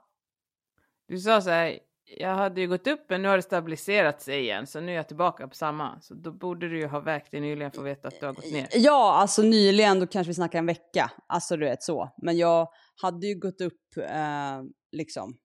Du 1.09 1.19
sa 1.19 1.41
så 1.41 1.51
här, 1.51 1.79
jag 2.19 2.35
hade 2.35 2.61
ju 2.61 2.69
gått 2.69 2.87
upp 2.87 3.07
men 3.09 3.23
nu 3.23 3.29
har 3.29 3.37
det 3.37 3.43
stabiliserat 3.43 4.23
sig 4.23 4.41
igen 4.41 4.67
så 4.67 4.81
nu 4.81 4.93
är 4.93 4.97
jag 4.97 5.09
tillbaka 5.09 5.49
på 5.49 5.55
samma. 5.55 6.01
Så 6.01 6.15
då 6.15 6.33
borde 6.33 6.69
du 6.69 6.79
ju 6.79 6.87
ha 6.87 7.01
vägt 7.01 7.29
det 7.31 7.41
nyligen 7.41 7.71
för 7.73 7.81
att 7.81 7.87
veta 7.87 8.09
att 8.09 8.21
du 8.21 8.27
har 8.27 8.33
gått 8.33 8.53
ner. 8.53 8.69
Ja, 8.73 9.15
alltså 9.15 9.43
nyligen, 9.43 10.01
då 10.01 10.07
kanske 10.07 10.31
vi 10.31 10.35
snackar 10.35 10.59
en 10.59 10.67
vecka. 10.67 11.11
Alltså 11.27 11.57
du 11.57 11.65
vet 11.65 11.83
så. 11.83 12.15
Men 12.23 12.37
jag 12.37 12.69
hade 13.03 13.27
ju 13.27 13.35
gått 13.39 13.61
upp 13.61 13.97
eh, 13.97 14.63
liksom. 14.93 15.39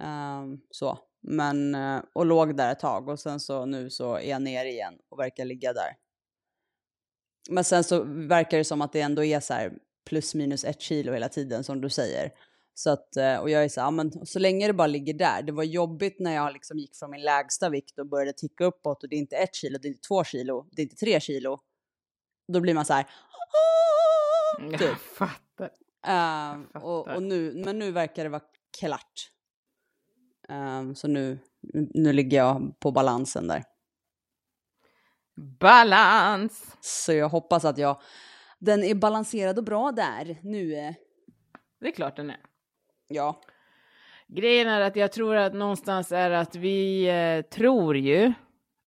Eh, 0.00 0.42
så. 0.70 0.98
Men, 1.28 1.74
eh, 1.74 2.02
och 2.12 2.26
låg 2.26 2.56
där 2.56 2.72
ett 2.72 2.80
tag 2.80 3.08
och 3.08 3.20
sen 3.20 3.40
så 3.40 3.66
nu 3.66 3.90
så 3.90 4.14
är 4.14 4.30
jag 4.30 4.42
ner 4.42 4.64
igen 4.64 4.94
och 5.08 5.18
verkar 5.18 5.44
ligga 5.44 5.72
där. 5.72 5.96
Men 7.50 7.64
sen 7.64 7.84
så 7.84 8.02
verkar 8.04 8.58
det 8.58 8.64
som 8.64 8.82
att 8.82 8.92
det 8.92 9.00
ändå 9.00 9.24
är 9.24 9.40
så 9.40 9.54
här 9.54 9.72
plus 10.06 10.34
minus 10.34 10.64
ett 10.64 10.80
kilo 10.80 11.12
hela 11.12 11.28
tiden 11.28 11.64
som 11.64 11.80
du 11.80 11.90
säger. 11.90 12.30
Så 12.74 12.90
att, 12.90 13.16
eh, 13.16 13.36
och 13.36 13.50
jag 13.50 13.64
är 13.64 13.68
så 13.68 13.80
här, 13.80 13.90
men 13.90 14.26
så 14.26 14.38
länge 14.38 14.66
det 14.66 14.72
bara 14.72 14.86
ligger 14.86 15.14
där. 15.14 15.42
Det 15.42 15.52
var 15.52 15.64
jobbigt 15.64 16.16
när 16.20 16.34
jag 16.34 16.52
liksom 16.52 16.78
gick 16.78 16.96
från 16.96 17.10
min 17.10 17.22
lägsta 17.22 17.68
vikt 17.68 17.98
och 17.98 18.06
började 18.06 18.32
ticka 18.32 18.64
uppåt 18.64 19.02
och 19.02 19.08
det 19.08 19.16
är 19.16 19.18
inte 19.18 19.36
ett 19.36 19.54
kilo, 19.54 19.78
det 19.78 19.88
är 19.88 19.90
inte 19.90 20.08
två 20.08 20.24
kilo, 20.24 20.66
det 20.72 20.82
är 20.82 20.84
inte 20.84 20.96
tre 20.96 21.20
kilo. 21.20 21.58
Då 22.52 22.60
blir 22.60 22.74
man 22.74 22.84
så 22.84 22.92
här. 22.92 23.06
Jag 24.70 24.80
Typ. 24.80 24.98
fattar. 24.98 25.70
Ehm, 26.06 26.66
Jag 26.74 26.84
och, 26.84 27.04
fattar. 27.04 27.16
och 27.16 27.22
nu, 27.22 27.62
men 27.64 27.78
nu 27.78 27.92
verkar 27.92 28.24
det 28.24 28.30
vara 28.30 28.42
klart. 28.80 29.30
Ehm, 30.48 30.94
så 30.94 31.08
nu, 31.08 31.38
nu 31.94 32.12
ligger 32.12 32.36
jag 32.38 32.80
på 32.80 32.90
balansen 32.90 33.48
där. 33.48 33.62
Balans! 35.60 36.76
Så 36.80 37.12
jag 37.12 37.28
hoppas 37.28 37.64
att 37.64 37.78
jag, 37.78 38.00
den 38.58 38.84
är 38.84 38.94
balanserad 38.94 39.58
och 39.58 39.64
bra 39.64 39.92
där 39.92 40.38
nu. 40.42 40.94
Det 41.80 41.88
är 41.88 41.92
klart 41.92 42.16
den 42.16 42.30
är. 42.30 42.40
Ja. 43.08 43.40
Grejen 44.28 44.68
är 44.68 44.80
att 44.80 44.96
jag 44.96 45.12
tror 45.12 45.36
att 45.36 45.54
någonstans 45.54 46.12
är 46.12 46.30
att 46.30 46.54
vi 46.54 47.08
eh, 47.08 47.42
tror 47.50 47.96
ju 47.96 48.32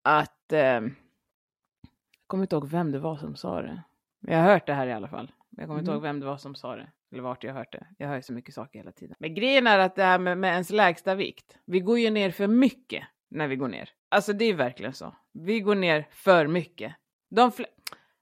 att... 0.02 0.52
Eh, 0.52 0.60
jag 0.60 2.26
kommer 2.26 2.44
inte 2.44 2.56
ihåg 2.56 2.68
vem 2.68 2.92
det 2.92 2.98
var 2.98 3.16
som 3.16 3.36
sa 3.36 3.62
det. 3.62 3.82
Jag 4.20 4.38
har 4.38 4.44
hört 4.52 4.66
det 4.66 4.74
här 4.74 4.86
i 4.86 4.92
alla 4.92 5.08
fall. 5.08 5.32
Jag 5.50 5.66
kommer 5.66 5.80
inte 5.80 5.90
Mhm. 5.90 5.94
ihåg 5.96 6.02
vem 6.02 6.20
det 6.20 6.26
var 6.26 6.36
som 6.36 6.54
sa 6.54 6.76
det. 6.76 6.90
Eller 7.14 7.22
vart 7.22 7.44
jag 7.44 7.52
har 7.52 7.58
hört 7.58 7.72
det. 7.72 7.86
Jag 7.98 8.08
hör 8.08 8.16
ju 8.16 8.22
så 8.22 8.32
mycket 8.32 8.54
saker 8.54 8.78
hela 8.78 8.92
tiden. 8.92 9.16
Men 9.18 9.34
grejen 9.34 9.66
är 9.66 9.78
att 9.78 9.96
det 9.96 10.02
här 10.02 10.18
med, 10.18 10.38
med 10.38 10.52
ens 10.52 10.70
lägsta 10.70 11.14
vikt. 11.14 11.58
Vi 11.66 11.80
går 11.80 11.98
ju 11.98 12.10
ner 12.10 12.30
för 12.30 12.46
mycket 12.46 13.04
när 13.30 13.48
vi 13.48 13.56
går 13.56 13.68
ner. 13.68 13.90
Alltså 14.08 14.32
det 14.32 14.44
är 14.44 14.54
verkligen 14.54 14.92
så. 14.92 15.16
Vi 15.32 15.60
går 15.60 15.74
ner 15.74 16.08
för 16.10 16.46
mycket. 16.46 16.94
De, 17.30 17.50
fl- 17.50 17.66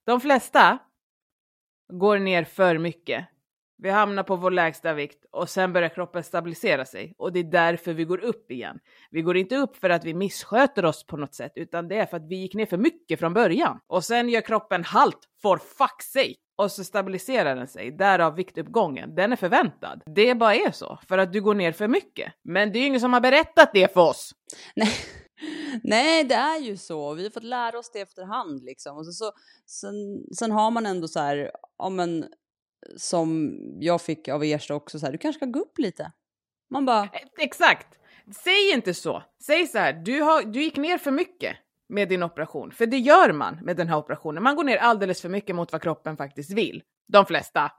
de 0.07 0.20
flesta 0.20 0.78
går 1.92 2.18
ner 2.18 2.44
för 2.44 2.78
mycket. 2.78 3.26
Vi 3.78 3.90
hamnar 3.90 4.22
på 4.22 4.37
vår 4.37 4.50
lägsta 4.50 4.94
vikt 4.94 5.24
och 5.31 5.48
sen 5.48 5.72
börjar 5.72 5.88
kroppen 5.88 6.22
stabilisera 6.24 6.85
sig 6.85 7.14
och 7.18 7.33
det 7.33 7.40
är 7.40 7.44
därför 7.44 7.92
vi 7.92 8.05
går 8.05 8.18
upp 8.18 8.50
igen. 8.50 8.78
Vi 9.11 9.22
går 9.22 9.37
inte 9.37 9.57
upp 9.57 9.76
för 9.76 9.90
att 9.90 10.05
vi 10.05 10.14
missköter 10.14 10.85
oss 10.85 11.07
på 11.07 11.16
något 11.16 11.35
sätt 11.35 11.52
utan 11.55 11.88
det 11.88 11.96
är 11.96 12.07
för 12.07 12.16
att 12.16 12.28
vi 12.28 12.37
gick 12.37 12.55
ner 12.55 12.66
för 12.66 12.76
mycket 12.78 13.18
från 13.18 13.35
början 13.35 13.81
och 13.87 14.05
sen 14.05 14.28
gör 14.28 14.40
kroppen 14.40 14.85
halt 14.85 15.28
for 15.42 15.57
fuck's 15.57 16.12
sake 16.12 16.35
och 16.56 16.72
så 16.72 16.84
stabiliserar 16.84 17.56
den 17.56 17.68
sig. 17.68 17.90
Därav 17.90 18.34
viktuppgången. 18.34 19.14
Den 19.14 19.32
är 19.32 19.36
förväntad. 19.36 20.02
Det 20.14 20.34
bara 20.34 20.54
är 20.54 20.70
så 20.70 20.98
för 21.08 21.18
att 21.18 21.32
du 21.32 21.40
går 21.40 21.54
ner 21.54 21.72
för 21.72 21.88
mycket. 21.88 22.32
Men 22.44 22.72
det 22.72 22.78
är 22.78 22.80
ju 22.80 22.86
ingen 22.86 23.00
som 23.00 23.12
har 23.12 23.20
berättat 23.20 23.70
det 23.72 23.94
för 23.94 24.00
oss. 24.00 24.32
Nej. 24.76 24.92
Nej, 25.82 26.24
det 26.24 26.34
är 26.34 26.58
ju 26.58 26.76
så. 26.76 27.14
Vi 27.14 27.22
har 27.22 27.30
fått 27.30 27.42
lära 27.42 27.78
oss 27.78 27.90
det 27.92 28.00
efterhand 28.00 28.62
liksom. 28.64 28.96
Och 28.96 29.06
så, 29.06 29.12
så, 29.12 29.32
sen, 29.66 29.94
sen 30.36 30.50
har 30.52 30.70
man 30.70 30.86
ändå 30.86 31.08
så 31.08 31.20
här, 31.20 31.50
ja 31.78 31.88
men 31.88 32.24
som 32.96 33.58
jag 33.80 34.02
fick 34.02 34.28
av 34.28 34.44
Ersta 34.44 34.74
också 34.74 34.98
så 34.98 35.06
här, 35.06 35.12
du 35.12 35.18
kanske 35.18 35.38
ska 35.38 35.46
gå 35.46 35.60
upp 35.60 35.78
lite. 35.78 36.12
Man 36.70 36.86
bara, 36.86 37.02
Eh, 37.02 37.20
Exakt! 37.38 37.98
Säg 38.44 38.72
inte 38.72 38.94
så. 38.94 39.22
Säg 39.46 39.66
så 39.66 39.78
här, 39.78 39.92
du, 39.92 40.20
har, 40.20 40.42
du 40.42 40.62
gick 40.62 40.76
ner 40.76 40.98
för 40.98 41.10
mycket 41.10 41.56
med 41.92 42.09
din 42.09 42.22
operation. 42.22 42.72
För 42.72 42.87
det 42.87 42.98
gör 42.98 43.33
man 43.33 43.59
med 43.62 43.76
den 43.76 43.88
här 43.88 43.96
operationen. 43.96 44.42
Man 44.42 44.57
går 44.57 44.64
ner 44.64 44.76
alldeles 44.76 45.22
för 45.22 45.28
mycket 45.28 45.57
mot 45.57 45.72
vad 45.72 45.83
kroppen 45.83 46.16
faktiskt 46.16 46.50
vill. 46.52 46.83
De 47.09 47.26
flesta. 47.26 47.72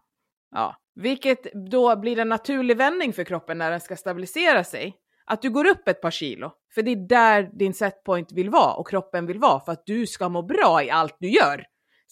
Ja. 0.51 0.75
Vilket 0.95 1.53
då 1.71 1.95
blir 1.95 2.19
en 2.19 2.29
naturlig 2.29 2.77
vändning 2.77 3.13
för 3.13 3.23
kroppen 3.23 3.57
när 3.57 3.71
den 3.71 3.81
ska 3.81 3.95
stabilisera 3.95 4.63
sig. 4.63 4.95
Att 5.25 5.41
du 5.41 5.49
går 5.49 5.67
upp 5.67 5.87
ett 5.87 6.01
par 6.01 6.11
kilo. 6.11 6.51
För 6.75 6.81
det 6.81 6.91
är 6.91 7.07
där 7.07 7.49
din 7.53 7.73
setpoint 7.73 8.31
vill 8.31 8.49
vara 8.49 8.73
och 8.73 8.87
kroppen 8.87 9.25
vill 9.25 9.39
vara 9.39 9.59
för 9.59 9.71
att 9.71 9.85
du 9.85 10.07
ska 10.07 10.29
må 10.29 10.41
bra 10.41 10.83
i 10.83 10.89
allt 10.89 11.15
du 11.19 11.29
gör. 11.29 11.65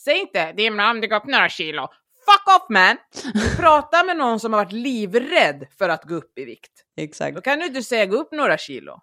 Säg 0.03 0.19
inte 0.19 0.51
det 0.51 0.67
är 0.67 0.91
om 0.91 1.01
du 1.01 1.07
går 1.07 1.15
upp 1.15 1.27
några 1.27 1.49
kilo. 1.49 1.87
Fuck 2.25 2.55
off 2.55 2.69
man! 2.69 2.97
Prata 3.57 4.03
med 4.03 4.17
någon 4.17 4.39
som 4.39 4.53
har 4.53 4.65
varit 4.65 4.71
livrädd 4.71 5.67
för 5.77 5.89
att 5.89 6.03
gå 6.03 6.15
upp 6.15 6.37
i 6.37 6.45
vikt. 6.45 6.71
exakt. 6.97 7.35
Då 7.35 7.41
kan 7.41 7.59
du 7.59 7.65
inte 7.65 7.83
säga 7.83 8.05
gå 8.05 8.15
upp 8.15 8.31
några 8.31 8.57
kilo. 8.57 9.01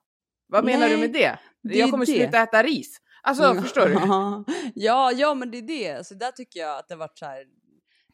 Vad 0.48 0.64
menar 0.64 0.80
Nej, 0.80 0.90
du 0.90 0.96
med 0.96 1.12
det? 1.12 1.38
det 1.62 1.78
jag 1.78 1.90
kommer 1.90 2.06
det. 2.06 2.12
sluta 2.12 2.38
äta 2.42 2.62
ris. 2.62 2.96
Alltså, 3.22 3.54
förstår 3.54 3.86
du? 3.86 3.94
ja, 4.74 5.12
ja, 5.12 5.34
men 5.34 5.50
det 5.50 5.58
är 5.58 5.62
det. 5.62 6.06
Så 6.06 6.14
där 6.14 6.30
tycker 6.32 6.60
jag 6.60 6.78
att 6.78 6.88
det 6.88 6.96
varit 6.96 7.18
så 7.18 7.24
här 7.24 7.44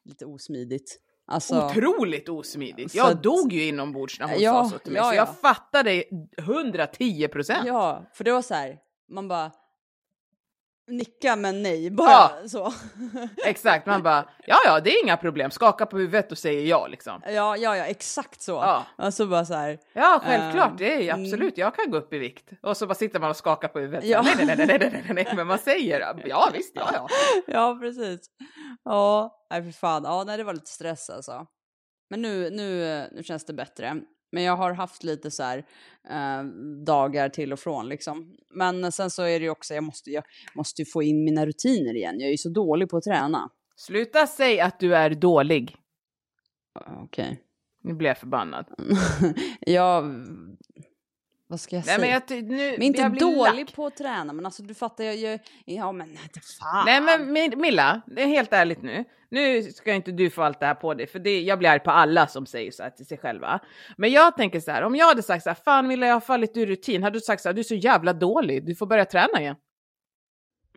lite 0.05 0.27
osmidigt. 0.27 1.01
Alltså, 1.27 1.67
Otroligt 1.67 2.29
osmidigt. 2.29 2.95
Jag 2.95 3.11
att- 3.13 3.23
dog 3.23 3.53
ju 3.53 3.65
inombords 3.69 4.21
när 4.21 4.29
hon 4.29 4.41
Ja, 4.41 4.53
sa 4.65 4.71
så 4.71 4.79
till 4.79 4.93
mig, 4.93 5.01
ja, 5.03 5.05
så 5.11 5.15
ja. 5.15 5.17
jag 5.17 5.39
fattade 5.39 6.05
110 6.39 7.29
procent. 7.29 7.67
Ja, 7.67 8.11
för 8.15 8.25
det 8.25 8.33
var 8.33 8.43
så 8.43 8.55
här, 8.55 8.79
man 9.13 9.29
bara 9.29 9.51
nicka 10.87 11.37
men 11.37 11.63
nej, 11.63 11.91
bara 11.91 12.11
Ja. 12.11 12.49
så. 12.49 12.73
Exakt, 13.47 13.87
man 13.87 14.03
bara, 14.03 14.29
ja 14.47 14.57
ja, 14.65 14.81
det 14.81 14.91
är 14.91 15.05
inga 15.05 15.17
problem, 15.17 15.51
skaka 15.51 15.87
på 15.87 15.99
huvudet 15.99 16.33
och 16.33 16.39
säger 16.39 16.67
ja 16.67 16.87
liksom. 16.87 17.23
ja, 17.27 17.57
ja, 17.57 17.77
ja, 17.77 17.85
exakt 17.85 18.43
så. 18.43 18.53
Ja, 18.53 18.87
Alltså 18.97 19.27
bara 19.27 19.45
så 19.45 19.55
här, 19.55 19.79
ja 19.93 20.21
självklart, 20.25 20.79
det 20.79 20.95
är 20.95 21.15
Mm. 21.15 21.25
absolut, 21.25 21.59
jag 21.59 21.75
kan 21.75 21.91
gå 21.91 21.97
upp 21.97 22.13
i 22.13 22.19
vikt. 22.19 22.51
Och 22.63 22.77
så 22.77 22.87
bara 22.87 22.95
sitter 22.95 23.21
man 23.21 23.31
och 23.31 23.37
skakar 23.37 23.69
på 23.69 23.79
huvudet. 23.79 24.05
Ja. 24.05 24.23
Nej, 24.23 24.35
nej, 24.47 24.57
nej, 24.57 24.67
nej, 24.67 24.79
nej, 24.79 24.91
nej, 24.93 25.15
nej, 25.15 25.33
men 25.37 25.47
man 25.47 25.59
säger 25.59 26.15
ja 26.25 26.49
visst, 26.53 26.73
ja 26.75 26.91
ja. 26.93 27.09
ja 27.47 27.79
precis. 27.81 28.21
Ja, 28.85 29.37
nej 29.51 29.63
för 29.63 29.71
fan, 29.73 30.05
ja 30.05 30.25
nej 30.25 30.37
det 30.37 30.45
var 30.45 30.53
lite 30.55 30.71
stress 30.71 31.11
alltså. 31.11 31.47
Men 32.11 32.23
nu, 32.23 32.51
nu, 32.51 33.09
nu 33.13 33.23
känns 33.23 33.45
det 33.47 33.53
bättre. 33.53 33.97
Men 34.35 34.43
jag 34.43 34.57
har 34.57 34.73
haft 34.73 35.05
lite 35.05 35.31
så 35.31 35.43
här 35.43 35.59
eh, 36.11 36.45
dagar 36.85 37.29
till 37.29 37.53
och 37.53 37.59
från 37.59 37.89
liksom. 37.89 38.37
Men 38.51 38.93
sen 38.93 39.11
så 39.11 39.23
är 39.23 39.41
det 39.41 39.45
ju 39.45 39.51
också, 39.51 39.75
jag 39.75 39.85
måste, 39.85 40.11
jag 40.11 40.25
måste 40.55 40.83
ju 40.83 40.87
få 40.87 41.03
in 41.03 41.25
mina 41.25 41.47
rutiner 41.47 41.97
igen. 41.97 42.21
Jag 42.21 42.27
är 42.27 42.31
ju 42.31 42.39
så 42.39 42.49
dålig 42.49 42.89
på 42.89 42.97
att 42.97 43.03
träna. 43.05 43.51
Sluta 43.77 44.27
säga 44.27 44.65
att 44.65 44.81
du 44.81 44.97
är 44.97 45.11
dålig. 45.11 45.77
Okej. 47.03 47.43
Nu 47.83 47.95
blir 47.95 48.09
jag 48.09 48.19
förbannad. 48.19 48.67
jag, 49.61 50.05
Vad 51.47 51.61
ska 51.61 51.77
jag 51.77 51.87
Nej, 51.87 51.97
säga? 51.97 52.21
men 52.29 52.39
jag, 52.39 52.45
nu, 52.45 52.71
Men 52.71 52.83
inte 52.83 53.01
jag 53.03 53.11
blir 53.13 53.21
dålig 53.21 53.65
lack. 53.65 53.75
på 53.75 53.87
att 53.87 53.97
träna, 53.97 54.33
men 54.33 54.47
alltså 54.47 54.63
du 54.63 54.75
fattar, 54.75 55.05
jag 55.05 55.17
gör... 55.17 55.39
Ja 55.65 55.93
men 55.93 56.17
fan. 56.61 56.85
Nej 56.87 57.01
men 57.01 57.37
Mi- 57.37 57.57
Milla, 57.57 58.01
det 58.07 58.23
är 58.23 58.27
helt 58.27 58.53
ärligt 58.53 58.83
nu. 58.83 59.05
Nu 59.31 59.63
ska 59.63 59.93
inte 59.93 60.13
du 60.13 60.31
få 60.31 60.43
allt 60.43 60.61
det 60.61 60.67
här 60.67 60.75
på 60.75 60.95
dig, 60.95 61.07
för 61.07 61.19
det, 61.19 61.41
jag 61.43 61.59
blir 61.59 61.69
arg 61.69 61.81
på 61.81 61.91
alla 61.91 62.27
som 62.27 62.47
säger 62.47 62.71
så 62.71 62.83
här 62.83 62.91
till 62.91 63.07
sig 63.07 63.19
själva. 63.19 63.61
Men 63.97 64.11
jag 64.13 64.37
tänker 64.37 64.61
så 64.61 64.71
här, 64.71 64.83
om 64.83 64.97
jag 64.97 65.07
hade 65.07 65.23
sagt 65.23 65.43
så 65.43 65.51
här, 65.51 65.55
fan 65.65 65.87
Milla 65.89 66.07
jag 66.07 66.15
har 66.15 66.21
fallit 66.21 66.57
ur 66.57 66.67
rutin, 66.67 67.03
hade 67.03 67.17
du 67.17 67.21
sagt 67.21 67.43
så 67.43 67.49
här, 67.49 67.55
du 67.55 67.61
är 67.61 67.65
så 67.65 67.75
jävla 67.75 68.13
dålig, 68.13 68.67
du 68.67 68.75
får 68.75 68.87
börja 68.87 69.05
träna 69.05 69.41
igen. 69.41 69.57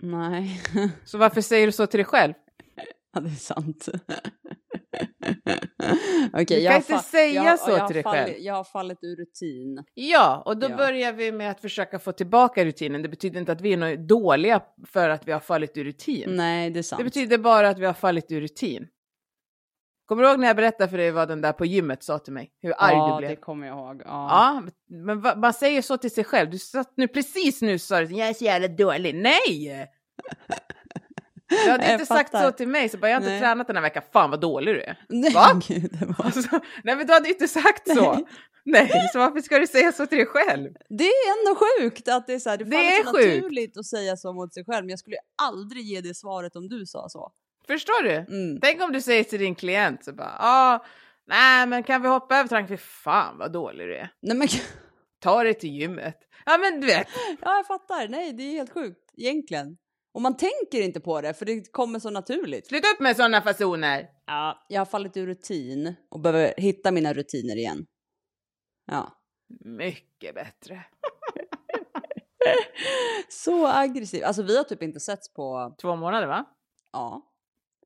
Nej, 0.02 0.62
Så 1.06 1.18
varför 1.18 1.42
säger 1.42 1.66
du 1.66 1.72
så 1.72 1.88
till 1.88 1.98
dig 1.98 2.06
själv? 2.06 2.34
ja, 3.14 3.20
det 3.20 3.30
är 3.30 3.34
sant. 3.36 3.88
Okej, 6.34 6.46
kan 6.46 6.64
jag 6.64 6.72
har 6.72 6.78
inte 6.78 6.98
säga 6.98 7.44
jag, 7.44 7.60
så 7.60 7.72
jag 7.72 7.88
till 7.88 7.94
dig 7.94 8.04
själv. 8.04 8.34
Jag 8.38 8.54
har 8.54 8.64
fallit 8.64 8.98
ur 9.02 9.16
rutin. 9.16 9.84
Ja, 9.94 10.44
och 10.46 10.58
då 10.58 10.70
Ja. 10.70 10.76
börjar 10.78 11.14
vi 11.14 11.32
med 11.32 11.52
att 11.52 11.62
försöka 11.62 12.00
få 12.00 12.12
tillbaka 12.12 12.66
rutinen. 12.66 13.02
Det 13.02 13.10
betyder 13.10 13.40
inte 13.40 13.52
att 13.52 13.62
vi 13.62 13.74
är 13.74 13.98
dåliga 13.98 14.62
för 14.88 15.10
att 15.10 15.28
vi 15.28 15.32
har 15.32 15.40
fallit 15.40 15.78
ur 15.78 15.84
rutin. 15.84 16.36
Nej, 16.36 16.70
det 16.70 16.80
är 16.80 16.84
sant. 16.84 16.98
Det 16.98 17.04
betyder 17.04 17.38
bara 17.38 17.70
att 17.70 17.80
vi 17.80 17.86
har 17.86 17.94
fallit 17.94 18.32
ur 18.32 18.42
rutin. 18.42 18.88
Kommer 20.06 20.24
du 20.24 20.30
ihåg 20.30 20.40
när 20.40 20.48
jag 20.48 20.56
berättade 20.56 20.90
för 20.90 20.98
dig 20.98 21.12
vad 21.12 21.28
den 21.28 21.42
där 21.42 21.54
på 21.54 21.66
gymmet 21.66 22.04
sa 22.04 22.20
till 22.20 22.34
mig? 22.34 22.52
Hur 22.62 22.74
arg 22.78 22.94
ja, 22.96 23.12
du 23.14 23.18
blev? 23.18 23.30
det 23.30 23.36
kommer 23.36 23.68
jag 23.68 23.78
ihåg. 23.78 24.02
Ja. 24.06 24.28
Ja, 24.30 24.64
men 24.90 25.22
va, 25.22 25.36
man 25.36 25.54
säger 25.54 25.82
så 25.82 25.98
till 25.98 26.12
sig 26.12 26.24
själv. 26.24 26.50
Du 26.50 26.58
satt 26.58 26.94
nu 26.98 27.08
precis 27.08 27.62
nu 27.62 27.80
sa 27.80 28.02
du 28.02 28.16
jag 28.16 28.30
är 28.30 28.34
så 28.34 28.46
jävla 28.46 28.68
dålig. 28.68 29.16
Nej! 29.16 29.88
Du 31.50 31.72
hade 31.72 31.92
inte 31.92 32.06
sagt 32.06 32.32
så 32.32 32.52
till 32.52 32.68
mig, 32.68 32.90
så 32.90 32.98
bara 32.98 33.08
jag 33.10 33.16
har 33.16 33.22
inte 33.22 33.30
Nej. 33.32 33.40
tränat 33.40 33.68
den 33.68 33.76
här 33.76 33.84
veckan. 33.84 34.04
Fan 34.14 34.30
vad 34.30 34.42
dålig 34.42 34.76
du 34.76 34.82
är. 34.82 35.00
Nej, 35.10 35.34
Va? 35.34 35.62
gud, 35.68 35.92
det, 36.00 36.06
var... 36.06 36.26
Alltså, 36.26 36.60
nej 36.84 36.96
men 36.96 37.08
du 37.08 37.14
hade 37.14 37.30
inte 37.30 37.48
sagt 37.48 37.88
så. 37.96 38.14
Nej. 38.14 38.26
Nej. 38.64 39.10
så 39.14 39.20
varför 39.20 39.42
ska 39.42 39.60
du 39.60 39.68
säga 39.68 39.92
så 39.92 40.06
till 40.06 40.18
dig 40.18 40.28
själv? 40.28 40.74
det 40.90 41.04
är 41.04 41.40
ändå 41.40 41.60
sjukt 41.60 42.08
att 42.08 42.28
det 42.28 42.34
är 42.34 42.40
så 42.40 42.50
här, 42.50 42.58
det, 42.58 42.64
Det 42.64 42.76
är 42.76 43.04
så 43.04 43.12
sjukt. 43.12 43.36
naturligt 43.36 43.78
att 43.78 43.86
säga 43.86 44.18
så 44.18 44.34
mot 44.34 44.54
sig 44.54 44.66
själv, 44.66 44.86
men 44.86 44.90
jag 44.90 45.00
skulle 45.00 45.18
aldrig 45.42 45.84
ge 45.84 46.02
det 46.02 46.14
svaret 46.14 46.56
om 46.56 46.70
du 46.70 46.86
sa 46.86 47.10
så. 47.10 47.32
Förstår 47.68 48.04
du? 48.04 48.12
Mm. 48.16 48.60
Tänk 48.62 48.82
om 48.82 48.92
du 48.92 49.02
säger 49.02 49.24
till 49.24 49.40
din 49.40 49.56
klient 49.56 50.04
så 50.04 50.14
bara, 50.14 50.36
ah, 50.40 50.86
nej 51.28 51.68
men 51.68 51.84
kan 51.84 52.02
vi 52.02 52.08
hoppa 52.08 52.38
över 52.38 52.50
träning? 52.50 52.68
Fy 52.68 52.78
fan 52.78 53.38
vad 53.38 53.52
dålig 53.52 53.88
du 53.88 53.96
är. 53.98 54.10
Nej 54.22 54.38
men 54.38 54.48
Ta 55.20 55.44
dig 55.44 55.54
till 55.54 55.70
gymmet. 55.70 56.18
Ja 56.46 56.58
men 56.58 56.82
du 56.82 56.88
vet. 56.88 57.08
ja, 57.42 57.56
jag 57.56 57.68
fattar. 57.68 58.08
Nej, 58.08 58.34
det 58.34 58.44
är 58.44 58.52
helt 58.52 58.74
sjukt 58.74 59.12
egentligen. 59.18 59.78
Och 60.18 60.22
man 60.22 60.38
tänker 60.38 60.82
inte 60.82 61.00
på 61.00 61.22
det 61.22 61.34
för 61.34 61.46
det 61.46 61.72
kommer 61.72 62.00
så 62.00 62.10
naturligt. 62.10 62.68
Sluta 62.68 62.88
upp 62.88 63.00
med 63.00 63.16
sådana 63.16 63.42
fasoner. 63.42 64.10
Ja, 64.26 64.66
jag 64.70 64.82
har 64.82 64.86
fallit 64.86 65.18
ur 65.18 65.26
rutin 65.28 65.96
och 66.10 66.20
behöver 66.20 66.54
hitta 66.58 66.92
mina 66.92 67.14
rutiner 67.14 67.56
igen. 67.56 67.86
Ja. 68.86 69.12
Mycket 69.66 70.36
bättre. 70.36 70.84
Så 73.30 73.68
aggressiv. 73.68 74.24
Alltså 74.24 74.44
vi 74.44 74.58
har 74.58 74.64
typ 74.64 74.84
inte 74.84 75.00
setts 75.00 75.34
på, 75.34 75.76
Två 75.82 75.96
månader 75.96 76.28
va? 76.28 76.46
ja. 76.92 77.32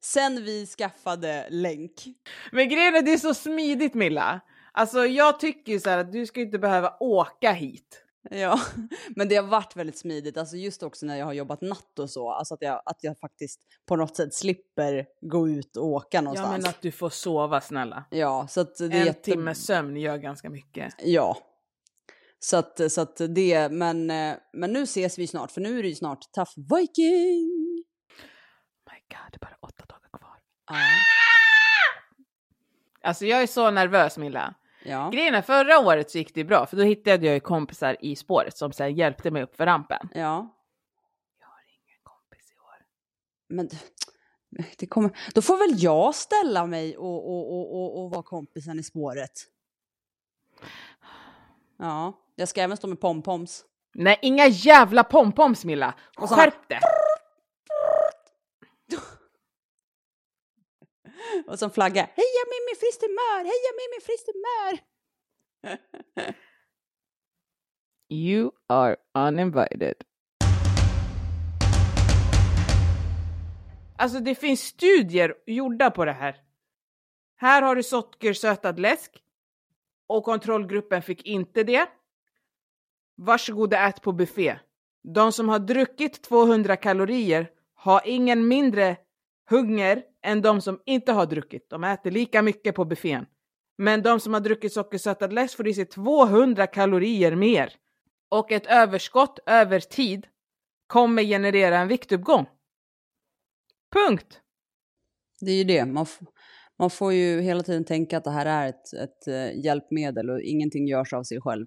Sen 0.01 0.43
vi 0.43 0.65
skaffade 0.65 1.47
länk. 1.49 1.93
Men 2.51 2.69
grejen 2.69 2.95
är 2.95 3.01
det 3.01 3.13
är 3.13 3.17
så 3.17 3.33
smidigt 3.33 3.93
Milla. 3.93 4.41
Alltså 4.71 5.05
jag 5.05 5.39
tycker 5.39 5.71
ju 5.71 5.79
så 5.79 5.89
här 5.89 5.97
att 5.97 6.11
du 6.11 6.25
ska 6.25 6.41
inte 6.41 6.59
behöva 6.59 6.97
åka 6.99 7.51
hit. 7.51 8.03
Ja, 8.29 8.59
men 9.15 9.27
det 9.29 9.35
har 9.35 9.43
varit 9.43 9.75
väldigt 9.75 9.97
smidigt, 9.97 10.37
alltså 10.37 10.55
just 10.57 10.83
också 10.83 11.05
när 11.05 11.17
jag 11.17 11.25
har 11.25 11.33
jobbat 11.33 11.61
natt 11.61 11.99
och 11.99 12.09
så, 12.09 12.31
alltså 12.31 12.53
att 12.53 12.61
jag, 12.61 12.81
att 12.85 12.97
jag 13.01 13.19
faktiskt 13.19 13.61
på 13.85 13.95
något 13.95 14.15
sätt 14.15 14.33
slipper 14.33 15.05
gå 15.21 15.49
ut 15.49 15.77
och 15.77 15.85
åka 15.85 16.17
Ja 16.17 16.21
någonstans. 16.21 16.51
men 16.61 16.69
att 16.69 16.81
du 16.81 16.91
får 16.91 17.09
sova 17.09 17.61
snälla. 17.61 18.03
Ja, 18.09 18.47
så 18.49 18.61
att 18.61 18.75
det 18.77 18.85
En 18.85 19.05
jätte... 19.05 19.21
timme 19.31 19.55
sömn 19.55 19.97
gör 19.97 20.17
ganska 20.17 20.49
mycket. 20.49 20.93
Ja. 21.03 21.37
Så 22.39 22.57
att, 22.57 22.91
så 22.91 23.01
att 23.01 23.21
det, 23.29 23.71
men, 23.71 24.09
eh, 24.11 24.35
men 24.53 24.73
nu 24.73 24.83
ses 24.83 25.19
vi 25.19 25.27
snart, 25.27 25.51
för 25.51 25.61
nu 25.61 25.79
är 25.79 25.83
det 25.83 25.89
ju 25.89 25.95
snart 25.95 26.31
Tough 26.31 26.51
Viking. 26.55 27.47
My 28.91 28.99
God, 29.09 29.31
det 29.31 29.37
är 29.37 29.39
bara 29.39 29.57
åtta 29.61 29.85
dagar 29.87 30.09
kvar. 30.19 30.37
Ja. 30.67 30.75
Alltså 33.03 33.25
jag 33.25 33.41
är 33.43 33.47
så 33.47 33.71
nervös 33.71 34.17
Milla. 34.17 34.53
Ja. 34.83 35.09
Grejen 35.09 35.35
är 35.35 35.41
förra 35.41 35.79
året 35.79 36.11
så 36.11 36.17
gick 36.17 36.33
det 36.33 36.43
bra 36.43 36.65
för 36.65 36.77
då 36.77 36.83
hittade 36.83 37.25
jag 37.25 37.33
ju 37.33 37.39
kompisar 37.39 37.97
i 37.99 38.15
spåret 38.15 38.57
som 38.57 38.71
här, 38.79 38.87
hjälpte 38.87 39.31
mig 39.31 39.43
upp 39.43 39.55
för 39.55 39.65
rampen. 39.65 40.09
Ja. 40.13 40.55
Jag 41.39 41.47
har 41.47 41.61
ingen 41.67 41.99
kompis 42.03 42.53
i 42.55 42.59
år. 42.59 42.85
Men 43.49 43.69
det 44.77 44.85
kommer, 44.85 45.17
då 45.33 45.41
får 45.41 45.57
väl 45.57 45.83
jag 45.83 46.15
ställa 46.15 46.65
mig 46.65 46.97
och, 46.97 47.29
och, 47.29 47.53
och, 47.53 47.75
och, 47.75 48.03
och 48.03 48.11
vara 48.11 48.23
kompisen 48.23 48.79
i 48.79 48.83
spåret. 48.83 49.31
Ja, 51.79 52.13
jag 52.35 52.47
ska 52.47 52.61
även 52.61 52.77
stå 52.77 52.87
med 52.87 52.99
pompoms. 52.99 53.65
Nej, 53.93 54.19
inga 54.21 54.47
jävla 54.47 55.03
pompoms 55.03 55.65
Milla! 55.65 55.93
Skärp 56.15 56.69
dig! 56.69 56.79
Och 61.47 61.59
som 61.59 61.71
flagga. 61.71 62.01
Heja 62.01 62.43
Mimmi 62.51 62.75
friskt 62.79 63.01
humör! 63.01 63.43
Heja 63.43 63.71
Mimmi 63.79 64.01
friskt 64.01 64.29
humör! 64.33 64.79
You 68.09 68.51
are 68.67 68.95
uninvited. 69.13 69.95
Alltså 73.97 74.19
det 74.19 74.35
finns 74.35 74.61
studier 74.61 75.35
gjorda 75.45 75.91
på 75.91 76.05
det 76.05 76.11
här. 76.11 76.35
Här 77.35 77.61
har 77.61 77.75
du 77.75 77.83
sockersötad 77.83 78.79
läsk 78.79 79.11
och 80.07 80.23
kontrollgruppen 80.23 81.01
fick 81.01 81.25
inte 81.25 81.63
det. 81.63 81.89
Varsågod 83.15 83.73
och 83.73 83.79
ät 83.79 84.01
på 84.01 84.11
buffé. 84.11 84.59
De 85.03 85.31
som 85.31 85.49
har 85.49 85.59
druckit 85.59 86.21
200 86.23 86.75
kalorier 86.75 87.49
har 87.73 88.01
ingen 88.05 88.47
mindre 88.47 88.97
hunger 89.49 90.03
än 90.23 90.41
de 90.41 90.61
som 90.61 90.81
inte 90.85 91.11
har 91.11 91.25
druckit. 91.25 91.69
De 91.69 91.83
äter 91.83 92.11
lika 92.11 92.41
mycket 92.41 92.75
på 92.75 92.85
buffén. 92.85 93.25
Men 93.77 94.01
de 94.01 94.19
som 94.19 94.33
har 94.33 94.41
druckit 94.41 94.73
sockersötad 94.73 95.33
läsk 95.33 95.57
får 95.57 95.67
i 95.67 95.73
sig 95.73 95.85
200 95.85 96.67
kalorier 96.67 97.35
mer. 97.35 97.73
Och 98.29 98.51
ett 98.51 98.65
överskott 98.65 99.39
över 99.45 99.79
tid 99.79 100.27
kommer 100.87 101.23
generera 101.23 101.77
en 101.77 101.87
viktuppgång. 101.87 102.45
Punkt. 103.93 104.41
Det 105.39 105.51
är 105.51 105.55
ju 105.55 105.63
det, 105.63 105.85
man, 105.85 106.05
man 106.79 106.89
får 106.89 107.13
ju 107.13 107.41
hela 107.41 107.63
tiden 107.63 107.85
tänka 107.85 108.17
att 108.17 108.23
det 108.23 108.31
här 108.31 108.45
är 108.45 108.69
ett, 108.69 108.93
ett 108.93 109.27
eh, 109.27 109.65
hjälpmedel 109.65 110.29
och 110.29 110.41
ingenting 110.41 110.87
görs 110.87 111.13
av 111.13 111.23
sig 111.23 111.41
själv. 111.41 111.65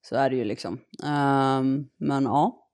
Så 0.00 0.16
är 0.16 0.30
det 0.30 0.36
ju 0.36 0.44
liksom. 0.44 0.80
Ehm, 1.04 1.88
men 1.96 2.24
ja. 2.24 2.68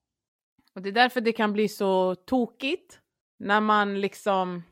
Och 0.75 0.83
det 0.83 0.89
är 0.89 0.93
därför 0.93 1.21
det 1.21 1.33
kan 1.33 1.53
bli 1.53 1.69
så 1.69 2.15
tokigt 2.15 3.01
när 3.39 3.61
man 3.61 4.01
liksom 4.01 4.63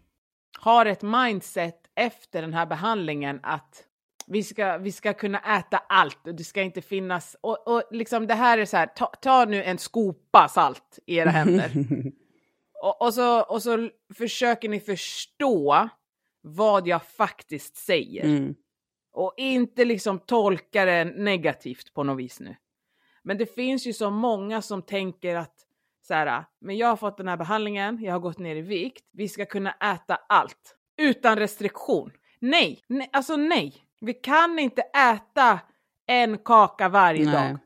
har 0.58 0.86
ett 0.86 1.02
mindset 1.02 1.90
efter 1.94 2.42
den 2.42 2.54
här 2.54 2.66
behandlingen 2.66 3.40
att 3.42 3.84
vi 4.26 4.42
ska, 4.42 4.78
vi 4.78 4.92
ska 4.92 5.12
kunna 5.12 5.58
äta 5.58 5.78
allt 5.78 6.26
och 6.26 6.34
det 6.34 6.44
ska 6.44 6.62
inte 6.62 6.82
finnas... 6.82 7.36
Och, 7.40 7.68
och 7.68 7.82
liksom 7.90 8.26
det 8.26 8.34
här 8.34 8.58
är 8.58 8.64
så 8.64 8.76
här, 8.76 8.86
ta, 8.86 9.06
ta 9.06 9.44
nu 9.44 9.62
en 9.62 9.78
skopa 9.78 10.48
salt 10.48 10.98
i 11.06 11.16
era 11.16 11.30
händer. 11.30 11.70
och, 12.82 13.02
och, 13.02 13.14
så, 13.14 13.42
och 13.42 13.62
så 13.62 13.90
försöker 14.14 14.68
ni 14.68 14.80
förstå 14.80 15.88
vad 16.40 16.88
jag 16.88 17.02
faktiskt 17.04 17.76
säger. 17.76 18.24
Mm. 18.24 18.54
Och 19.12 19.34
inte 19.36 19.84
liksom 19.84 20.18
tolka 20.18 20.84
det 20.84 21.04
negativt 21.04 21.94
på 21.94 22.02
något 22.02 22.18
vis 22.18 22.40
nu. 22.40 22.56
Men 23.22 23.38
det 23.38 23.54
finns 23.54 23.86
ju 23.86 23.92
så 23.92 24.10
många 24.10 24.62
som 24.62 24.82
tänker 24.82 25.36
att 25.36 25.65
så 26.06 26.14
här, 26.14 26.44
men 26.60 26.76
jag 26.76 26.88
har 26.88 26.96
fått 26.96 27.16
den 27.16 27.28
här 27.28 27.36
behandlingen, 27.36 27.98
jag 28.02 28.12
har 28.12 28.20
gått 28.20 28.38
ner 28.38 28.56
i 28.56 28.60
vikt, 28.62 29.04
vi 29.12 29.28
ska 29.28 29.46
kunna 29.46 29.72
äta 29.72 30.18
allt 30.28 30.76
utan 30.98 31.38
restriktion. 31.38 32.10
Nej, 32.40 32.84
nej 32.88 33.10
alltså 33.12 33.36
nej. 33.36 33.74
Vi 34.00 34.14
kan 34.14 34.58
inte 34.58 34.82
äta 34.82 35.60
en 36.06 36.38
kaka 36.38 36.88
varje 36.88 37.24
Nej. 37.24 37.34
dag. 37.34 37.58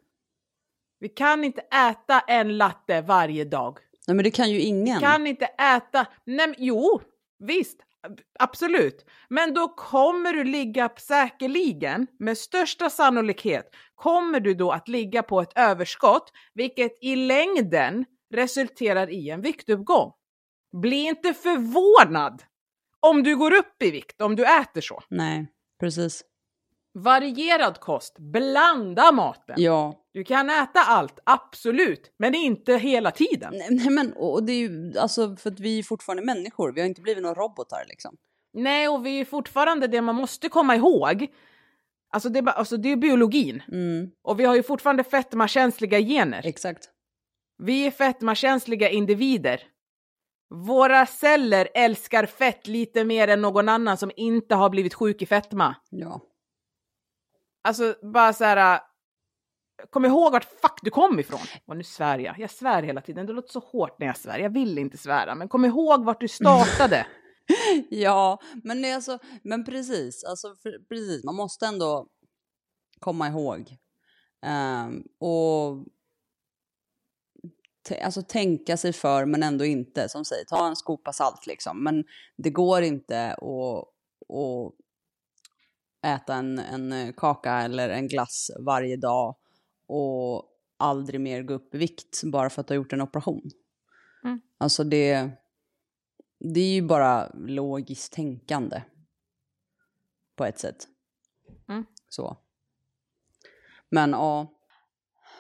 Vi 1.01 1.09
kan 1.09 1.45
inte 1.45 1.61
äta 1.61 2.21
en 2.21 2.57
latte 2.59 3.01
varje 3.01 3.45
dag. 3.45 3.79
Nej 4.07 4.15
men 4.15 4.25
det 4.25 4.31
kan 4.31 4.51
ju 4.51 4.61
ingen. 4.61 5.01
Kan 5.01 5.27
inte 5.27 5.45
äta, 5.47 6.07
nej 6.25 6.47
men, 6.47 6.55
jo 6.59 7.01
visst, 7.39 7.81
ab- 8.07 8.21
absolut. 8.39 9.05
Men 9.29 9.55
då 9.55 9.69
kommer 9.69 10.33
du 10.33 10.45
ligga 10.45 10.91
säkerligen, 10.97 12.07
med 12.19 12.39
största 12.39 12.91
sannolikhet, 12.91 13.75
kommer 13.95 14.41
du 14.41 14.55
då 14.55 14.71
att 14.71 14.89
ligga 14.89 15.23
på 15.23 15.41
ett 15.41 15.53
överskott, 15.59 16.33
vilket 16.55 16.93
i 17.01 17.17
längden 17.17 18.05
resulterar 18.35 19.11
i 19.11 19.31
en 19.31 19.41
viktuppgång. 19.41 20.13
Bli 20.73 20.97
inte 20.97 21.35
förvånad 21.35 22.43
om 23.01 23.23
du 23.23 23.37
går 23.37 23.53
upp 23.53 23.83
i 23.83 23.91
vikt, 23.91 24.21
om 24.21 24.37
du 24.37 24.45
äter 24.45 24.81
så. 24.81 25.03
Nej, 25.09 25.47
precis. 25.81 26.25
Varierad 26.95 27.81
kost, 27.81 28.19
blanda 28.19 29.13
maten. 29.13 29.55
Ja. 29.59 29.95
Du 30.13 30.25
kan 30.25 30.51
äta 30.51 30.81
allt, 30.81 31.19
absolut, 31.25 32.13
men 32.19 32.35
inte 32.35 32.77
hela 32.77 33.11
tiden. 33.11 33.53
Nej, 33.53 33.69
nej 33.71 33.91
men 33.91 34.13
och 34.13 34.43
det 34.43 34.53
är 34.53 34.59
ju 34.69 34.99
alltså 34.99 35.37
för 35.37 35.51
att 35.51 35.61
vi 35.61 35.79
är 35.79 35.83
fortfarande 35.83 36.25
människor, 36.25 36.73
vi 36.73 36.81
har 36.81 36.89
inte 36.89 37.01
blivit 37.01 37.23
några 37.23 37.43
robotar 37.43 37.85
liksom. 37.89 38.17
Nej, 38.53 38.89
och 38.89 39.07
vi 39.07 39.21
är 39.21 39.25
fortfarande 39.25 39.87
det 39.87 40.03
man 40.03 40.15
måste 40.15 40.49
komma 40.49 40.77
ihåg 40.77 41.29
Alltså 42.13 42.29
det, 42.29 42.51
alltså 42.51 42.77
det 42.77 42.93
är 42.93 42.97
biologin. 42.97 43.63
Mm, 43.73 44.11
Och 44.23 44.41
vi 44.41 44.45
har 44.45 44.55
ju 44.55 44.63
fortfarande 44.63 45.05
fetmakänsliga 45.05 46.01
gener. 46.01 46.41
exakt. 46.45 46.91
Vi 47.63 47.87
är 47.87 47.91
fetmakänsliga 47.91 48.89
individer. 48.89 49.63
Våra 50.51 51.07
celler 51.07 51.69
älskar 51.75 52.27
fett 52.27 52.67
lite 52.67 53.05
mer 53.05 53.29
än 53.29 53.41
någon 53.43 53.69
annan 53.69 53.97
som 53.97 54.11
inte 54.17 54.55
har 54.55 54.71
blivit 54.71 54.95
sjuk 54.95 55.23
i 55.23 55.27
fetma. 55.27 55.77
Ja. 55.91 56.21
Alltså 57.63 57.95
bara 58.03 58.33
så 58.33 58.45
här. 58.45 58.75
äh, 58.75 58.81
Kom 59.91 60.05
ihåg 60.05 60.33
vart 60.33 60.45
fuck 60.45 60.79
du 60.83 60.91
kom 60.91 61.21
ifrån. 61.21 61.41
Och 61.67 61.77
nu 61.77 61.83
svär 61.83 62.19
jag. 62.19 62.39
Jag 62.39 62.51
svär 62.51 62.83
hela 62.83 63.01
tiden. 63.01 63.27
Det 63.27 63.33
låter 63.33 63.53
så 63.53 63.59
hårt 63.59 63.99
när 63.99 64.07
jag 64.07 64.17
svär. 64.17 64.39
Jag 64.39 64.51
vill 64.51 64.79
inte 64.79 64.99
svära. 64.99 65.35
Men 65.35 65.49
kom 65.49 65.65
ihåg 65.65 66.05
vart 66.05 66.21
du 66.21 66.29
startade. 66.29 67.07
ja, 67.91 68.41
men, 68.65 68.83
det 68.83 68.93
alltså, 68.93 69.19
men 69.43 69.65
precis, 69.65 70.25
alltså, 70.25 70.57
för, 70.63 70.79
precis, 70.89 71.25
man 71.25 71.35
måste 71.35 71.67
ändå 71.67 72.07
komma 73.01 73.29
ihåg. 73.29 73.77
Ehm, 74.47 75.03
och 75.19 75.85
alltså, 78.03 78.23
tänka 78.23 78.77
sig 78.77 78.93
för 78.93 79.25
men 79.25 79.43
ändå 79.43 79.65
inte. 79.65 80.09
Som 80.09 80.25
säger, 80.25 80.45
ta 80.45 80.69
en 80.69 80.77
skopa 80.77 81.13
salt 81.13 81.47
liksom. 81.47 81.85
Men 81.85 82.05
det 82.37 82.51
går 82.51 82.83
inte 82.83 83.33
att, 83.33 83.85
att 84.37 84.75
äta 86.03 86.35
en, 86.35 86.59
en 86.59 86.93
eh, 86.93 87.13
kaka 87.17 87.53
eller 87.53 87.89
en 87.89 88.09
glass 88.09 88.51
varje 88.59 88.97
dag 88.97 89.37
och 89.87 90.45
aldrig 90.77 91.21
mer 91.21 91.43
gå 91.43 91.55
upp 91.55 91.75
i 91.75 91.79
vikt 91.79 92.23
bara 92.25 92.51
för 92.51 92.61
att 92.61 92.67
du 92.67 92.75
har 92.75 92.77
gjort 92.77 92.93
en 92.93 93.01
operation. 93.01 93.51
Mm. 94.25 94.41
Alltså 94.59 94.85
det, 94.85 95.31
det 96.39 96.61
är 96.61 96.75
ju 96.75 96.83
bara 96.83 97.31
logiskt 97.35 98.13
tänkande. 98.13 98.83
På 100.37 100.45
ett 100.45 100.59
sätt. 100.59 100.89
Mm. 101.69 101.85
Så. 102.09 102.37
Men 103.89 104.11
ja, 104.11 104.47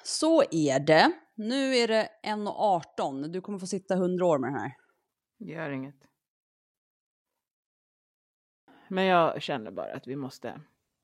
så 0.04 0.42
är 0.50 0.80
det. 0.80 1.12
Nu 1.40 1.76
är 1.76 1.88
det 1.88 2.08
1.18. 2.22 3.28
Du 3.28 3.40
kommer 3.40 3.58
få 3.58 3.66
sitta 3.66 3.94
100 3.94 4.26
år 4.26 4.38
med 4.38 4.52
den 4.52 4.60
här. 4.60 4.76
Gör 5.38 5.70
inget. 5.70 5.94
Men 8.88 9.04
jag 9.04 9.42
känner 9.42 9.70
bara 9.70 9.94
att 9.94 10.06
vi 10.06 10.16
måste. 10.16 10.60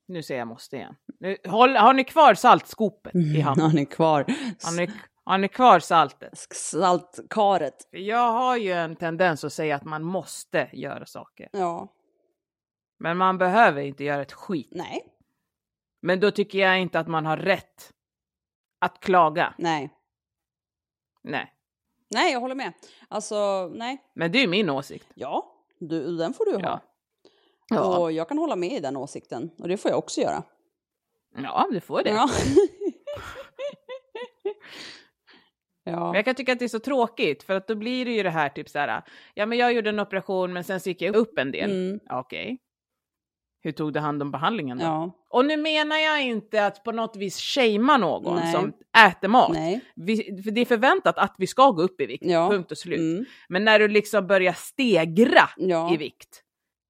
Nu 0.09 0.23
säger 0.23 0.39
jag 0.39 0.49
måste 0.49 0.77
igen. 0.77 0.97
Nu, 1.21 1.37
håll, 1.49 1.77
har 1.77 1.95
ni 1.95 2.05
kvar 2.05 2.35
saltskopet 2.35 3.15
i 3.15 3.41
handen? 3.41 3.67
Han 3.67 3.79
är 3.79 3.85
kvar. 3.85 4.25
Har 4.65 4.77
ni, 4.77 4.91
har 5.25 5.39
ni 5.39 5.49
kvar 5.49 5.81
saltet? 5.81 6.39
Saltkaret. 6.55 7.89
Jag 7.91 8.33
har 8.33 8.57
ju 8.57 8.73
en 8.73 8.97
tendens 8.97 9.45
att 9.45 9.53
säga 9.53 9.77
att 9.77 9.85
man 9.85 10.03
måste 10.03 10.71
göra 10.73 11.07
saker. 11.07 11.49
Ja. 11.53 11.93
Men 12.99 13.17
man 13.17 13.39
behöver 13.39 13.83
inte 13.83 14.05
göra 14.05 14.23
ett 14.23 14.33
skit. 14.33 14.69
Nej. 14.73 15.13
Men 16.03 16.21
då 16.21 16.31
tycker 16.31 16.59
jag 16.59 16.81
inte 16.81 16.99
att 17.01 17.09
man 17.09 17.27
har 17.27 17.37
rätt 17.37 17.93
att 18.79 19.01
klaga. 19.01 19.55
Nej. 19.59 19.93
Nej, 21.27 21.53
Nej, 22.09 22.33
jag 22.33 22.41
håller 22.41 22.55
med. 22.55 22.73
Alltså, 23.09 23.71
nej. 23.75 23.99
men 24.15 24.33
det 24.33 24.39
är 24.39 24.41
ju 24.41 24.49
min 24.49 24.71
åsikt. 24.71 25.07
Ja, 25.15 25.53
du, 25.79 26.17
den 26.17 26.35
får 26.35 26.45
du 26.45 26.53
ha. 26.53 26.61
Ja. 26.63 26.81
Ja, 27.69 27.99
Och 27.99 28.13
jag 28.13 28.29
kan 28.29 28.39
hålla 28.39 28.57
med 28.57 28.73
i 28.73 28.81
den 28.81 28.97
åsikten. 28.97 29.51
Och 29.59 29.69
det 29.69 29.77
får 29.77 29.91
jag 29.91 29.99
också 29.99 30.21
göra. 30.21 30.43
ja 31.37 31.69
du 31.73 31.81
får 31.81 32.03
det. 32.03 32.11
Ja. 32.11 32.29
ja. 35.85 36.07
Men 36.07 36.15
jag 36.15 36.25
kan 36.25 36.35
tycka 36.35 36.53
att 36.53 36.59
det 36.59 36.65
är 36.65 36.69
så 36.69 36.79
tråkigt 36.79 37.43
för 37.43 37.55
att 37.55 37.69
då 37.69 37.75
blir 37.75 38.05
det 38.05 38.11
ju 38.11 38.23
det 38.23 38.31
här 38.31 38.49
typ 38.49 38.69
så 38.69 38.79
här. 38.79 39.03
Ja, 39.35 39.47
men 39.47 39.59
jag 39.59 39.73
gjorde 39.73 39.91
en 39.91 40.01
operation, 40.01 40.53
men 40.53 40.65
sen 40.65 40.81
så 40.81 40.89
gick 40.89 41.03
jag 41.03 41.17
upp 41.17 41.39
en 41.39 41.53
del. 41.53 41.71
Mm, 41.71 42.01
Okej. 42.11 42.59
Hur 43.67 43.73
tog 43.73 43.93
du 43.93 44.01
hand 44.01 44.23
om 44.23 44.31
behandlingen 44.31 44.79
då? 44.79 44.85
ja. 44.85 45.11
Och 45.31 45.45
nu 45.45 45.57
menar 45.57 45.97
jag 45.97 46.23
inte 46.23 46.67
att 46.67 46.85
på 46.85 46.93
något 46.93 47.17
vis 47.17 47.41
shamea 47.41 47.97
någon 47.97 48.35
Nej. 48.37 48.53
som 48.53 48.73
äter 49.09 49.29
mat. 49.29 49.51
Nej. 49.53 49.81
Vi, 49.97 50.43
för 50.45 50.51
det 50.51 50.61
är 50.61 50.65
förväntat 50.65 51.19
att 51.19 51.35
vi 51.39 51.47
ska 51.47 51.71
gå 51.71 51.83
upp 51.83 52.01
i 52.01 52.07
vikt, 52.07 52.25
Ja. 52.27 52.49
punkt 52.51 52.71
och 52.73 52.79
slut. 52.79 52.99
Mm, 52.99 53.25
Men 53.49 53.65
när 53.65 53.79
du 53.79 53.89
liksom 53.89 54.27
börjar 54.27 54.53
stegra 54.53 55.49
ja. 55.57 55.95
i 55.95 55.97
vikt, 55.97 56.43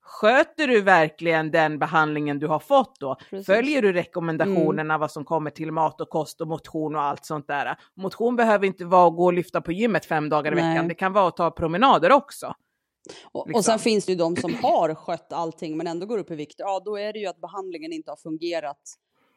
sköter 0.04 0.68
du 0.68 0.80
verkligen 0.80 1.50
den 1.50 1.78
behandlingen 1.78 2.38
du 2.38 2.46
har 2.46 2.58
fått 2.58 3.00
då? 3.00 3.16
Precis. 3.30 3.46
Följer 3.46 3.82
du 3.82 3.92
rekommendationerna 3.92 4.98
vad 4.98 5.10
som 5.10 5.24
kommer 5.24 5.50
till 5.50 5.72
mat 5.72 6.00
och 6.00 6.08
kost 6.10 6.40
och 6.40 6.48
motion 6.48 6.94
och 6.96 7.02
allt 7.02 7.24
sånt 7.24 7.46
där? 7.48 7.76
Motion 7.96 8.36
behöver 8.36 8.66
inte 8.66 8.84
vara 8.84 9.08
att 9.08 9.16
gå 9.16 9.24
och 9.24 9.32
lyfta 9.32 9.60
på 9.60 9.72
gymmet 9.72 10.06
fem 10.06 10.28
dagar 10.28 10.52
i 10.52 10.54
Nej. 10.54 10.70
veckan, 10.70 10.88
det 10.88 10.94
kan 10.94 11.12
vara 11.12 11.28
att 11.28 11.36
ta 11.36 11.50
promenader 11.50 12.12
också. 12.12 12.54
Och, 13.32 13.46
liksom. 13.46 13.58
och 13.58 13.64
sen 13.64 13.78
finns 13.78 14.06
det 14.06 14.12
ju 14.12 14.18
de 14.18 14.36
som 14.36 14.54
har 14.54 14.94
skött 14.94 15.32
allting 15.32 15.76
men 15.76 15.86
ändå 15.86 16.06
går 16.06 16.18
upp 16.18 16.30
i 16.30 16.34
vikt. 16.34 16.54
Ja, 16.58 16.82
då 16.84 16.98
är 16.98 17.12
det 17.12 17.18
ju 17.18 17.26
att 17.26 17.40
behandlingen 17.40 17.92
inte 17.92 18.10
har 18.10 18.16
fungerat 18.16 18.80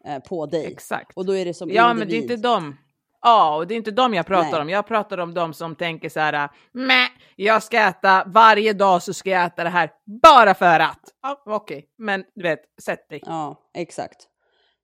eh, 0.05 0.19
på 0.19 0.45
dig. 0.45 0.65
Exakt. 0.65 1.17
Och 1.17 1.25
då 1.25 1.35
är 1.35 1.45
det 1.45 1.53
som 1.53 1.69
Ja, 1.69 1.91
individ. 1.91 1.99
men 1.99 2.07
det 2.09 2.15
är 2.17 2.21
inte 2.35 2.47
dem. 2.47 2.77
Ja, 3.21 3.55
och 3.55 3.67
det 3.67 3.73
är 3.73 3.75
inte 3.75 3.91
dem 3.91 4.13
jag 4.13 4.25
pratar 4.25 4.51
Nej. 4.51 4.61
om. 4.61 4.69
Jag 4.69 4.87
pratar 4.87 5.17
om 5.17 5.33
dem 5.33 5.53
som 5.53 5.75
tänker 5.75 6.09
så 6.09 6.19
här, 6.19 6.49
Mäh, 6.71 7.07
jag 7.35 7.63
ska 7.63 7.79
äta 7.79 8.23
varje 8.27 8.73
dag 8.73 9.03
så 9.03 9.13
ska 9.13 9.29
jag 9.29 9.45
äta 9.45 9.63
det 9.63 9.69
här 9.69 9.91
bara 10.21 10.53
för 10.53 10.79
att. 10.79 10.99
Ja, 11.21 11.43
okej, 11.45 11.85
men 11.97 12.23
du 12.35 12.43
vet, 12.43 12.59
sätt 12.81 13.09
dig. 13.09 13.21
Ja, 13.25 13.69
exakt. 13.73 14.17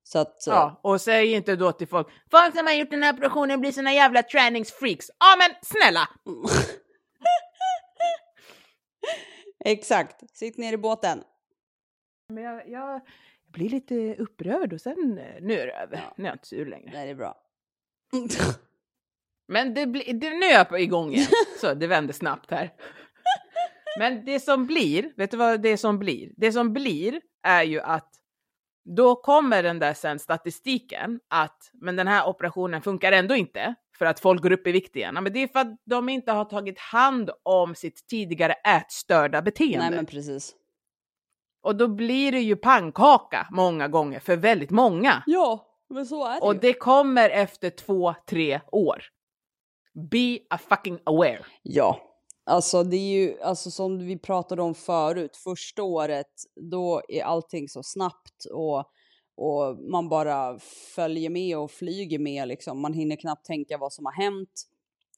Så 0.02 0.18
att... 0.18 0.46
eh, 0.46 0.52
Ja, 0.54 0.80
och 0.82 1.00
säg 1.00 1.32
inte 1.32 1.56
då 1.56 1.72
till 1.72 1.88
folk, 1.88 2.06
folk 2.30 2.56
som 2.56 2.66
har 2.66 2.74
gjort 2.74 2.90
den 2.90 3.02
här 3.02 3.12
operationen 3.12 3.60
blir 3.60 3.72
såna 3.72 3.92
jävla 3.92 4.22
träningsfreaks. 4.22 5.06
Ja, 5.18 5.36
men 5.38 5.50
snälla! 5.62 6.08
Exakt. 9.66 10.36
Sitt 10.36 10.56
ner 10.56 10.72
i 10.72 10.76
båten. 10.76 11.22
Men 12.28 12.44
jag, 12.44 12.68
jag 12.68 13.00
blir 13.52 13.68
lite 13.68 14.14
upprörd 14.14 14.72
och 14.72 14.80
sen, 14.80 15.18
eh, 15.18 15.42
nu 15.42 15.54
är 15.60 15.66
det 15.66 15.72
över. 15.72 15.96
Ja. 15.96 16.14
Nu 16.16 16.24
är 16.24 16.28
jag 16.28 16.34
inte 16.34 16.46
sur 16.46 16.66
längre. 16.66 16.90
Nej, 16.92 17.04
det 17.04 17.10
är 17.10 17.14
bra. 17.14 17.34
Men 19.48 19.74
det 19.74 19.86
blir, 19.86 20.14
det, 20.14 20.30
nu 20.30 20.46
är 20.46 20.66
jag 20.70 20.80
igång 20.80 21.12
igen. 21.12 21.26
Så 21.60 21.74
det 21.74 21.86
vänder 21.86 22.14
snabbt 22.14 22.50
här. 22.50 22.72
Men 23.98 24.24
det 24.24 24.40
som 24.40 24.66
blir, 24.66 25.12
vet 25.16 25.30
du 25.30 25.36
vad 25.36 25.60
det 25.60 25.76
som 25.76 25.98
blir? 25.98 26.32
Det 26.36 26.52
som 26.52 26.72
blir 26.72 27.20
är 27.42 27.62
ju 27.62 27.80
att 27.80 28.12
då 28.84 29.16
kommer 29.16 29.62
den 29.62 29.78
där 29.78 29.94
sen 29.94 30.18
statistiken 30.18 31.20
att 31.28 31.70
men 31.72 31.96
den 31.96 32.08
här 32.08 32.28
operationen 32.28 32.82
funkar 32.82 33.12
ändå 33.12 33.36
inte 33.36 33.74
för 33.98 34.06
att 34.06 34.20
folk 34.20 34.42
går 34.42 34.52
upp 34.52 34.66
i 34.66 34.72
vikt 34.72 34.96
igen. 34.96 35.14
Men 35.14 35.32
det 35.32 35.42
är 35.42 35.48
för 35.48 35.60
att 35.60 35.76
de 35.84 36.08
inte 36.08 36.32
har 36.32 36.44
tagit 36.44 36.78
hand 36.78 37.30
om 37.42 37.74
sitt 37.74 38.06
tidigare 38.06 38.52
ätstörda 38.52 39.42
beteende. 39.42 39.78
Nej, 39.78 39.90
men 39.90 40.06
precis. 40.06 40.54
Och 41.62 41.76
då 41.76 41.88
blir 41.88 42.32
det 42.32 42.40
ju 42.40 42.56
pannkaka 42.56 43.48
många 43.50 43.88
gånger 43.88 44.20
för 44.20 44.36
väldigt 44.36 44.70
många. 44.70 45.22
Ja, 45.26 45.66
men 45.94 46.06
så 46.06 46.26
är 46.26 46.34
det 46.34 46.40
Och 46.40 46.54
ju. 46.54 46.60
det 46.60 46.72
kommer 46.72 47.30
efter 47.30 47.70
två, 47.70 48.14
tre 48.28 48.60
år. 48.72 49.02
Be 50.10 50.38
a 50.50 50.58
fucking 50.58 50.98
aware. 51.04 51.44
Ja, 51.62 52.00
alltså 52.46 52.82
det 52.82 52.96
är 52.96 53.20
ju 53.20 53.40
alltså 53.40 53.70
som 53.70 53.98
vi 53.98 54.18
pratade 54.18 54.62
om 54.62 54.74
förut. 54.74 55.36
Första 55.36 55.82
året, 55.82 56.26
då 56.70 57.02
är 57.08 57.22
allting 57.24 57.68
så 57.68 57.82
snabbt 57.82 58.44
och, 58.52 58.84
och 59.36 59.78
man 59.78 60.08
bara 60.08 60.58
följer 60.94 61.30
med 61.30 61.58
och 61.58 61.70
flyger 61.70 62.18
med 62.18 62.48
liksom. 62.48 62.80
Man 62.80 62.94
hinner 62.94 63.16
knappt 63.16 63.46
tänka 63.46 63.78
vad 63.78 63.92
som 63.92 64.04
har 64.04 64.12
hänt. 64.12 64.66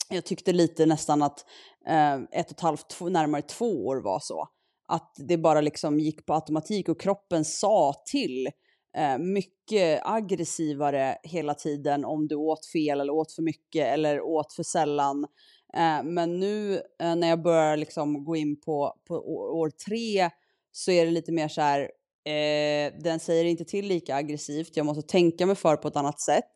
Jag 0.08 0.24
tyckte 0.24 0.52
lite 0.52 0.86
nästan 0.86 1.22
att 1.22 1.44
eh, 1.86 2.14
ett 2.14 2.46
och 2.46 2.52
ett 2.52 2.60
halvt, 2.60 2.90
två, 2.90 3.08
närmare 3.08 3.42
två 3.42 3.86
år 3.86 3.96
var 3.96 4.20
så. 4.20 4.48
Att 4.86 5.14
det 5.16 5.36
bara 5.36 5.60
liksom 5.60 6.00
gick 6.00 6.26
på 6.26 6.34
automatik 6.34 6.88
och 6.88 7.00
kroppen 7.00 7.44
sa 7.44 7.94
till 8.12 8.48
eh, 8.96 9.18
mycket 9.18 10.00
aggressivare 10.04 11.16
hela 11.22 11.54
tiden 11.54 12.04
om 12.04 12.28
du 12.28 12.34
åt 12.34 12.66
fel 12.66 13.00
eller 13.00 13.12
åt 13.12 13.32
för 13.32 13.42
mycket 13.42 13.86
eller 13.86 14.20
åt 14.20 14.52
för 14.52 14.62
sällan. 14.62 15.26
Eh, 15.74 16.02
men 16.02 16.40
nu 16.40 16.74
eh, 16.74 17.16
när 17.16 17.28
jag 17.28 17.42
börjar 17.42 17.76
liksom 17.76 18.24
gå 18.24 18.36
in 18.36 18.60
på, 18.60 18.94
på 19.08 19.14
år, 19.14 19.50
år 19.50 19.70
tre 19.70 20.30
så 20.72 20.90
är 20.90 21.04
det 21.04 21.10
lite 21.10 21.32
mer 21.32 21.48
så 21.48 21.60
här, 21.60 21.90
eh, 22.24 22.92
den 23.02 23.20
säger 23.20 23.44
inte 23.44 23.64
till 23.64 23.86
lika 23.86 24.14
aggressivt, 24.14 24.76
jag 24.76 24.86
måste 24.86 25.02
tänka 25.02 25.46
mig 25.46 25.56
för 25.56 25.76
på 25.76 25.88
ett 25.88 25.96
annat 25.96 26.20
sätt. 26.20 26.52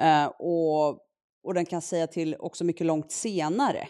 Eh, 0.00 0.26
och, 0.26 0.88
och 1.44 1.54
den 1.54 1.66
kan 1.66 1.82
säga 1.82 2.06
till 2.06 2.36
också 2.38 2.64
mycket 2.64 2.86
långt 2.86 3.12
senare 3.12 3.88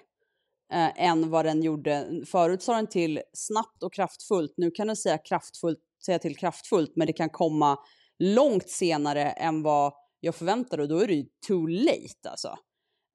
eh, 0.72 1.02
än 1.02 1.30
vad 1.30 1.44
den 1.44 1.62
gjorde. 1.62 2.22
Förut 2.26 2.62
sa 2.62 2.74
den 2.76 2.86
till 2.86 3.22
snabbt 3.32 3.82
och 3.82 3.92
kraftfullt, 3.92 4.54
nu 4.56 4.70
kan 4.70 4.86
den 4.86 4.96
säga, 4.96 5.18
kraftfullt, 5.18 5.78
säga 6.06 6.18
till 6.18 6.36
kraftfullt 6.36 6.92
men 6.96 7.06
det 7.06 7.12
kan 7.12 7.30
komma 7.30 7.78
långt 8.18 8.68
senare 8.68 9.30
än 9.30 9.62
vad 9.62 9.92
jag 10.20 10.34
förväntade 10.34 10.82
och 10.82 10.88
då 10.88 10.98
är 10.98 11.06
det 11.06 11.14
ju 11.14 11.26
too 11.46 11.66
late 11.66 12.30
alltså. 12.30 12.58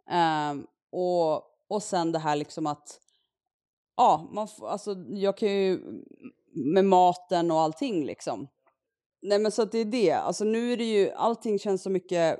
Ehm, 0.10 0.66
och, 0.92 1.44
och 1.70 1.84
sen 1.84 2.12
det 2.12 2.20
här 2.20 2.36
liksom 2.36 2.68
att, 2.68 3.00
ja, 3.98 4.30
man, 4.32 4.48
alltså 4.62 4.96
jag 5.10 5.38
kan 5.38 5.50
ju 5.50 5.82
med 6.54 6.86
maten 6.86 7.52
och 7.52 7.60
allting 7.60 8.06
liksom. 8.06 8.48
Nej 9.22 9.40
men 9.40 9.52
så 9.52 9.62
att 9.62 9.72
det 9.72 9.80
är 9.80 9.86
det, 9.86 10.12
alltså 10.12 10.44
nu 10.44 10.74
är 10.74 10.78
det 10.78 10.84
ju, 10.84 11.12
allting 11.12 11.60
känns 11.60 11.84
så 11.84 11.90
mycket 11.90 12.40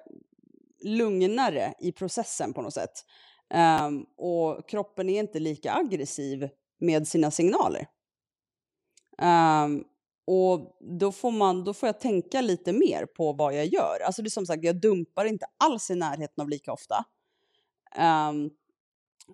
lugnare 0.84 1.74
i 1.80 1.92
processen 1.92 2.54
på 2.54 2.62
något 2.62 2.74
sätt. 2.74 3.06
Um, 3.54 4.06
och 4.18 4.70
kroppen 4.70 5.10
är 5.10 5.20
inte 5.20 5.40
lika 5.40 5.74
aggressiv 5.74 6.50
med 6.80 7.08
sina 7.08 7.32
signaler. 7.32 7.88
Um, 9.22 9.84
och 10.28 10.78
då 11.00 11.12
får, 11.12 11.32
man, 11.32 11.64
då 11.64 11.74
får 11.74 11.88
jag 11.88 12.00
tänka 12.00 12.42
lite 12.42 12.74
mer 12.74 13.06
på 13.06 13.34
vad 13.34 13.56
jag 13.56 13.66
gör. 13.66 14.00
Alltså 14.06 14.22
det 14.22 14.28
är 14.28 14.30
som 14.30 14.46
sagt, 14.46 14.64
jag 14.64 14.82
dumpar 14.82 15.26
inte 15.26 15.46
alls 15.58 15.92
i 15.92 15.96
närheten 15.96 16.42
av 16.42 16.50
lika 16.50 16.74
ofta. 16.74 17.06
Um, 18.30 18.50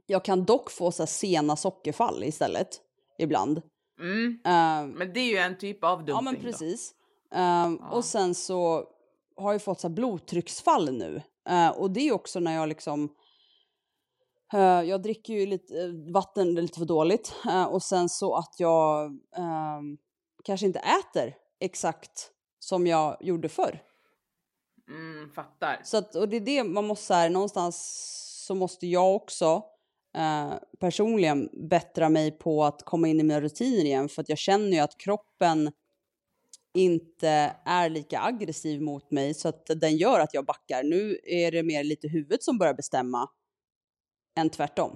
jag 0.05 0.25
kan 0.25 0.45
dock 0.45 0.71
få 0.71 0.91
så 0.91 1.01
här 1.01 1.07
sena 1.07 1.55
sockerfall 1.55 2.23
istället, 2.23 2.81
ibland. 3.19 3.61
Mm. 3.99 4.39
Ehm, 4.45 4.91
Men 4.91 5.13
det 5.13 5.19
är 5.19 5.29
ju 5.31 5.37
en 5.37 5.57
typ 5.57 5.83
av 5.83 5.97
dumping 5.97 6.15
Ja 6.15 6.21
men 6.21 6.35
då. 6.35 6.41
precis. 6.41 6.93
Ehm, 7.31 7.79
Ja. 7.81 7.89
Och 7.91 8.05
sen 8.05 8.35
så 8.35 8.87
har 9.37 9.51
jag 9.51 9.61
fått 9.61 9.79
så 9.79 9.89
blodtrycksfall 9.89 10.93
nu. 10.97 11.21
Eh, 11.49 11.69
och 11.69 11.91
det 11.91 11.99
är 12.07 12.11
också 12.13 12.39
när 12.39 12.55
jag 12.55 12.69
liksom 12.69 13.15
eh, 14.53 14.81
jag 14.81 15.01
dricker 15.01 15.33
ju 15.33 15.45
lite 15.45 15.81
eh, 15.81 16.11
vatten 16.13 16.55
lite 16.55 16.79
för 16.79 16.85
dåligt 16.85 17.35
eh, 17.45 17.63
och 17.65 17.83
sen 17.83 18.09
så 18.09 18.35
att 18.35 18.55
jag 18.57 19.11
kanske 20.43 20.65
inte 20.65 20.79
äter 20.79 21.33
exakt 21.59 22.31
som 22.59 22.87
jag 22.87 23.17
gjorde 23.19 23.49
förr. 23.49 23.83
Mm, 24.89 25.31
fattar. 25.31 25.81
Så 25.83 25.97
att, 25.97 26.15
och 26.15 26.29
det 26.29 26.35
är 26.37 26.41
det 26.41 26.63
man 26.63 26.87
måste 26.87 27.05
så 27.05 27.13
här, 27.13 27.29
någonstans 27.29 27.77
så 28.47 28.55
måste 28.55 28.87
jag 28.87 29.15
också 29.15 29.63
eh, 30.15 30.53
personligen 30.79 31.49
bättra 31.69 32.09
mig 32.09 32.31
på 32.31 32.63
att 32.63 32.85
komma 32.85 33.07
in 33.07 33.19
i 33.19 33.23
mina 33.23 33.41
rutiner 33.41 33.85
igen 33.85 34.09
för 34.09 34.21
att 34.21 34.29
jag 34.29 34.37
känner 34.37 34.71
ju 34.71 34.79
att 34.79 34.97
kroppen 34.97 35.71
inte 36.73 37.55
är 37.65 37.89
lika 37.89 38.19
aggressiv 38.21 38.81
mot 38.81 39.11
mig 39.11 39.33
så 39.33 39.47
att 39.47 39.65
den 39.65 39.97
gör 39.97 40.19
att 40.19 40.33
jag 40.33 40.45
backar. 40.45 40.83
Nu 40.83 41.19
är 41.23 41.51
det 41.51 41.63
mer 41.63 41.83
lite 41.83 42.07
huvudet 42.07 42.43
som 42.43 42.57
börjar 42.57 42.73
bestämma 42.73 43.29
än 44.39 44.49
tvärtom. 44.49 44.91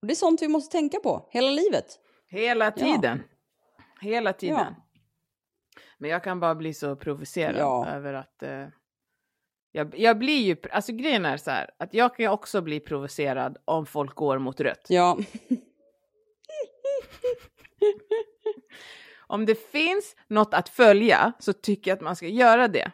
Och 0.00 0.06
det 0.06 0.12
är 0.12 0.16
sånt 0.16 0.42
vi 0.42 0.48
måste 0.48 0.72
tänka 0.72 1.00
på 1.00 1.28
hela 1.30 1.50
livet. 1.50 1.98
Hela 2.28 2.70
tiden. 2.70 3.22
Hela 4.00 4.32
tiden. 4.32 4.56
Ja. 4.58 4.74
Men 5.98 6.10
jag 6.10 6.24
kan 6.24 6.40
bara 6.40 6.54
bli 6.54 6.74
så 6.74 6.96
provocerad 6.96 7.56
Ja. 7.56 7.86
över 7.86 8.14
att... 8.14 8.42
Eh, 8.42 8.66
jag, 9.76 9.98
jag 9.98 10.18
blir 10.18 10.40
ju... 10.40 10.56
Alltså 10.70 10.92
grejen 10.92 11.24
är 11.24 11.36
så 11.36 11.50
här, 11.50 11.70
att 11.76 11.94
jag 11.94 12.16
kan 12.16 12.24
ju 12.24 12.30
också 12.30 12.62
bli 12.62 12.80
provocerad 12.80 13.58
om 13.64 13.86
folk 13.86 14.14
går 14.14 14.38
mot 14.38 14.60
rött. 14.60 14.86
Ja, 14.88 15.18
Om 19.26 19.46
det 19.46 19.54
finns 19.54 20.16
något 20.28 20.54
att 20.54 20.68
följa 20.68 21.32
så 21.38 21.52
tycker 21.52 21.90
jag 21.90 21.96
att 21.96 22.02
man 22.02 22.16
ska 22.16 22.26
göra 22.26 22.68
det. 22.68 22.92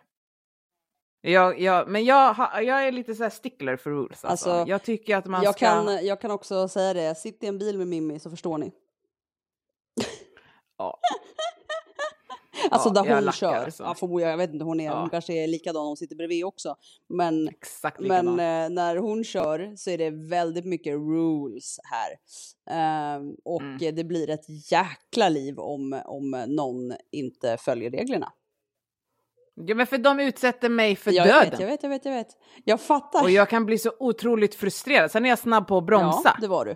Jag, 1.21 1.61
jag, 1.61 1.89
men 1.89 2.05
jag, 2.05 2.37
jag 2.55 2.87
är 2.87 2.93
lite 2.93 3.15
så 3.15 3.23
här 3.23 3.31
stickler 3.31 3.77
för 3.77 3.91
rules. 3.91 4.25
Alltså. 4.25 4.51
Alltså, 4.51 4.71
jag 4.71 4.83
tycker 4.83 5.17
att 5.17 5.27
man 5.27 5.43
jag, 5.43 5.55
ska... 5.55 5.67
kan, 5.67 6.07
jag 6.07 6.21
kan 6.21 6.31
också 6.31 6.69
säga 6.69 6.95
det. 6.95 7.15
Sitt 7.15 7.43
i 7.43 7.47
en 7.47 7.59
bil 7.59 7.79
med 7.79 7.87
Mimmi 7.87 8.19
så 8.19 8.31
förstår 8.31 8.59
ni. 8.59 8.73
Ja. 10.79 11.01
Alltså 12.71 12.89
Ja, 12.95 13.03
där 13.03 13.11
jag 13.11 13.23
hon 13.23 13.33
kör. 13.33 13.55
alltså. 13.65 13.83
Ja, 13.83 13.95
förmodligen, 13.95 14.31
jag 14.31 14.39
vet 14.39 14.53
inte 14.53 14.65
hon 14.65 14.81
är. 14.81 14.85
Ja. 14.85 15.01
Hon 15.01 15.11
kanske 15.11 15.33
är 15.33 15.47
likadan 15.47 15.87
hon 15.87 15.97
sitter 15.97 16.17
bredvid 16.17 16.45
också. 16.45 16.77
Men, 17.09 17.49
Exakt 17.49 18.01
men 18.01 18.29
eh, 18.29 18.71
när 18.71 18.97
hon 18.97 19.25
kör 19.25 19.77
så 19.77 19.91
är 19.91 19.99
det 19.99 20.11
väldigt 20.11 20.65
mycket 20.65 20.93
rules 20.95 21.79
här. 21.85 22.17
Ehm, 22.77 23.35
och 23.45 23.61
Mm. 23.63 23.95
det 23.97 24.05
blir 24.05 24.31
ett 24.31 24.73
jäkla 24.73 25.29
liv 25.29 25.59
om, 25.59 26.01
om 26.05 26.45
någon 26.49 26.93
inte 27.13 27.57
följer 27.57 27.91
reglerna. 27.91 28.33
Ja, 29.55 29.75
men 29.75 29.87
för 29.87 29.99
de 29.99 30.21
utsätter 30.21 30.69
mig 30.69 30.97
för 30.97 31.11
Ja, 31.13 31.25
döden. 31.25 31.37
jag 31.45 31.51
vet, 31.51 31.61
jag 31.61 31.67
vet, 31.69 31.83
jag 31.83 31.91
vet, 31.91 32.05
jag 32.05 32.13
vet. 32.13 32.29
Jag 32.65 32.81
fattar. 32.81 33.23
Och 33.23 33.31
jag 33.31 33.49
kan 33.49 33.67
bli 33.67 33.79
så 33.79 33.93
otroligt 33.99 34.55
frustrerad. 34.55 35.11
Sen 35.11 35.25
är 35.25 35.29
jag 35.29 35.39
snabb 35.39 35.69
på 35.69 35.79
att 35.79 35.87
bromsa. 35.87 36.21
Ja, 36.25 36.37
det 36.41 36.49
var 36.49 36.65
du. 36.65 36.75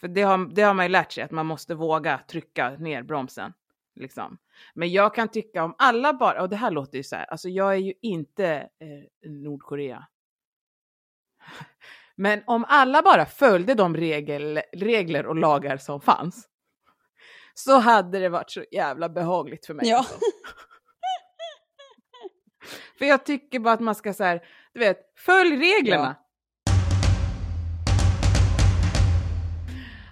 För 0.00 0.08
det 0.08 0.22
har, 0.22 0.54
det 0.54 0.62
har 0.62 0.74
man 0.74 0.84
ju 0.84 0.88
lärt 0.88 1.12
sig, 1.12 1.24
att 1.24 1.30
man 1.30 1.46
måste 1.46 1.74
våga 1.74 2.20
trycka 2.30 2.70
ner 2.70 3.02
bromsen. 3.02 3.52
Liksom. 3.98 4.38
Men 4.74 4.92
jag 4.92 5.14
kan 5.14 5.28
tycka 5.28 5.64
om 5.64 5.74
alla 5.78 6.12
bara, 6.12 6.42
och 6.42 6.48
det 6.48 6.56
här 6.56 6.70
låter 6.70 6.98
ju 6.98 7.04
så 7.04 7.16
här, 7.16 7.24
alltså 7.24 7.48
jag 7.48 7.72
är 7.72 7.78
ju 7.78 7.92
inte 8.02 8.46
eh, 8.56 9.30
Nordkorea. 9.30 10.06
Men 12.16 12.42
om 12.46 12.64
alla 12.68 13.02
bara 13.02 13.26
följde 13.26 13.74
de 13.74 13.96
regel, 13.96 14.60
regler 14.72 15.26
och 15.26 15.36
lagar 15.36 15.76
som 15.76 16.00
fanns, 16.00 16.48
så 17.54 17.78
hade 17.78 18.18
det 18.18 18.28
varit 18.28 18.50
så 18.50 18.64
jävla 18.70 19.08
behagligt 19.08 19.66
för 19.66 19.74
mig. 19.74 19.88
Ja. 19.88 19.98
alltså. 19.98 20.14
För 22.98 23.04
jag 23.04 23.24
tycker 23.24 23.58
bara 23.58 23.74
att 23.74 23.80
man 23.80 23.94
ska 23.94 24.14
så 24.14 24.24
här, 24.24 24.44
du 24.72 24.80
vet, 24.80 24.98
följ 25.16 25.56
reglerna. 25.56 26.16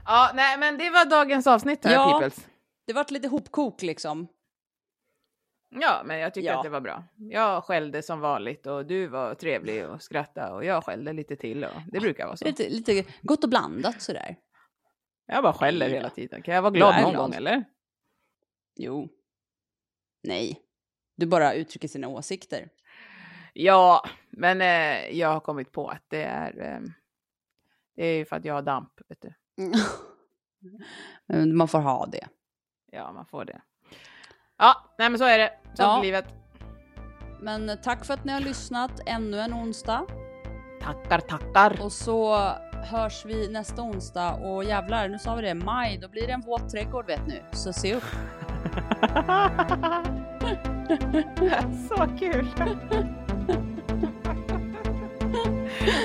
Ja, 0.05 0.30
nej 0.34 0.59
men 0.59 0.78
det 0.78 0.91
var 0.91 1.05
dagens 1.05 1.47
avsnitt 1.47 1.84
här, 1.84 1.93
Ja. 1.93 2.12
peoples. 2.12 2.47
Det 2.87 2.93
vart 2.93 3.11
lite 3.11 3.28
hopkok 3.28 3.82
liksom. 3.82 4.28
Ja, 5.68 6.03
men 6.05 6.18
jag 6.18 6.34
tycker 6.34 6.49
Ja. 6.49 6.57
att 6.57 6.62
det 6.62 6.68
var 6.68 6.80
bra. 6.80 7.05
Jag 7.16 7.64
skällde 7.64 8.03
som 8.03 8.20
vanligt 8.20 8.66
och 8.66 8.87
du 8.87 9.07
var 9.07 9.34
trevlig 9.34 9.87
och 9.89 10.03
skrattade 10.03 10.53
och 10.53 10.64
jag 10.64 10.84
skällde 10.84 11.12
lite 11.12 11.37
till 11.37 11.64
och 11.64 11.70
det 11.93 12.01
brukar 12.01 12.26
vara 12.26 12.37
så. 12.37 12.45
Lite, 12.45 12.68
lite 12.68 13.05
gott 13.22 13.45
och 13.45 13.51
blandat 13.51 14.03
sådär. 14.03 14.37
Jag 15.26 15.43
bara 15.43 15.53
skäller 15.53 15.89
hela 15.89 16.11
tiden. 16.11 16.43
Kan 16.43 16.55
jag 16.55 16.62
vara 16.62 16.70
glad 16.72 17.03
någon 17.03 17.11
glad. 17.12 17.22
gång 17.24 17.34
eller? 17.34 17.64
Jo. 18.76 19.09
Nej. 20.22 20.62
Du 21.16 21.26
bara 21.26 21.55
uttrycker 21.55 21.89
sina 21.89 22.09
åsikter. 22.09 22.68
Ja, 23.53 24.05
men 24.30 24.61
eh, 24.61 25.18
jag 25.18 25.28
har 25.28 25.41
kommit 25.41 25.72
på 25.72 25.89
att 25.89 26.05
det 26.09 26.22
är, 26.22 26.74
eh, 26.74 26.80
det 27.97 28.07
är 28.07 28.16
ju 28.16 28.24
för 28.24 28.37
att 28.37 28.45
jag 28.45 28.55
har 28.55 28.62
damp, 28.62 28.93
vet 29.09 29.20
du. 29.22 29.34
Man 31.55 31.68
får 31.68 31.78
ha 31.78 32.07
det. 32.07 32.28
Ja, 32.97 33.12
man 33.12 33.26
får 33.26 33.44
det. 33.44 33.61
Ja, 34.59 34.74
nej 34.99 35.11
men 35.11 35.18
så 35.18 35.24
är 35.24 35.38
det. 35.38 35.51
Så 35.74 35.82
Ja. 35.82 35.99
är 35.99 36.03
livet. 36.03 36.24
Men 37.40 37.68
eh, 37.68 37.76
tack 37.76 38.05
för 38.05 38.14
att 38.14 38.24
ni 38.24 38.32
har 38.32 38.40
lyssnat 38.40 38.90
ännu 39.07 39.40
en 39.40 39.55
onsdag. 39.55 40.07
Tackar, 40.82 41.20
tackar. 41.20 41.82
Och 41.82 41.92
så 41.92 42.36
hörs 42.90 43.24
vi 43.24 43.49
nästa 43.49 43.82
onsdag. 43.82 44.32
Och 44.32 44.64
jävlar, 44.64 45.09
nu 45.09 45.18
sa 45.18 45.34
vi 45.34 45.42
det, 45.42 45.55
maj, 45.55 45.99
då 46.03 46.09
blir 46.09 46.26
det 46.26 46.32
en 46.32 46.40
våt 46.40 46.68
trädgård 46.70 47.07
vet 47.07 47.26
ni. 47.26 47.42
Så 47.53 47.72
se 47.72 47.94
upp. 47.94 48.05
så 51.88 52.07
kul! 52.18 52.49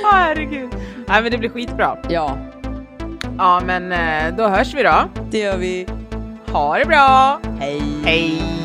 Herregud. 0.03 0.69
Nej 1.07 1.21
men 1.21 1.31
det 1.31 1.37
blir 1.37 1.49
skitbra. 1.49 1.97
Ja, 2.09 2.37
Ja 3.37 3.61
men 3.65 3.91
eh, 3.91 4.35
då 4.35 4.47
hörs 4.47 4.73
vi 4.73 4.83
då. 4.83 5.09
det 5.31 5.39
gör 5.39 5.57
vi. 5.57 5.87
Ha 6.53 6.77
det 6.79 6.85
bra! 6.85 7.39
Hej! 7.59 7.81
Hej! 8.05 8.60